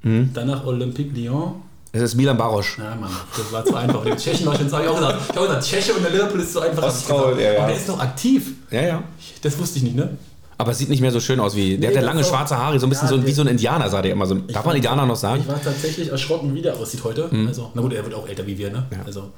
[0.00, 0.30] Hm?
[0.34, 1.62] Dann nach Olympique Lyon.
[1.94, 2.78] Es ist Milan Barosch.
[2.78, 4.02] Ja, Mann, das war zu einfach.
[4.02, 5.20] Den Tschechen war schon, das habe ich auch gesagt.
[5.28, 6.84] Ich habe gesagt, Tscheche und der Liverpool ist zu einfach.
[6.84, 7.58] Ostrau, ja, ja.
[7.58, 8.52] Aber der ist noch aktiv.
[8.70, 9.02] Ja, ja.
[9.42, 10.16] Das wusste ich nicht, ne?
[10.56, 11.76] Aber es sieht nicht mehr so schön aus wie.
[11.76, 13.48] Der nee, hat ja lange schwarze Haare, so ein bisschen ja, so wie so ein
[13.48, 14.36] Indianer, sah der immer so.
[14.36, 15.42] Darf man Indianer noch sagen?
[15.42, 17.28] Ich war tatsächlich erschrocken, wie der aussieht heute.
[17.30, 17.48] Mhm.
[17.48, 18.86] Also, na gut, er wird auch älter wie wir, ne?
[18.90, 18.98] Ja.
[19.04, 19.30] Also.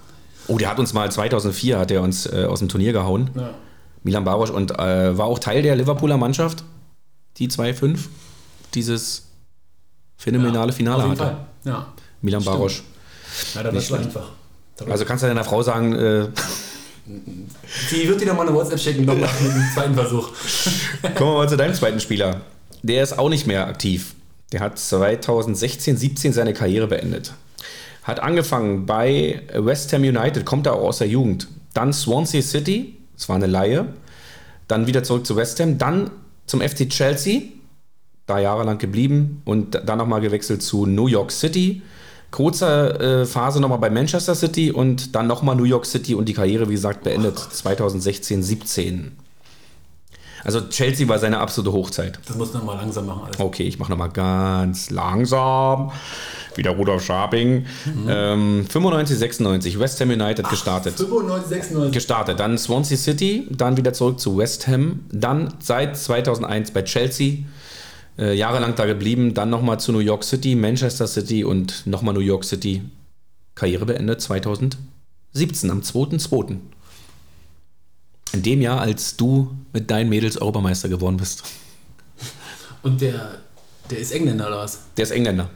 [0.46, 3.30] Oh, der hat uns mal 2004 hat er uns äh, aus dem Turnier gehauen.
[3.34, 3.50] Ja.
[4.04, 6.62] Milan Barosch und äh, war auch Teil der Liverpooler Mannschaft,
[7.38, 8.00] die 2-5
[8.74, 9.28] dieses
[10.18, 11.16] phänomenale Finale hatte.
[11.16, 11.36] Fall.
[11.64, 11.86] Ja.
[12.24, 12.56] Milan Stimmt.
[12.56, 12.82] Barosch.
[13.54, 14.30] Ja, das war einfach.
[14.88, 16.26] Also kannst du deiner Frau sagen, äh,
[17.90, 20.30] Sie wird dir nochmal eine WhatsApp schicken, nochmal mit dem zweiten Versuch.
[21.16, 22.40] Kommen wir mal zu deinem zweiten Spieler.
[22.82, 24.14] Der ist auch nicht mehr aktiv.
[24.52, 27.34] Der hat 2016, 17 seine Karriere beendet.
[28.04, 31.48] Hat angefangen bei West Ham United, kommt da auch aus der Jugend.
[31.74, 33.86] Dann Swansea City, das war eine Laie.
[34.66, 35.76] Dann wieder zurück zu West Ham.
[35.76, 36.10] Dann
[36.46, 37.42] zum FC Chelsea,
[38.26, 39.42] da jahrelang geblieben.
[39.44, 41.82] Und dann nochmal gewechselt zu New York City
[42.34, 46.34] kurze äh, Phase nochmal bei Manchester City und dann nochmal New York City und die
[46.34, 49.12] Karriere, wie gesagt, beendet oh 2016, 17.
[50.42, 52.18] Also Chelsea war seine absolute Hochzeit.
[52.26, 53.22] Das muss man mal langsam machen.
[53.26, 53.38] Alles.
[53.38, 55.92] Okay, ich mache nochmal ganz langsam.
[56.56, 57.66] Wieder Rudolf Scharping.
[57.84, 58.06] Mhm.
[58.08, 60.96] Ähm, 95, 96, West Ham United Ach, gestartet.
[60.96, 61.92] 95, 96.
[61.92, 62.40] Gestartet.
[62.40, 65.04] Dann Swansea City, dann wieder zurück zu West Ham.
[65.12, 67.44] Dann seit 2001 bei Chelsea
[68.18, 72.20] äh, jahrelang da geblieben, dann nochmal zu New York City, Manchester City und nochmal New
[72.20, 72.82] York City.
[73.54, 76.58] Karriere beendet 2017, am 2.2.
[78.32, 81.44] In dem Jahr, als du mit deinen Mädels Europameister geworden bist.
[82.82, 83.38] Und der,
[83.90, 84.80] der ist Engländer oder was?
[84.96, 85.50] Der ist Engländer.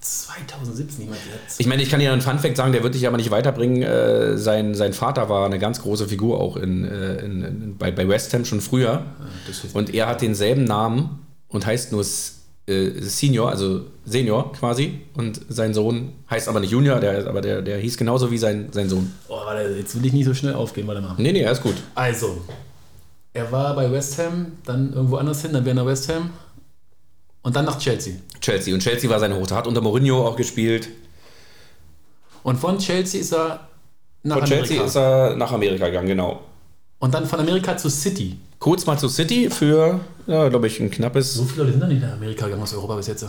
[0.00, 1.60] 2017 jemand jetzt.
[1.60, 3.82] Ich meine, ich kann dir einen Fun-Fact sagen, der wird dich aber nicht weiterbringen.
[3.82, 7.90] Äh, sein, sein Vater war eine ganz große Figur auch in, äh, in, in bei,
[7.90, 8.88] bei West Ham schon früher.
[8.92, 11.19] Ja, und er hat denselben Namen
[11.50, 12.04] und heißt nur
[12.66, 15.00] äh, Senior, also Senior quasi.
[15.14, 18.68] Und sein Sohn heißt aber nicht Junior, der, aber der, der hieß genauso wie sein,
[18.72, 19.12] sein Sohn.
[19.28, 21.14] Oh, warte, jetzt will ich nicht so schnell aufgehen, warte mal.
[21.18, 21.76] Nee, nee, er ist gut.
[21.94, 22.40] Also,
[23.32, 26.30] er war bei West Ham, dann irgendwo anders hin, dann wäre er nach West Ham
[27.42, 28.14] und dann nach Chelsea.
[28.40, 28.72] Chelsea.
[28.74, 29.58] Und Chelsea war seine Hochzeit.
[29.58, 30.88] Hat unter Mourinho auch gespielt.
[32.42, 33.68] Und von Chelsea ist er
[34.22, 34.66] nach Von Amerika.
[34.66, 36.42] Chelsea ist er nach Amerika gegangen, genau.
[37.00, 38.36] und dann von Amerika zu City.
[38.60, 41.32] Kurz mal zu City für, ja, glaube ich, ein knappes.
[41.34, 43.24] So viele Leute sind da nicht nach Amerika gegangen aus Europa bis jetzt.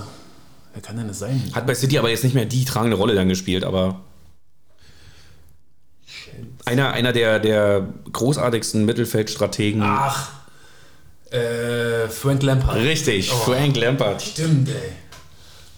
[0.73, 1.41] Wer kann denn das sein?
[1.53, 4.01] Hat bei City aber jetzt nicht mehr die tragende Rolle dann gespielt, aber
[6.65, 9.81] einer, einer der, der großartigsten Mittelfeldstrategen.
[9.81, 10.31] Ach,
[11.31, 12.75] äh, Frank Lampard.
[12.75, 13.37] Richtig, Oh.
[13.37, 14.21] Frank Lampard.
[14.21, 14.75] Stimmt, ey.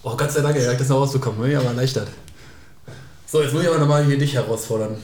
[0.01, 1.39] Oh, Gott sei Dank, ey, das noch rausbekommen.
[1.39, 2.07] Bin ich aber erleichtert.
[3.27, 4.97] So, jetzt muss ich aber nochmal hier dich herausfordern.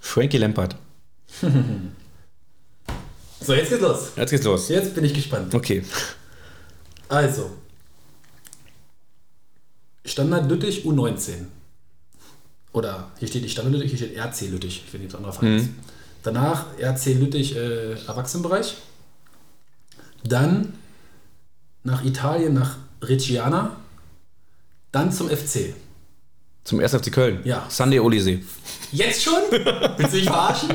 [0.00, 0.76] Frankie Lampard.
[3.48, 3.98] So, jetzt geht's los.
[4.14, 4.68] Jetzt geht's los.
[4.68, 5.54] Jetzt bin ich gespannt.
[5.54, 5.82] Okay.
[7.08, 7.50] Also,
[10.04, 11.46] Standard Lüttich U19.
[12.74, 14.84] Oder hier steht nicht Standard Lüttich, hier steht RC Lüttich.
[14.92, 15.70] Ob es anderer Fall ist.
[16.22, 18.76] Danach RC Lüttich äh, Erwachsenenbereich.
[20.24, 20.74] Dann
[21.84, 23.76] nach Italien, nach Reggiana.
[24.92, 25.74] Dann zum FC.
[26.64, 26.92] Zum 1.
[26.92, 27.40] FC Köln.
[27.44, 27.64] Ja.
[27.70, 28.40] Sunday Olise.
[28.92, 29.40] Jetzt schon?
[29.50, 30.68] Willst du mich verarschen?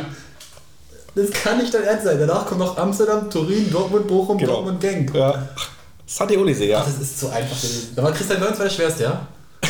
[1.16, 2.18] Das kann nicht dein Ernst sein.
[2.20, 4.54] Danach kommt noch Amsterdam, Turin, Dortmund, Bochum, Genau.
[4.54, 5.14] Dortmund, Genk.
[5.14, 5.48] Ja.
[6.06, 6.80] Sunday Olise, ja.
[6.84, 7.56] Das ist zu einfach.
[7.96, 9.28] Da war Christian Wörns war der schwerste, ja?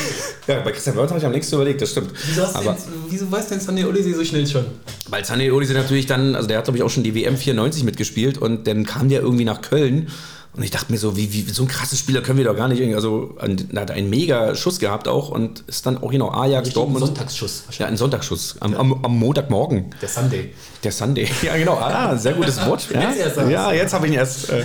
[0.48, 2.12] Ja, bei Christian Wörth habe ich am längsten überlegt, das stimmt.
[2.28, 4.66] Wieso, hast du Aber denn, wieso weiß denn Sunny Olise so schnell schon?
[5.10, 7.84] weil Sunday Olise natürlich dann, also der hat glaube ich auch schon die WM 94
[7.86, 10.10] mitgespielt und dann kam der irgendwie nach Köln
[10.56, 12.68] und ich dachte mir so, wie, wie so ein krasses Spieler können wir doch gar
[12.68, 16.30] nicht irgendwie, also er hat einen mega Schuss gehabt auch und ist dann auch genau
[16.30, 17.06] Ajax, Richtigen Dortmund.
[17.06, 17.64] Sonntagsschuss.
[17.80, 19.86] Ja, ein Sonntagsschuss am, am, am Montagmorgen.
[20.02, 20.54] Der Sunday.
[20.84, 21.28] Der Sunday.
[21.42, 21.78] Ja, genau.
[21.78, 22.88] Ah, sehr gutes Wort.
[22.94, 24.50] Ja, Jetzt ja jetzt habe ich ihn erst.
[24.50, 24.64] Äh,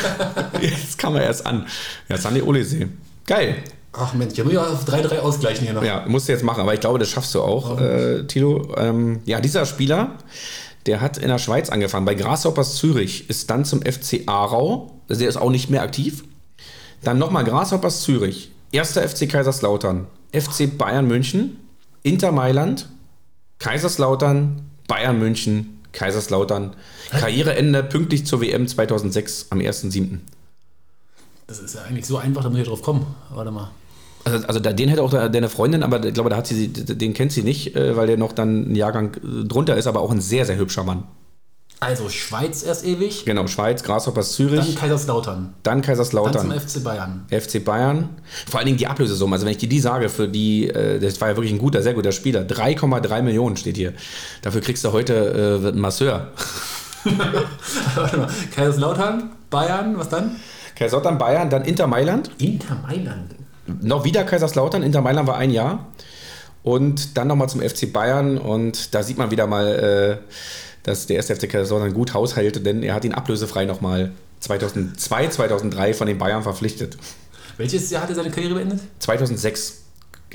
[0.60, 1.66] jetzt kam er erst an.
[2.08, 2.88] Ja, Sunday Olise.
[3.26, 3.56] Geil.
[3.92, 5.84] Ach Mensch, ich muss ja auf 3-3 ausgleichen hier noch.
[5.84, 8.74] Ja, musst du jetzt machen, aber ich glaube, das schaffst du auch, äh, Tilo.
[8.76, 10.16] Ähm, ja, dieser Spieler,
[10.86, 15.20] der hat in der Schweiz angefangen, bei Grasshoppers Zürich, ist dann zum FC Aarau, also
[15.20, 16.24] der ist auch nicht mehr aktiv.
[17.02, 21.56] Dann nochmal Grasshoppers Zürich, erster FC Kaiserslautern, FC Bayern München,
[22.02, 22.88] Inter Mailand,
[23.58, 26.74] Kaiserslautern, Bayern München, Kaiserslautern.
[27.10, 30.18] Karriereende pünktlich zur WM 2006 am 1.7.
[31.46, 33.06] Das ist ja eigentlich so einfach, da muss ich drauf kommen.
[33.34, 33.72] Warte mal.
[34.22, 37.32] Also, also den hätte auch deine Freundin, aber ich glaube, da hat sie, den kennt
[37.32, 40.20] sie nicht, äh, weil der noch dann ein Jahrgang äh, drunter ist, aber auch ein
[40.20, 41.04] sehr, sehr hübscher Mann.
[41.82, 46.84] Also Schweiz erst ewig, Genau, Schweiz, Grasshoppers dann Zürich, Kaiserslautern, dann, dann Kaiserslautern, zum FC
[46.84, 47.24] Bayern.
[47.30, 48.10] FC Bayern.
[48.50, 51.18] Vor allen Dingen die Ablösesumme, also wenn ich dir die sage, für die, äh, das
[51.22, 53.94] war ja wirklich ein guter, sehr guter Spieler, 3,3 Millionen steht hier.
[54.42, 56.28] Dafür kriegst du heute äh, einen Masseur.
[57.94, 58.28] Warte mal.
[58.54, 60.36] Kaiserslautern, Bayern, was dann?
[60.76, 62.30] Kaiserslautern, Bayern, dann Inter Mailand.
[62.36, 63.34] Inter Mailand.
[63.80, 65.86] noch wieder Kaiserslautern, Inter Mailand war ein Jahr.
[66.62, 68.36] Und dann nochmal zum FC Bayern.
[68.36, 70.34] Und da sieht man wieder mal, äh,
[70.82, 75.94] dass der erste FC Kaiserslautern gut haushalte, denn er hat ihn ablösefrei nochmal 2002, 2003
[75.94, 76.96] von den Bayern verpflichtet.
[77.56, 78.80] Welches Jahr hat er seine Karriere beendet?
[79.00, 79.82] 2006.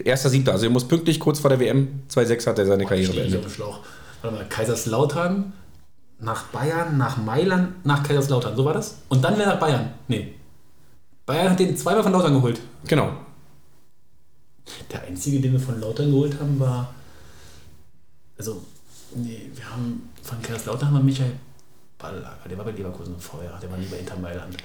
[0.03, 3.03] Erster Siebter, also er muss pünktlich kurz vor der WM 2006 hat er seine Karriere
[3.03, 3.43] ich auf beendet.
[3.45, 3.79] dem Schlauch.
[4.21, 5.53] Warte mal, Kaiserslautern,
[6.19, 8.55] nach Bayern, nach Mailand, nach Kaiserslautern.
[8.55, 8.97] So war das?
[9.09, 9.93] Und dann wieder nach Bayern.
[10.07, 10.33] Nee.
[11.25, 12.59] Bayern hat den zweimal von Lautern geholt.
[12.87, 13.13] Genau.
[14.91, 16.93] Der einzige, den wir von Lautern geholt haben, war.
[18.37, 18.63] Also,
[19.15, 21.31] nee, wir haben von Kaiserslautern haben wir Michael
[21.97, 24.55] Ballager, der war bei Leverkusen vorher, der war nie bei Inter Mailand.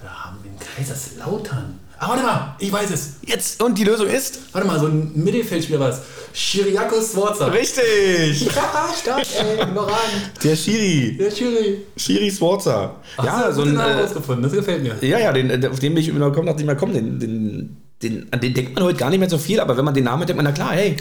[0.00, 1.78] Wir haben in Kaiserslautern.
[1.98, 3.16] Ah, warte mal, ich weiß es.
[3.26, 4.38] Jetzt, und die Lösung ist?
[4.54, 6.00] Warte mal, so ein Mittelfeldspieler war es.
[6.32, 7.46] Schiriakos Sforza.
[7.48, 8.48] Richtig!
[8.54, 10.32] Ja, stark, ey, überragend.
[10.42, 11.18] Der Schiri.
[11.18, 11.82] Der Schiri.
[11.96, 12.96] Schiri Sforza.
[13.22, 13.74] Ja, so ein.
[13.74, 14.96] Namen Äh, rausgefunden, das gefällt mir.
[15.06, 17.18] Ja, ja, den, äh, auf den bin ich immer gekommen, dachte ich mal, komm, den,
[17.20, 19.92] den, den, an den denkt man heute gar nicht mehr so viel, aber wenn man
[19.92, 20.96] den Namen denkt man, na klar, hey,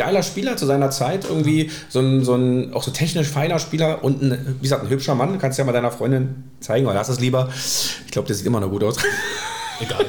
[0.00, 4.02] geiler Spieler zu seiner Zeit, irgendwie so ein, so ein auch so technisch feiner Spieler
[4.02, 6.94] und ein, wie gesagt, ein hübscher Mann, kannst du ja mal deiner Freundin zeigen, oder
[6.94, 7.50] lass es lieber.
[7.54, 8.96] Ich glaube, der sieht immer noch gut aus.
[9.80, 10.06] Egal.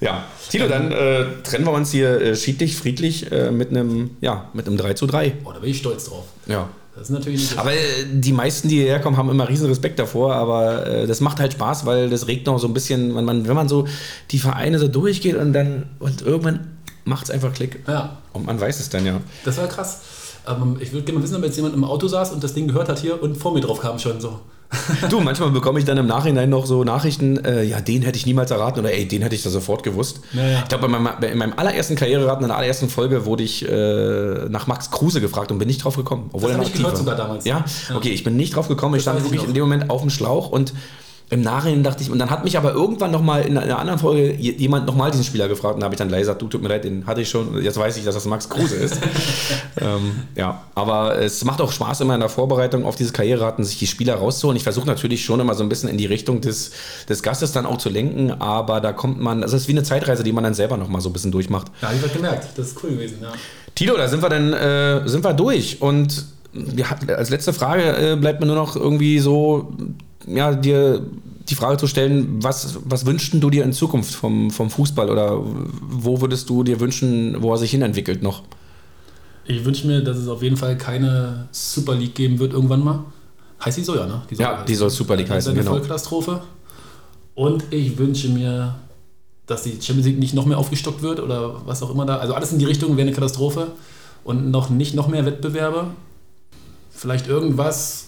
[0.00, 4.50] ja, Tilo, dann äh, trennen wir uns hier äh, schiedlich, friedlich äh, mit einem, ja,
[4.54, 5.30] mit einem 3 zu 3.
[5.44, 6.24] Boah, da bin ich stolz drauf.
[6.46, 6.68] Ja.
[6.96, 7.76] Das ist natürlich nicht so Aber äh,
[8.10, 11.52] die meisten, die hierher kommen, haben immer riesen Respekt davor, aber äh, das macht halt
[11.52, 13.86] Spaß, weil das regt noch so ein bisschen, man, man, wenn man so
[14.32, 16.73] die Vereine so durchgeht und dann und irgendwann
[17.04, 17.82] macht es einfach Klick.
[17.86, 19.20] Ja, Und man weiß es dann ja.
[19.44, 20.00] das war krass.
[20.46, 22.88] Aber ich würde gerne wissen, ob jetzt jemand im Auto saß und das Ding gehört
[22.88, 24.40] hat hier und vor mir drauf kam schon so.
[25.08, 28.26] Du, manchmal bekomme ich dann im Nachhinein noch so Nachrichten, äh, ja, den hätte ich
[28.26, 30.20] niemals erraten oder ey, den hätte ich da sofort gewusst.
[30.32, 30.58] Ja, ja.
[30.62, 34.48] Ich glaube, in meinem, in meinem allerersten Karriereraten, in der allerersten Folge, wurde ich äh,
[34.48, 36.28] nach Max Kruse gefragt und bin nicht drauf gekommen.
[36.32, 36.98] Obwohl Das hab noch ich gehört war.
[36.98, 37.44] sogar damals.
[37.44, 37.64] Ja?
[37.88, 37.96] Ja.
[37.96, 38.96] okay, ich bin nicht drauf gekommen.
[38.96, 39.48] Ich Das stand ich wirklich noch.
[39.48, 40.72] in dem Moment auf dem Schlauch und
[41.30, 44.34] im Nachhinein dachte ich, und dann hat mich aber irgendwann nochmal in einer anderen Folge
[44.34, 46.68] jemand nochmal diesen Spieler gefragt und da habe ich dann gleich gesagt, du tut mir
[46.68, 48.98] leid, den hatte ich schon, jetzt weiß ich, dass das Max Kruse ist.
[49.80, 53.78] ähm, ja, aber es macht auch Spaß immer in der Vorbereitung auf diese Karriereraten, sich
[53.78, 54.56] die Spieler rauszuholen.
[54.56, 56.72] Ich versuche natürlich schon immer so ein bisschen in die Richtung des,
[57.08, 60.24] des Gastes dann auch zu lenken, aber da kommt man, das ist wie eine Zeitreise,
[60.24, 61.68] die man dann selber nochmal so ein bisschen durchmacht.
[61.80, 63.32] Ja, ich habe gemerkt, das ist cool gewesen, ja.
[63.74, 66.26] Tilo, da sind wir dann, äh, sind wir durch und
[66.76, 69.72] ja, als letzte Frage äh, bleibt mir nur noch irgendwie so
[70.26, 71.04] ja, dir
[71.48, 75.40] die Frage zu stellen, was, was wünschst du dir in Zukunft vom, vom Fußball oder
[75.42, 78.42] wo würdest du dir wünschen, wo er sich hinentwickelt noch?
[79.46, 83.04] Ich wünsche mir, dass es auf jeden Fall keine Super League geben wird irgendwann mal.
[83.62, 84.22] Heißt die so, ja, ne?
[84.30, 84.66] Die ja, heißen.
[84.66, 85.72] die soll Super League heißen, eine genau.
[85.72, 86.40] Vollkatastrophe.
[87.34, 88.76] Und ich wünsche mir,
[89.46, 92.18] dass die Champions League nicht noch mehr aufgestockt wird oder was auch immer da.
[92.18, 93.72] Also alles in die Richtung wäre eine Katastrophe.
[94.22, 95.88] Und noch nicht noch mehr Wettbewerbe.
[96.90, 98.06] Vielleicht irgendwas,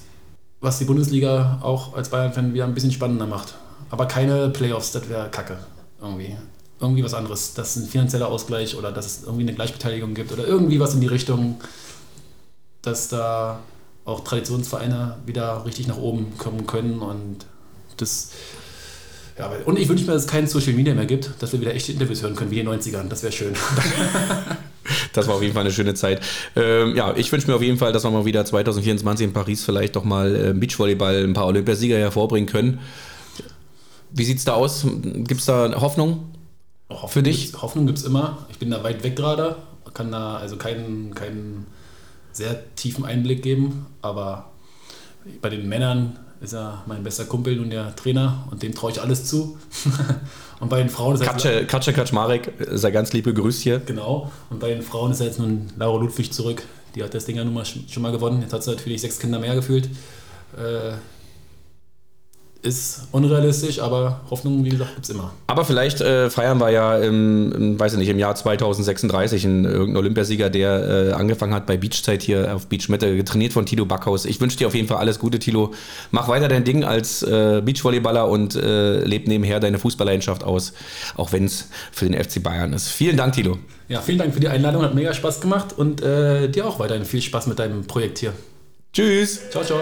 [0.61, 3.55] was die Bundesliga auch als Bayern-Fan wieder ein bisschen spannender macht.
[3.91, 5.59] Aber keine Playoffs, das wäre kacke.
[6.01, 6.37] Irgendwie.
[6.81, 7.55] Irgendwie was anderes.
[7.55, 11.01] Dass ein finanzieller Ausgleich oder dass es irgendwie eine Gleichbeteiligung gibt oder irgendwie was in
[11.01, 11.61] die Richtung,
[12.83, 13.61] dass da
[14.05, 17.47] auch Traditionsvereine wieder richtig nach oben kommen können und
[17.97, 18.31] das.
[19.39, 21.75] Ja, und ich wünsche mir, dass es kein Social Media mehr gibt, dass wir wieder
[21.75, 23.09] echte Interviews hören können, wie in den 90ern.
[23.09, 23.55] Das wäre schön.
[25.13, 26.21] Das war auf jeden Fall eine schöne Zeit.
[26.55, 29.65] Ähm, ja, ich wünsche mir auf jeden Fall, dass wir mal wieder 2024 in Paris
[29.65, 32.81] vielleicht doch mal äh, Beachvolleyball ein paar Olympiasieger hervorbringen können.
[34.11, 34.87] Wie sieht es da aus?
[35.03, 36.33] Gibt es da Hoffnung
[36.91, 37.47] Hoffnung für dich?
[37.47, 38.47] Gibt's, Hoffnung gibt es immer.
[38.51, 39.57] Ich bin da weit weg gerade,
[39.95, 41.67] kann da also keinen, keinen
[42.33, 44.51] sehr tiefen Einblick geben, aber
[45.41, 49.01] bei den Männern ist er mein bester Kumpel und der Trainer und dem traue ich
[49.01, 49.59] alles zu.
[50.61, 53.81] und bei den Frauen ist er Katsche, Katsche Kaczmarek, sei ganz liebe Grüß hier.
[53.81, 54.31] Genau.
[54.51, 56.63] Und bei den Frauen ist er jetzt nun Laura Ludwig zurück.
[56.95, 58.41] Die hat das Ding ja nun mal schon mal gewonnen.
[58.41, 59.87] Jetzt hat sie natürlich sechs Kinder mehr gefühlt.
[60.57, 60.95] Äh,
[62.67, 65.33] ist unrealistisch, aber Hoffnung, wie gesagt, gibt es immer.
[65.47, 69.65] Aber vielleicht äh, feiern wir ja im, im, weiß ich nicht, im Jahr 2036 einen
[69.65, 73.87] irgendeinen Olympiasieger, der äh, angefangen hat bei Beachzeit hier auf Beach Mitte, getrainiert von Tilo
[73.87, 74.25] Backhaus.
[74.25, 75.73] Ich wünsche dir auf jeden Fall alles Gute, Tilo.
[76.11, 80.73] Mach weiter dein Ding als äh, Beachvolleyballer und äh, leb nebenher deine Fußballleidenschaft aus,
[81.17, 82.89] auch wenn es für den FC Bayern ist.
[82.89, 83.59] Vielen Dank, Tilo.
[83.89, 87.05] Ja, vielen Dank für die Einladung, hat mega Spaß gemacht und äh, dir auch weiterhin
[87.05, 88.33] viel Spaß mit deinem Projekt hier.
[88.93, 89.51] Tschüss.
[89.51, 89.79] Ciao, ciao.